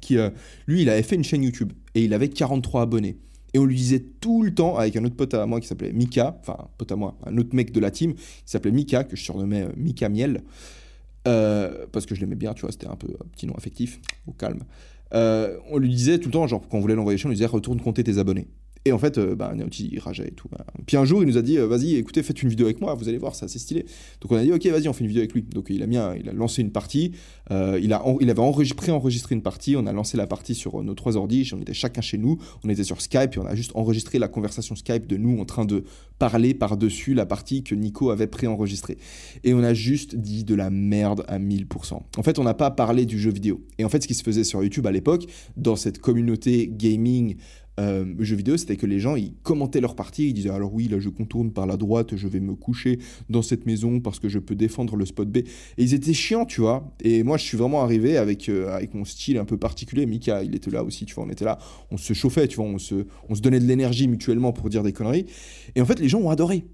qui, 0.00 0.18
euh, 0.18 0.30
lui, 0.66 0.82
il 0.82 0.90
avait 0.90 1.02
fait 1.02 1.16
une 1.16 1.24
chaîne 1.24 1.42
YouTube 1.42 1.72
et 1.94 2.04
il 2.04 2.14
avait 2.14 2.28
43 2.28 2.82
abonnés. 2.82 3.18
Et 3.54 3.58
on 3.58 3.66
lui 3.66 3.76
disait 3.76 4.02
tout 4.20 4.42
le 4.42 4.54
temps, 4.54 4.76
avec 4.76 4.96
un 4.96 5.04
autre 5.04 5.16
pote 5.16 5.34
à 5.34 5.44
moi 5.44 5.60
qui 5.60 5.66
s'appelait 5.66 5.92
Mika, 5.92 6.38
enfin, 6.40 6.56
pote 6.78 6.90
à 6.90 6.96
moi, 6.96 7.18
un 7.26 7.36
autre 7.36 7.54
mec 7.54 7.70
de 7.70 7.80
la 7.80 7.90
team, 7.90 8.14
qui 8.14 8.22
s'appelait 8.46 8.72
Mika, 8.72 9.04
que 9.04 9.14
je 9.14 9.22
surnommais 9.22 9.68
Mika 9.76 10.08
Miel. 10.08 10.42
Euh, 11.28 11.86
parce 11.92 12.06
que 12.06 12.14
je 12.14 12.20
l'aimais 12.20 12.34
bien, 12.34 12.54
tu 12.54 12.62
vois, 12.62 12.72
c'était 12.72 12.88
un 12.88 12.96
peu 12.96 13.08
un 13.08 13.28
petit 13.28 13.46
nom 13.46 13.54
affectif, 13.54 14.00
au 14.26 14.32
calme. 14.32 14.64
Euh, 15.14 15.58
on 15.70 15.78
lui 15.78 15.90
disait 15.90 16.18
tout 16.18 16.28
le 16.28 16.32
temps, 16.32 16.46
genre 16.46 16.66
quand 16.68 16.78
on 16.78 16.80
voulait 16.80 16.94
l'envoyer 16.94 17.18
chez 17.18 17.26
on 17.26 17.28
lui 17.28 17.36
disait 17.36 17.46
retourne 17.46 17.80
compter 17.80 18.02
tes 18.02 18.18
abonnés. 18.18 18.48
Et 18.84 18.90
en 18.92 18.98
fait, 18.98 19.16
euh, 19.18 19.36
bah, 19.36 19.54
rageait 19.98 20.28
et 20.28 20.32
tout. 20.32 20.48
Puis 20.86 20.96
un 20.96 21.04
jour, 21.04 21.22
il 21.22 21.26
nous 21.26 21.38
a 21.38 21.42
dit, 21.42 21.56
euh, 21.56 21.66
vas-y, 21.68 21.94
écoutez, 21.94 22.22
faites 22.22 22.42
une 22.42 22.48
vidéo 22.48 22.66
avec 22.66 22.80
moi, 22.80 22.94
vous 22.94 23.08
allez 23.08 23.18
voir, 23.18 23.34
c'est 23.36 23.44
assez 23.44 23.60
stylé. 23.60 23.84
Donc 24.20 24.32
on 24.32 24.36
a 24.36 24.42
dit, 24.42 24.52
ok, 24.52 24.66
vas-y, 24.66 24.88
on 24.88 24.92
fait 24.92 25.04
une 25.04 25.08
vidéo 25.08 25.20
avec 25.20 25.32
lui. 25.34 25.42
Donc 25.42 25.66
il 25.70 25.82
a, 25.82 25.86
mis 25.86 25.96
un- 25.96 26.16
il 26.16 26.28
a 26.28 26.32
lancé 26.32 26.62
une 26.62 26.72
partie, 26.72 27.12
euh, 27.52 27.78
il, 27.80 27.92
a, 27.92 28.02
il 28.20 28.28
avait 28.28 28.40
enregistré, 28.40 28.76
pré-enregistré 28.86 29.34
une 29.36 29.42
partie, 29.42 29.76
on 29.76 29.86
a 29.86 29.92
lancé 29.92 30.16
la 30.16 30.26
partie 30.26 30.54
sur 30.56 30.80
euh, 30.80 30.82
nos 30.82 30.94
trois 30.94 31.16
ordi, 31.16 31.48
on 31.54 31.60
était 31.60 31.74
chacun 31.74 32.00
chez 32.00 32.18
nous, 32.18 32.38
on 32.64 32.68
était 32.68 32.82
sur 32.82 33.00
Skype, 33.00 33.36
et 33.36 33.38
on 33.38 33.46
a 33.46 33.54
juste 33.54 33.70
enregistré 33.76 34.18
la 34.18 34.26
conversation 34.28 34.74
Skype 34.74 35.06
de 35.06 35.16
nous 35.16 35.38
en 35.38 35.44
train 35.44 35.64
de 35.64 35.84
parler 36.18 36.52
par-dessus 36.54 37.14
la 37.14 37.26
partie 37.26 37.62
que 37.62 37.74
Nico 37.76 38.10
avait 38.10 38.26
pré-enregistrée. 38.26 38.98
Et 39.44 39.54
on 39.54 39.62
a 39.62 39.74
juste 39.74 40.16
dit 40.16 40.42
de 40.42 40.54
la 40.56 40.70
merde 40.70 41.24
à 41.28 41.38
1000%. 41.38 42.00
En 42.16 42.22
fait, 42.22 42.38
on 42.40 42.44
n'a 42.44 42.54
pas 42.54 42.70
parlé 42.72 43.06
du 43.06 43.18
jeu 43.20 43.30
vidéo. 43.30 43.60
Et 43.78 43.84
en 43.84 43.88
fait, 43.88 44.02
ce 44.02 44.08
qui 44.08 44.14
se 44.14 44.22
faisait 44.24 44.44
sur 44.44 44.62
YouTube 44.62 44.86
à 44.86 44.92
l'époque, 44.92 45.26
dans 45.56 45.76
cette 45.76 45.98
communauté 45.98 46.68
gaming, 46.72 47.36
euh, 47.80 48.14
jeux 48.18 48.36
vidéo, 48.36 48.56
c'était 48.56 48.76
que 48.76 48.86
les 48.86 49.00
gens, 49.00 49.16
ils 49.16 49.34
commentaient 49.42 49.80
leur 49.80 49.94
partie, 49.96 50.28
ils 50.28 50.34
disaient 50.34 50.50
alors 50.50 50.74
oui, 50.74 50.88
là 50.88 50.98
je 51.00 51.08
contourne 51.08 51.52
par 51.52 51.66
la 51.66 51.76
droite, 51.76 52.16
je 52.16 52.28
vais 52.28 52.40
me 52.40 52.54
coucher 52.54 52.98
dans 53.30 53.42
cette 53.42 53.64
maison 53.64 54.00
parce 54.00 54.18
que 54.18 54.28
je 54.28 54.38
peux 54.38 54.54
défendre 54.54 54.96
le 54.96 55.06
spot 55.06 55.28
B. 55.28 55.38
Et 55.38 55.48
ils 55.78 55.94
étaient 55.94 56.12
chiants, 56.12 56.44
tu 56.44 56.60
vois. 56.60 56.94
Et 57.02 57.22
moi, 57.22 57.38
je 57.38 57.44
suis 57.44 57.56
vraiment 57.56 57.82
arrivé 57.82 58.16
avec, 58.16 58.48
euh, 58.48 58.74
avec 58.74 58.94
mon 58.94 59.04
style 59.04 59.38
un 59.38 59.44
peu 59.44 59.56
particulier. 59.56 60.06
Mika, 60.06 60.42
il 60.42 60.54
était 60.54 60.70
là 60.70 60.84
aussi, 60.84 61.06
tu 61.06 61.14
vois, 61.14 61.24
on 61.24 61.30
était 61.30 61.44
là, 61.44 61.58
on 61.90 61.96
se 61.96 62.12
chauffait, 62.12 62.46
tu 62.46 62.56
vois, 62.56 62.66
on 62.66 62.78
se, 62.78 63.06
on 63.28 63.34
se 63.34 63.40
donnait 63.40 63.60
de 63.60 63.66
l'énergie 63.66 64.06
mutuellement 64.06 64.52
pour 64.52 64.68
dire 64.68 64.82
des 64.82 64.92
conneries. 64.92 65.26
Et 65.74 65.80
en 65.80 65.86
fait, 65.86 65.98
les 65.98 66.08
gens 66.08 66.20
ont 66.20 66.30
adoré. 66.30 66.66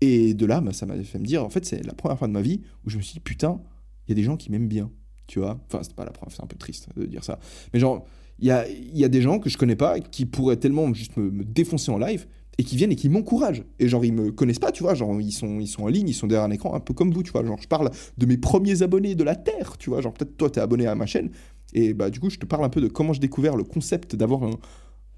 Et 0.00 0.34
de 0.34 0.46
là, 0.46 0.60
bah, 0.60 0.72
ça 0.72 0.86
m'a 0.86 1.02
fait 1.02 1.18
me 1.18 1.26
dire, 1.26 1.44
en 1.44 1.50
fait, 1.50 1.64
c'est 1.64 1.84
la 1.84 1.94
première 1.94 2.18
fois 2.18 2.28
de 2.28 2.32
ma 2.32 2.42
vie 2.42 2.62
où 2.84 2.90
je 2.90 2.96
me 2.96 3.02
suis 3.02 3.14
dit, 3.14 3.20
putain, 3.20 3.60
il 4.06 4.10
y 4.10 4.12
a 4.12 4.14
des 4.14 4.22
gens 4.22 4.36
qui 4.36 4.50
m'aiment 4.50 4.68
bien, 4.68 4.90
tu 5.26 5.38
vois. 5.38 5.58
Enfin, 5.66 5.80
c'est 5.82 5.94
pas 5.94 6.04
la 6.04 6.10
première, 6.10 6.34
c'est 6.34 6.42
un 6.42 6.46
peu 6.46 6.56
triste 6.56 6.88
de 6.96 7.06
dire 7.06 7.24
ça. 7.24 7.38
Mais 7.72 7.80
genre, 7.80 8.06
il 8.38 8.46
y 8.46 9.04
a, 9.04 9.08
des 9.08 9.22
gens 9.22 9.38
que 9.38 9.48
je 9.48 9.56
connais 9.56 9.76
pas 9.76 9.98
qui 10.00 10.26
pourraient 10.26 10.56
tellement 10.56 10.92
juste 10.92 11.16
me, 11.16 11.44
défoncer 11.44 11.90
en 11.90 11.98
live 11.98 12.26
et 12.58 12.64
qui 12.64 12.76
viennent 12.76 12.92
et 12.92 12.96
qui 12.96 13.08
m'encouragent. 13.08 13.64
Et 13.78 13.88
genre, 13.88 14.04
ils 14.04 14.12
me 14.12 14.30
connaissent 14.30 14.58
pas, 14.58 14.72
tu 14.72 14.82
vois. 14.82 14.94
Genre, 14.94 15.20
ils 15.20 15.32
sont, 15.32 15.60
ils 15.60 15.66
sont 15.66 15.84
en 15.84 15.88
ligne, 15.88 16.08
ils 16.08 16.14
sont 16.14 16.26
derrière 16.26 16.46
un 16.46 16.50
écran, 16.50 16.74
un 16.74 16.80
peu 16.80 16.94
comme 16.94 17.12
vous, 17.12 17.22
tu 17.22 17.32
vois. 17.32 17.44
Genre, 17.44 17.60
je 17.60 17.68
parle 17.68 17.90
de 18.16 18.26
mes 18.26 18.36
premiers 18.36 18.82
abonnés 18.82 19.14
de 19.14 19.24
la 19.24 19.36
Terre, 19.36 19.76
tu 19.78 19.90
vois. 19.90 20.00
Genre, 20.00 20.12
peut-être 20.12 20.36
toi, 20.36 20.50
t'es 20.50 20.60
abonné 20.60 20.86
à 20.86 20.94
ma 20.94 21.06
chaîne. 21.06 21.30
Et 21.72 21.94
bah, 21.94 22.10
du 22.10 22.20
coup, 22.20 22.30
je 22.30 22.38
te 22.38 22.46
parle 22.46 22.64
un 22.64 22.68
peu 22.68 22.80
de 22.80 22.88
comment 22.88 23.12
j'ai 23.12 23.20
découvert 23.20 23.56
le 23.56 23.64
concept 23.64 24.16
d'avoir 24.16 24.44
un- 24.44 24.58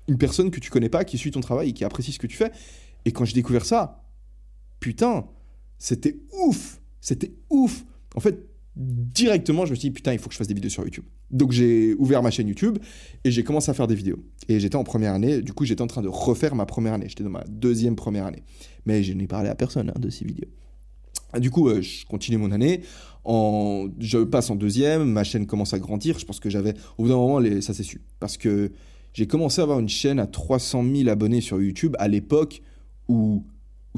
une 0.08 0.18
personne 0.18 0.50
que 0.50 0.60
tu 0.60 0.70
connais 0.70 0.88
pas, 0.88 1.04
qui 1.04 1.18
suit 1.18 1.30
ton 1.30 1.40
travail 1.40 1.70
et 1.70 1.72
qui 1.72 1.84
apprécie 1.84 2.12
ce 2.12 2.18
que 2.18 2.26
tu 2.26 2.36
fais. 2.36 2.50
Et 3.04 3.12
quand 3.12 3.24
j'ai 3.24 3.34
découvert 3.34 3.64
ça, 3.64 4.04
putain, 4.80 5.26
c'était 5.78 6.18
ouf. 6.44 6.80
C'était 7.00 7.32
ouf. 7.50 7.84
En 8.16 8.20
fait, 8.20 8.47
directement, 8.78 9.66
je 9.66 9.72
me 9.72 9.76
suis 9.76 9.88
dit, 9.88 9.94
putain, 9.94 10.12
il 10.12 10.18
faut 10.18 10.28
que 10.28 10.34
je 10.34 10.38
fasse 10.38 10.46
des 10.46 10.54
vidéos 10.54 10.70
sur 10.70 10.84
YouTube. 10.84 11.04
Donc 11.30 11.50
j'ai 11.52 11.94
ouvert 11.94 12.22
ma 12.22 12.30
chaîne 12.30 12.48
YouTube 12.48 12.78
et 13.24 13.30
j'ai 13.30 13.42
commencé 13.42 13.70
à 13.70 13.74
faire 13.74 13.88
des 13.88 13.96
vidéos. 13.96 14.18
Et 14.48 14.60
j'étais 14.60 14.76
en 14.76 14.84
première 14.84 15.12
année, 15.12 15.42
du 15.42 15.52
coup 15.52 15.64
j'étais 15.64 15.82
en 15.82 15.88
train 15.88 16.00
de 16.00 16.08
refaire 16.08 16.54
ma 16.54 16.64
première 16.64 16.94
année. 16.94 17.06
J'étais 17.08 17.24
dans 17.24 17.30
ma 17.30 17.44
deuxième 17.48 17.96
première 17.96 18.26
année. 18.26 18.44
Mais 18.86 19.02
je 19.02 19.12
n'ai 19.12 19.26
parlé 19.26 19.48
à 19.48 19.54
personne 19.54 19.90
hein, 19.90 19.98
de 19.98 20.08
ces 20.08 20.24
vidéos. 20.24 20.48
Ah, 21.32 21.40
Du 21.40 21.50
coup, 21.50 21.68
euh, 21.68 21.82
je 21.82 22.06
continue 22.06 22.38
mon 22.38 22.52
année. 22.52 22.82
En... 23.24 23.88
Je 23.98 24.18
passe 24.18 24.48
en 24.48 24.54
deuxième, 24.54 25.04
ma 25.10 25.24
chaîne 25.24 25.46
commence 25.46 25.74
à 25.74 25.78
grandir. 25.78 26.18
Je 26.18 26.24
pense 26.24 26.40
que 26.40 26.48
j'avais, 26.48 26.74
au 26.96 27.02
bout 27.02 27.08
d'un 27.08 27.16
moment, 27.16 27.60
ça 27.60 27.74
s'est 27.74 27.82
su. 27.82 28.00
Parce 28.20 28.38
que 28.38 28.70
j'ai 29.12 29.26
commencé 29.26 29.60
à 29.60 29.64
avoir 29.64 29.80
une 29.80 29.88
chaîne 29.88 30.20
à 30.20 30.26
300 30.26 30.84
000 30.94 31.08
abonnés 31.08 31.40
sur 31.40 31.60
YouTube 31.60 31.96
à 31.98 32.08
l'époque 32.08 32.62
où 33.08 33.44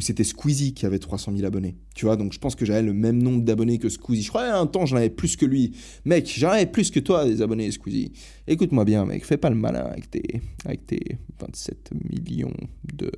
c'était 0.02 0.24
Squeezie 0.24 0.74
qui 0.74 0.86
avait 0.86 0.98
300 0.98 1.32
000 1.34 1.46
abonnés. 1.46 1.76
Tu 1.94 2.04
vois, 2.04 2.16
donc 2.16 2.32
je 2.32 2.38
pense 2.38 2.54
que 2.54 2.64
j'avais 2.64 2.82
le 2.82 2.92
même 2.92 3.22
nombre 3.22 3.42
d'abonnés 3.42 3.78
que 3.78 3.88
Squeezie. 3.88 4.22
Je 4.22 4.28
crois 4.28 4.44
un 4.44 4.66
temps, 4.66 4.86
j'en 4.86 4.96
avais 4.96 5.10
plus 5.10 5.36
que 5.36 5.46
lui. 5.46 5.76
Mec, 6.04 6.32
j'en 6.36 6.50
avais 6.50 6.66
plus 6.66 6.90
que 6.90 7.00
toi, 7.00 7.24
des 7.24 7.42
abonnés, 7.42 7.70
Squeezie. 7.70 8.12
Écoute-moi 8.46 8.84
bien, 8.84 9.04
mec, 9.04 9.24
fais 9.24 9.36
pas 9.36 9.50
le 9.50 9.56
malin 9.56 9.84
avec 9.84 10.10
tes, 10.10 10.40
avec 10.64 10.86
tes 10.86 11.18
27 11.40 11.90
millions 12.10 12.54
de 12.94 13.10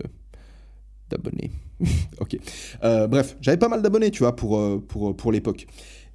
d'abonnés. 1.10 1.50
ok. 2.20 2.38
Euh, 2.84 3.06
bref, 3.06 3.36
j'avais 3.40 3.58
pas 3.58 3.68
mal 3.68 3.82
d'abonnés, 3.82 4.10
tu 4.10 4.20
vois, 4.20 4.34
pour, 4.34 4.58
euh, 4.58 4.78
pour, 4.78 5.14
pour 5.14 5.30
l'époque. 5.30 5.66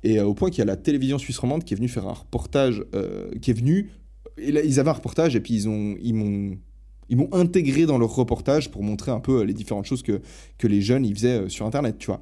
Et 0.03 0.19
euh, 0.19 0.25
au 0.25 0.33
point 0.33 0.49
qu'il 0.49 0.59
y 0.59 0.61
a 0.61 0.65
la 0.65 0.75
télévision 0.75 1.17
suisse 1.17 1.37
romande 1.37 1.63
qui 1.63 1.73
est 1.73 1.77
venue 1.77 1.87
faire 1.87 2.07
un 2.07 2.13
reportage, 2.13 2.83
euh, 2.95 3.29
qui 3.41 3.51
est 3.51 3.53
venu. 3.53 3.91
Et 4.37 4.51
là, 4.51 4.61
ils 4.63 4.79
avaient 4.79 4.89
un 4.89 4.93
reportage 4.93 5.35
et 5.35 5.39
puis 5.39 5.55
ils 5.55 6.13
m'ont, 6.13 6.57
ils 7.09 7.17
m'ont 7.17 7.33
intégré 7.33 7.85
dans 7.85 7.97
leur 7.97 8.13
reportage 8.15 8.69
pour 8.69 8.83
montrer 8.83 9.11
un 9.11 9.19
peu 9.19 9.39
euh, 9.39 9.43
les 9.43 9.53
différentes 9.53 9.85
choses 9.85 10.03
que, 10.03 10.21
que 10.57 10.67
les 10.67 10.81
jeunes 10.81 11.05
ils 11.05 11.15
faisaient 11.15 11.41
euh, 11.41 11.49
sur 11.49 11.65
Internet, 11.65 11.97
tu 11.97 12.07
vois. 12.07 12.21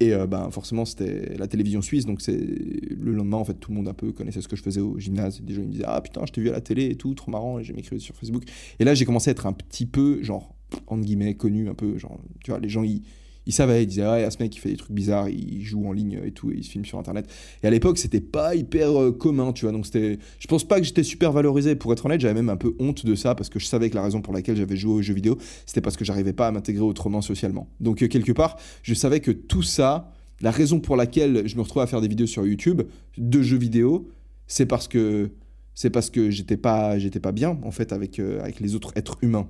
Et 0.00 0.12
euh, 0.12 0.26
ben, 0.26 0.50
forcément, 0.50 0.84
c'était 0.84 1.36
la 1.36 1.46
télévision 1.46 1.80
suisse, 1.80 2.06
donc 2.06 2.22
c'est 2.22 2.36
le 2.36 3.12
lendemain, 3.12 3.36
en 3.36 3.44
fait, 3.44 3.54
tout 3.54 3.70
le 3.70 3.76
monde 3.76 3.86
un 3.86 3.94
peu 3.94 4.10
connaissait 4.10 4.40
ce 4.40 4.48
que 4.48 4.56
je 4.56 4.62
faisais 4.62 4.80
au 4.80 4.98
gymnase. 4.98 5.40
Des 5.40 5.54
gens 5.54 5.62
ils 5.62 5.68
me 5.68 5.72
disaient 5.72 5.84
Ah 5.86 6.00
putain, 6.00 6.22
je 6.26 6.32
t'ai 6.32 6.40
vu 6.40 6.48
à 6.48 6.52
la 6.52 6.60
télé 6.60 6.86
et 6.86 6.96
tout, 6.96 7.14
trop 7.14 7.30
marrant, 7.30 7.60
et 7.60 7.64
j'ai 7.64 7.72
m'écrit 7.72 8.00
sur 8.00 8.14
Facebook. 8.16 8.42
Et 8.80 8.84
là, 8.84 8.94
j'ai 8.94 9.04
commencé 9.04 9.30
à 9.30 9.32
être 9.32 9.46
un 9.46 9.52
petit 9.52 9.86
peu, 9.86 10.20
genre, 10.22 10.54
entre 10.88 11.04
guillemets, 11.04 11.34
connu, 11.34 11.68
un 11.68 11.74
peu, 11.74 11.98
genre, 11.98 12.18
tu 12.42 12.50
vois, 12.50 12.58
les 12.58 12.68
gens, 12.68 12.82
ils, 12.82 13.02
ils 13.46 13.52
savaient, 13.52 13.82
ils 13.82 13.86
disaient 13.86 14.02
Ah, 14.02 14.20
il 14.20 14.30
ce 14.30 14.38
mec 14.40 14.50
qui 14.50 14.58
fait 14.58 14.70
des 14.70 14.76
trucs 14.76 14.92
bizarres, 14.92 15.28
il 15.28 15.62
joue 15.62 15.86
en 15.86 15.92
ligne 15.92 16.20
et 16.24 16.32
tout, 16.32 16.50
et 16.50 16.56
il 16.56 16.64
se 16.64 16.70
filme 16.70 16.84
sur 16.84 16.98
Internet. 16.98 17.28
Et 17.62 17.66
à 17.66 17.70
l'époque, 17.70 17.98
c'était 17.98 18.20
pas 18.20 18.54
hyper 18.54 19.00
euh, 19.00 19.12
commun, 19.12 19.52
tu 19.52 19.64
vois, 19.64 19.72
donc 19.72 19.86
c'était. 19.86 20.18
Je 20.38 20.46
pense 20.46 20.64
pas 20.64 20.78
que 20.78 20.86
j'étais 20.86 21.02
super 21.02 21.32
valorisé. 21.32 21.74
Pour 21.74 21.92
être 21.92 22.06
honnête, 22.06 22.20
j'avais 22.20 22.34
même 22.34 22.48
un 22.48 22.56
peu 22.56 22.74
honte 22.78 23.04
de 23.04 23.14
ça, 23.14 23.34
parce 23.34 23.48
que 23.48 23.58
je 23.58 23.66
savais 23.66 23.90
que 23.90 23.94
la 23.94 24.02
raison 24.02 24.20
pour 24.20 24.32
laquelle 24.32 24.56
j'avais 24.56 24.76
joué 24.76 24.92
aux 24.92 25.02
jeux 25.02 25.14
vidéo, 25.14 25.38
c'était 25.66 25.80
parce 25.80 25.96
que 25.96 26.04
j'arrivais 26.04 26.32
pas 26.32 26.48
à 26.48 26.52
m'intégrer 26.52 26.84
autrement 26.84 27.20
socialement. 27.20 27.68
Donc, 27.80 28.02
euh, 28.02 28.08
quelque 28.08 28.32
part, 28.32 28.56
je 28.82 28.94
savais 28.94 29.20
que 29.20 29.30
tout 29.30 29.62
ça, 29.62 30.12
la 30.40 30.50
raison 30.50 30.80
pour 30.80 30.96
laquelle 30.96 31.46
je 31.46 31.56
me 31.56 31.62
retrouvais 31.62 31.84
à 31.84 31.86
faire 31.86 32.00
des 32.00 32.08
vidéos 32.08 32.26
sur 32.26 32.46
YouTube 32.46 32.82
de 33.18 33.42
jeux 33.42 33.58
vidéo, 33.58 34.08
c'est 34.46 34.66
parce 34.66 34.88
que 34.88 35.30
c'est 35.74 35.90
parce 35.90 36.10
que 36.10 36.30
j'étais 36.30 36.56
pas 36.56 36.96
pas 37.22 37.32
bien 37.32 37.58
en 37.62 37.70
fait 37.70 37.92
avec 37.92 38.18
euh, 38.18 38.40
avec 38.42 38.60
les 38.60 38.74
autres 38.74 38.92
êtres 38.96 39.16
humains. 39.22 39.48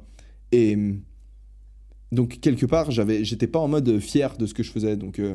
Et 0.53 0.77
donc 2.13 2.39
quelque 2.41 2.67
part, 2.67 2.91
j'avais 2.91 3.25
j'étais 3.25 3.47
pas 3.47 3.59
en 3.59 3.69
mode 3.69 3.99
fier 3.99 4.37
de 4.37 4.47
ce 4.47 4.55
que 4.55 4.63
je 4.63 4.71
faisais. 4.71 4.97
Donc 4.97 5.19
euh, 5.19 5.35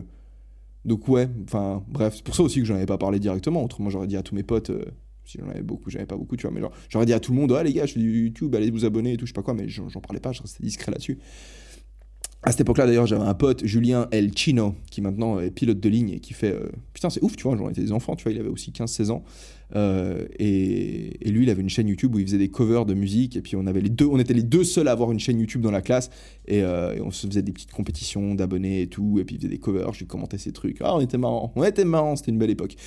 donc 0.85 1.07
ouais, 1.09 1.27
enfin 1.43 1.83
bref, 1.89 2.13
c'est 2.17 2.23
pour 2.23 2.35
ça 2.35 2.43
aussi 2.43 2.59
que 2.59 2.65
j'en 2.65 2.75
avais 2.75 2.85
pas 2.85 2.97
parlé 2.97 3.19
directement, 3.19 3.63
autrement 3.63 3.89
j'aurais 3.89 4.07
dit 4.07 4.15
à 4.15 4.23
tous 4.23 4.35
mes 4.35 4.43
potes 4.43 4.69
euh, 4.69 4.85
si 5.25 5.39
j'en 5.39 5.49
avais 5.49 5.63
beaucoup, 5.63 5.89
j'en 5.89 5.97
avais 5.97 6.05
pas 6.05 6.15
beaucoup, 6.15 6.37
tu 6.37 6.43
vois, 6.43 6.51
mais 6.51 6.61
genre, 6.61 6.71
j'aurais 6.87 7.05
dit 7.05 7.13
à 7.13 7.19
tout 7.19 7.33
le 7.33 7.37
monde, 7.37 7.51
ah 7.51 7.63
les 7.63 7.73
gars, 7.73 7.85
je 7.85 7.93
fais 7.93 7.99
du 7.99 8.23
YouTube, 8.23 8.55
allez 8.55 8.71
vous 8.71 8.85
abonner 8.85 9.13
et 9.13 9.17
tout, 9.17 9.25
je 9.25 9.31
sais 9.31 9.33
pas 9.33 9.43
quoi, 9.43 9.53
mais 9.53 9.67
j'en 9.67 9.89
j'en 9.89 9.99
parlais 9.99 10.21
pas, 10.21 10.31
je 10.31 10.41
restais 10.41 10.63
discret 10.63 10.91
là-dessus. 10.91 11.17
À 12.47 12.51
cette 12.51 12.61
époque-là, 12.61 12.85
d'ailleurs, 12.85 13.05
j'avais 13.05 13.25
un 13.25 13.33
pote, 13.33 13.65
Julien 13.65 14.07
El 14.09 14.31
Chino, 14.33 14.73
qui 14.89 15.01
maintenant 15.01 15.37
est 15.37 15.51
pilote 15.51 15.81
de 15.81 15.89
ligne 15.89 16.11
et 16.11 16.19
qui 16.21 16.33
fait. 16.33 16.53
euh, 16.53 16.69
Putain, 16.93 17.09
c'est 17.09 17.21
ouf, 17.21 17.35
tu 17.35 17.43
vois, 17.43 17.57
j'en 17.57 17.69
étais 17.69 17.81
des 17.81 17.91
enfants, 17.91 18.15
tu 18.15 18.23
vois, 18.23 18.31
il 18.31 18.39
avait 18.39 18.47
aussi 18.47 18.71
15-16 18.71 19.11
ans. 19.11 19.25
Euh, 19.75 20.25
et, 20.39 21.19
lui, 21.25 21.43
il 21.43 21.49
avait 21.49 21.61
une 21.61 21.69
chaîne 21.69 21.89
YouTube 21.89 22.15
où 22.15 22.19
il 22.19 22.25
faisait 22.25 22.37
des 22.37 22.47
covers 22.47 22.85
de 22.85 22.93
musique. 22.93 23.35
Et 23.35 23.41
puis, 23.41 23.57
on, 23.57 23.67
avait 23.67 23.81
les 23.81 23.89
deux, 23.89 24.05
on 24.05 24.17
était 24.17 24.33
les 24.33 24.43
deux 24.43 24.63
seuls 24.63 24.87
à 24.87 24.93
avoir 24.93 25.11
une 25.11 25.19
chaîne 25.19 25.37
YouTube 25.41 25.59
dans 25.59 25.71
la 25.71 25.81
classe. 25.81 26.09
Et, 26.47 26.63
euh, 26.63 26.95
on 27.03 27.11
se 27.11 27.27
faisait 27.27 27.41
des 27.41 27.51
petites 27.51 27.73
compétitions 27.73 28.33
d'abonnés 28.33 28.83
et 28.83 28.87
tout. 28.87 29.19
Et 29.19 29.25
puis, 29.25 29.35
il 29.35 29.39
faisait 29.39 29.49
des 29.49 29.59
covers, 29.59 29.91
je 29.91 29.99
lui 29.99 30.07
commentais 30.07 30.37
ses 30.37 30.53
trucs. 30.53 30.77
Ah, 30.79 30.95
on 30.95 31.01
était 31.01 31.17
marrants, 31.17 31.51
on 31.57 31.65
était 31.65 31.83
marrants, 31.83 32.15
c'était 32.15 32.31
une 32.31 32.39
belle 32.39 32.51
époque. 32.51 32.77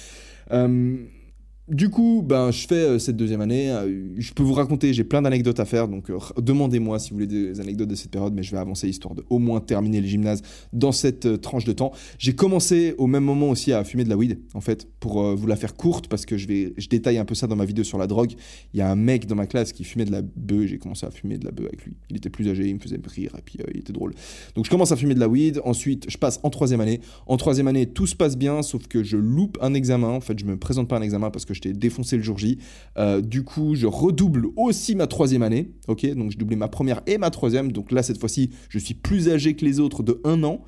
Du 1.71 1.89
coup, 1.89 2.23
ben, 2.27 2.51
je 2.51 2.67
fais 2.67 2.75
euh, 2.75 2.99
cette 2.99 3.17
deuxième 3.17 3.41
année. 3.41 3.71
euh, 3.71 4.09
je 4.19 4.33
peux 4.33 4.43
vous 4.43 4.55
raconter, 4.55 4.93
j'ai 4.93 5.05
plein 5.05 5.23
d'anecdotes 5.23 5.61
à 5.61 5.65
faire. 5.65 5.87
Donc, 5.87 6.11
euh, 6.11 6.19
demandez-moi 6.37 6.99
si 6.99 7.11
vous 7.11 7.17
voulez 7.17 7.27
des 7.27 7.61
anecdotes 7.61 7.89
de 7.89 7.95
cette 7.95 8.11
période. 8.11 8.35
Mais 8.35 8.43
je 8.43 8.51
vais 8.51 8.59
avancer 8.59 8.89
histoire 8.89 9.15
de 9.15 9.25
au 9.31 9.39
moins 9.39 9.61
terminer 9.61 10.01
le 10.01 10.07
gymnase 10.07 10.43
dans 10.73 10.91
cette 10.91 11.41
tranche 11.41 11.65
de 11.65 11.73
temps. 11.73 11.93
J'ai 12.19 12.35
commencé 12.35 12.95
au 12.99 13.07
même 13.07 13.25
moment 13.25 13.51
aussi 13.51 13.73
à 13.73 13.85
fumer 13.85 14.03
de 14.05 14.09
la 14.09 14.17
weed, 14.17 14.41
en 14.55 14.61
fait, 14.61 14.89
pour 14.99 15.23
vous 15.37 15.47
la 15.47 15.57
faire 15.57 15.75
courte, 15.77 16.09
parce 16.09 16.27
que 16.27 16.37
je, 16.37 16.49
vais, 16.49 16.75
je 16.77 16.89
détaille 16.89 17.19
un 17.19 17.25
peu 17.25 17.35
ça 17.35 17.47
dans 17.47 17.57
ma 17.57 17.65
vidéo 17.65 17.85
sur 17.85 17.99
la 17.99 18.07
drogue. 18.09 18.33
Il 18.75 18.79
y 18.79 18.83
a 18.83 18.91
un 18.91 18.97
mec 18.97 19.27
dans 19.27 19.37
ma 19.37 19.47
classe 19.47 19.73
qui 19.73 19.85
fumait 19.85 20.05
de 20.05 20.13
la 20.13 20.23
bœuf. 20.23 20.67
J'ai 20.67 20.79
commencé 20.79 21.07
à 21.07 21.11
fumer 21.11 21.39
de 21.39 21.45
la 21.45 21.53
bœuf 21.53 21.67
avec 21.67 21.85
lui. 21.85 21.97
Il 22.11 22.17
était 22.17 22.31
plus 22.31 22.49
âgé, 22.49 22.67
il 22.67 22.75
me 22.75 22.81
faisait 22.81 23.01
rire, 23.07 23.35
et 23.39 23.43
puis 23.43 23.59
il 23.73 23.81
était 23.81 23.93
drôle. 23.93 24.13
Donc, 24.57 24.65
je 24.65 24.71
commence 24.71 24.91
à 24.91 24.97
fumer 24.97 25.15
de 25.15 25.21
la 25.21 25.29
weed. 25.29 25.61
Ensuite, 25.65 26.07
je 26.11 26.19
passe 26.19 26.41
en 26.43 26.51
troisième 26.51 26.81
année. 26.81 27.01
En 27.27 27.37
troisième 27.37 27.69
année, 27.69 27.87
tout 27.87 28.07
se 28.07 28.17
passe 28.17 28.37
bien, 28.37 28.63
sauf 28.63 28.89
que 28.89 29.05
je 29.05 29.17
loupe 29.17 29.57
un 29.61 29.75
examen. 29.75 30.09
En 30.09 30.21
fait, 30.21 30.39
je 30.39 30.45
me 30.45 30.57
présente 30.57 30.89
pas 30.89 30.97
à 30.97 30.99
un 30.99 31.03
examen 31.03 31.31
parce 31.31 31.45
que 31.45 31.55
je 31.55 31.60
t'ai 31.61 31.73
défoncé 31.73 32.17
le 32.17 32.23
jour 32.23 32.39
J. 32.39 32.59
Euh, 32.99 33.21
du 33.21 33.43
coup, 33.43 33.75
je 33.75 33.87
redouble 33.87 34.49
aussi 34.57 34.95
ma 34.95 35.07
troisième 35.07 35.43
année. 35.43 35.73
Ok, 35.89 36.07
donc 36.15 36.31
je 36.31 36.39
doublais 36.39 36.57
ma 36.57 36.69
première 36.69 37.03
et 37.07 37.19
ma 37.19 37.31
troisième. 37.31 37.73
Donc 37.73 37.93
là, 37.93 38.03
cette 38.03 38.19
fois-ci, 38.19 38.51
je 38.69 38.79
suis 38.79 38.95
plus 38.95 39.29
âgé 39.29 39.55
que 39.55 39.65
les 39.65 39.81
autres 39.81 40.03
de 40.03 40.21
un 40.25 40.43
an. 40.43 40.63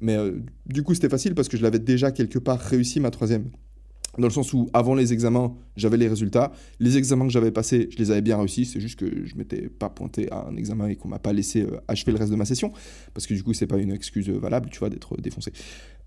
Mais 0.00 0.16
euh, 0.16 0.32
du 0.66 0.82
coup, 0.82 0.94
c'était 0.94 1.08
facile 1.08 1.34
parce 1.34 1.48
que 1.48 1.56
je 1.56 1.62
l'avais 1.62 1.78
déjà 1.78 2.10
quelque 2.10 2.38
part 2.38 2.58
réussi 2.58 3.00
ma 3.00 3.10
troisième. 3.10 3.50
Dans 4.18 4.26
le 4.26 4.32
sens 4.32 4.52
où, 4.52 4.68
avant 4.74 4.94
les 4.94 5.14
examens, 5.14 5.54
j'avais 5.74 5.96
les 5.96 6.08
résultats. 6.08 6.52
Les 6.80 6.98
examens 6.98 7.26
que 7.26 7.32
j'avais 7.32 7.50
passés, 7.50 7.88
je 7.90 7.96
les 7.96 8.10
avais 8.10 8.20
bien 8.20 8.36
réussis. 8.36 8.66
C'est 8.66 8.80
juste 8.80 8.98
que 8.98 9.06
je 9.24 9.34
m'étais 9.36 9.70
pas 9.70 9.88
pointé 9.88 10.30
à 10.30 10.46
un 10.48 10.56
examen 10.56 10.88
et 10.88 10.96
qu'on 10.96 11.08
m'a 11.08 11.18
pas 11.18 11.32
laissé 11.32 11.62
euh, 11.62 11.78
achever 11.88 12.12
le 12.12 12.18
reste 12.18 12.30
de 12.30 12.36
ma 12.36 12.44
session. 12.44 12.72
Parce 13.14 13.26
que 13.26 13.32
du 13.32 13.42
coup, 13.42 13.54
c'est 13.54 13.66
pas 13.66 13.78
une 13.78 13.90
excuse 13.90 14.28
euh, 14.28 14.38
valable, 14.38 14.68
tu 14.70 14.78
vois, 14.80 14.90
d'être 14.90 15.16
défoncé. 15.16 15.52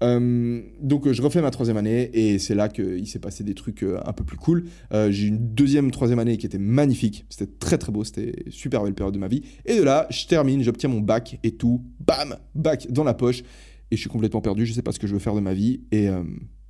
Euh, 0.03 0.61
donc, 0.81 1.07
euh, 1.07 1.13
je 1.13 1.21
refais 1.23 1.41
ma 1.41 1.49
troisième 1.49 1.77
année 1.77 2.11
et 2.13 2.37
c'est 2.37 2.53
là 2.53 2.69
qu'il 2.69 3.07
s'est 3.07 3.19
passé 3.19 3.43
des 3.43 3.55
trucs 3.55 3.83
un 3.83 4.13
peu 4.13 4.23
plus 4.23 4.37
cool. 4.37 4.65
J'ai 4.91 5.25
eu 5.25 5.29
une 5.29 5.53
deuxième, 5.53 5.89
troisième 5.89 6.19
année 6.19 6.37
qui 6.37 6.45
était 6.45 6.59
magnifique. 6.59 7.25
C'était 7.29 7.51
très 7.59 7.79
très 7.79 7.91
beau. 7.91 8.03
C'était 8.03 8.33
super 8.49 8.83
belle 8.83 8.93
période 8.93 9.15
de 9.15 9.19
ma 9.19 9.27
vie. 9.27 9.41
Et 9.65 9.77
de 9.77 9.83
là, 9.83 10.05
je 10.11 10.27
termine, 10.27 10.61
j'obtiens 10.61 10.89
mon 10.89 11.01
bac 11.01 11.39
et 11.43 11.51
tout. 11.51 11.83
Bam 11.99 12.35
Bac 12.53 12.87
dans 12.91 13.03
la 13.03 13.15
poche. 13.15 13.41
Et 13.89 13.95
je 13.95 14.01
suis 14.01 14.09
complètement 14.09 14.41
perdu. 14.41 14.67
Je 14.67 14.73
sais 14.73 14.83
pas 14.83 14.91
ce 14.91 14.99
que 14.99 15.07
je 15.07 15.13
veux 15.13 15.19
faire 15.19 15.35
de 15.35 15.39
ma 15.39 15.55
vie. 15.55 15.81
Et. 15.91 16.07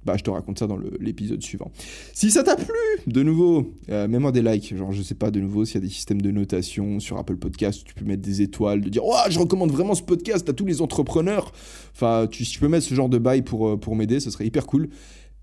Bah, 0.06 0.15
je 0.18 0.24
te 0.24 0.30
raconte 0.30 0.60
ça 0.60 0.68
dans 0.68 0.78
l'épisode 1.00 1.41
suivant. 1.41 1.72
Si 2.13 2.32
ça 2.32 2.44
t'a 2.44 2.56
plu, 2.56 2.68
de 3.08 3.24
nouveau, 3.24 3.74
euh, 3.89 4.08
mets-moi 4.08 4.32
des 4.32 4.41
likes. 4.41 4.76
Genre, 4.76 4.91
je 4.91 5.02
sais 5.02 5.15
pas, 5.15 5.32
de 5.32 5.39
nouveau, 5.39 5.65
s'il 5.65 5.76
y 5.76 5.78
a 5.84 5.88
des 5.88 5.94
systèmes 5.94 6.22
de 6.22 6.32
notation 6.32 7.00
sur 7.00 7.18
Apple 7.18 7.38
Podcast, 7.38 7.84
tu 7.86 7.94
peux 7.94 8.06
mettre 8.06 8.22
des 8.22 8.41
étoiles, 8.41 8.82
de 8.82 8.89
dire, 8.89 9.04
oh, 9.04 9.15
je 9.30 9.39
recommande 9.39 9.72
vraiment 9.72 9.96
ce 9.96 10.04
podcast 10.04 10.48
à 10.48 10.54
tous 10.54 10.65
les 10.65 10.82
entrepreneurs. 10.82 11.52
Enfin, 11.94 12.28
tu, 12.30 12.44
tu 12.44 12.60
peux 12.60 12.68
mettre 12.68 12.86
ce 12.86 12.94
genre 12.94 13.10
de 13.10 13.18
bail 13.18 13.41
pour, 13.41 13.68
euh, 13.68 13.78
pour 13.78 13.96
m'aider, 13.96 14.20
ce 14.20 14.30
serait 14.30 14.46
hyper 14.46 14.68
cool. 14.68 14.89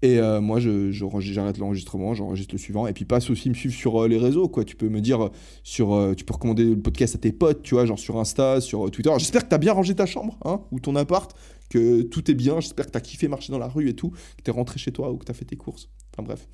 Et 0.02 0.18
euh, 0.18 0.40
moi, 0.40 0.58
j'arrête 0.60 1.58
l'enregistrement, 1.58 2.12
j'enregistre 2.12 2.54
le 2.54 2.58
suivant. 2.58 2.88
Et 2.88 2.92
puis 2.92 3.04
passe 3.04 3.30
aussi 3.30 3.48
me 3.48 3.54
suivre 3.54 3.74
sur 3.74 4.02
euh, 4.02 4.08
les 4.08 4.18
réseaux, 4.18 4.48
quoi. 4.48 4.64
Tu 4.64 4.74
peux 4.74 4.88
me 4.88 5.00
dire 5.00 5.30
sur, 5.62 5.94
euh, 5.94 6.14
tu 6.14 6.24
peux 6.24 6.34
recommander 6.34 6.64
le 6.64 6.80
podcast 6.80 7.14
à 7.14 7.18
tes 7.18 7.30
potes, 7.30 7.62
tu 7.62 7.74
vois, 7.74 7.86
genre 7.86 8.00
sur 8.00 8.18
Insta, 8.18 8.60
sur 8.60 8.90
Twitter. 8.90 9.10
J'espère 9.18 9.44
que 9.44 9.48
tu 9.48 9.54
as 9.54 9.58
bien 9.58 9.72
rangé 9.72 9.94
ta 9.94 10.04
chambre, 10.04 10.36
hein, 10.44 10.60
ou 10.72 10.80
ton 10.80 10.96
appart, 10.96 11.32
que 11.70 12.02
tout 12.02 12.28
est 12.30 12.34
bien. 12.34 12.58
J'espère 12.58 12.86
que 12.86 12.90
tu 12.90 12.98
as 12.98 13.00
kiffé 13.00 13.28
marcher 13.28 13.52
dans 13.52 13.58
la 13.58 13.68
rue 13.68 13.88
et 13.88 13.94
tout, 13.94 14.10
que 14.10 14.42
tu 14.44 14.50
es 14.50 14.52
rentré 14.52 14.80
chez 14.80 14.90
toi 14.90 15.12
ou 15.12 15.18
que 15.18 15.24
tu 15.24 15.30
as 15.30 15.34
fait 15.34 15.44
tes 15.44 15.56
courses. 15.56 15.88
Enfin 16.12 16.24
bref, 16.24 16.48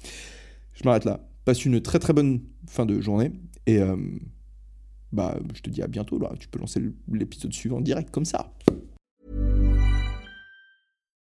je 0.74 0.82
m'arrête 0.84 1.06
là. 1.06 1.26
Passe 1.46 1.64
une 1.64 1.80
très 1.80 1.98
très 1.98 2.12
bonne 2.12 2.42
fin 2.66 2.84
de 2.84 3.00
journée 3.00 3.32
et 3.66 3.80
bah, 5.10 5.38
je 5.54 5.62
te 5.62 5.70
dis 5.70 5.80
à 5.80 5.86
bientôt 5.86 6.18
là. 6.18 6.30
Tu 6.38 6.48
peux 6.48 6.58
lancer 6.58 6.82
l'épisode 7.10 7.54
suivant 7.54 7.80
direct 7.80 8.10
comme 8.10 8.26
ça. 8.26 8.52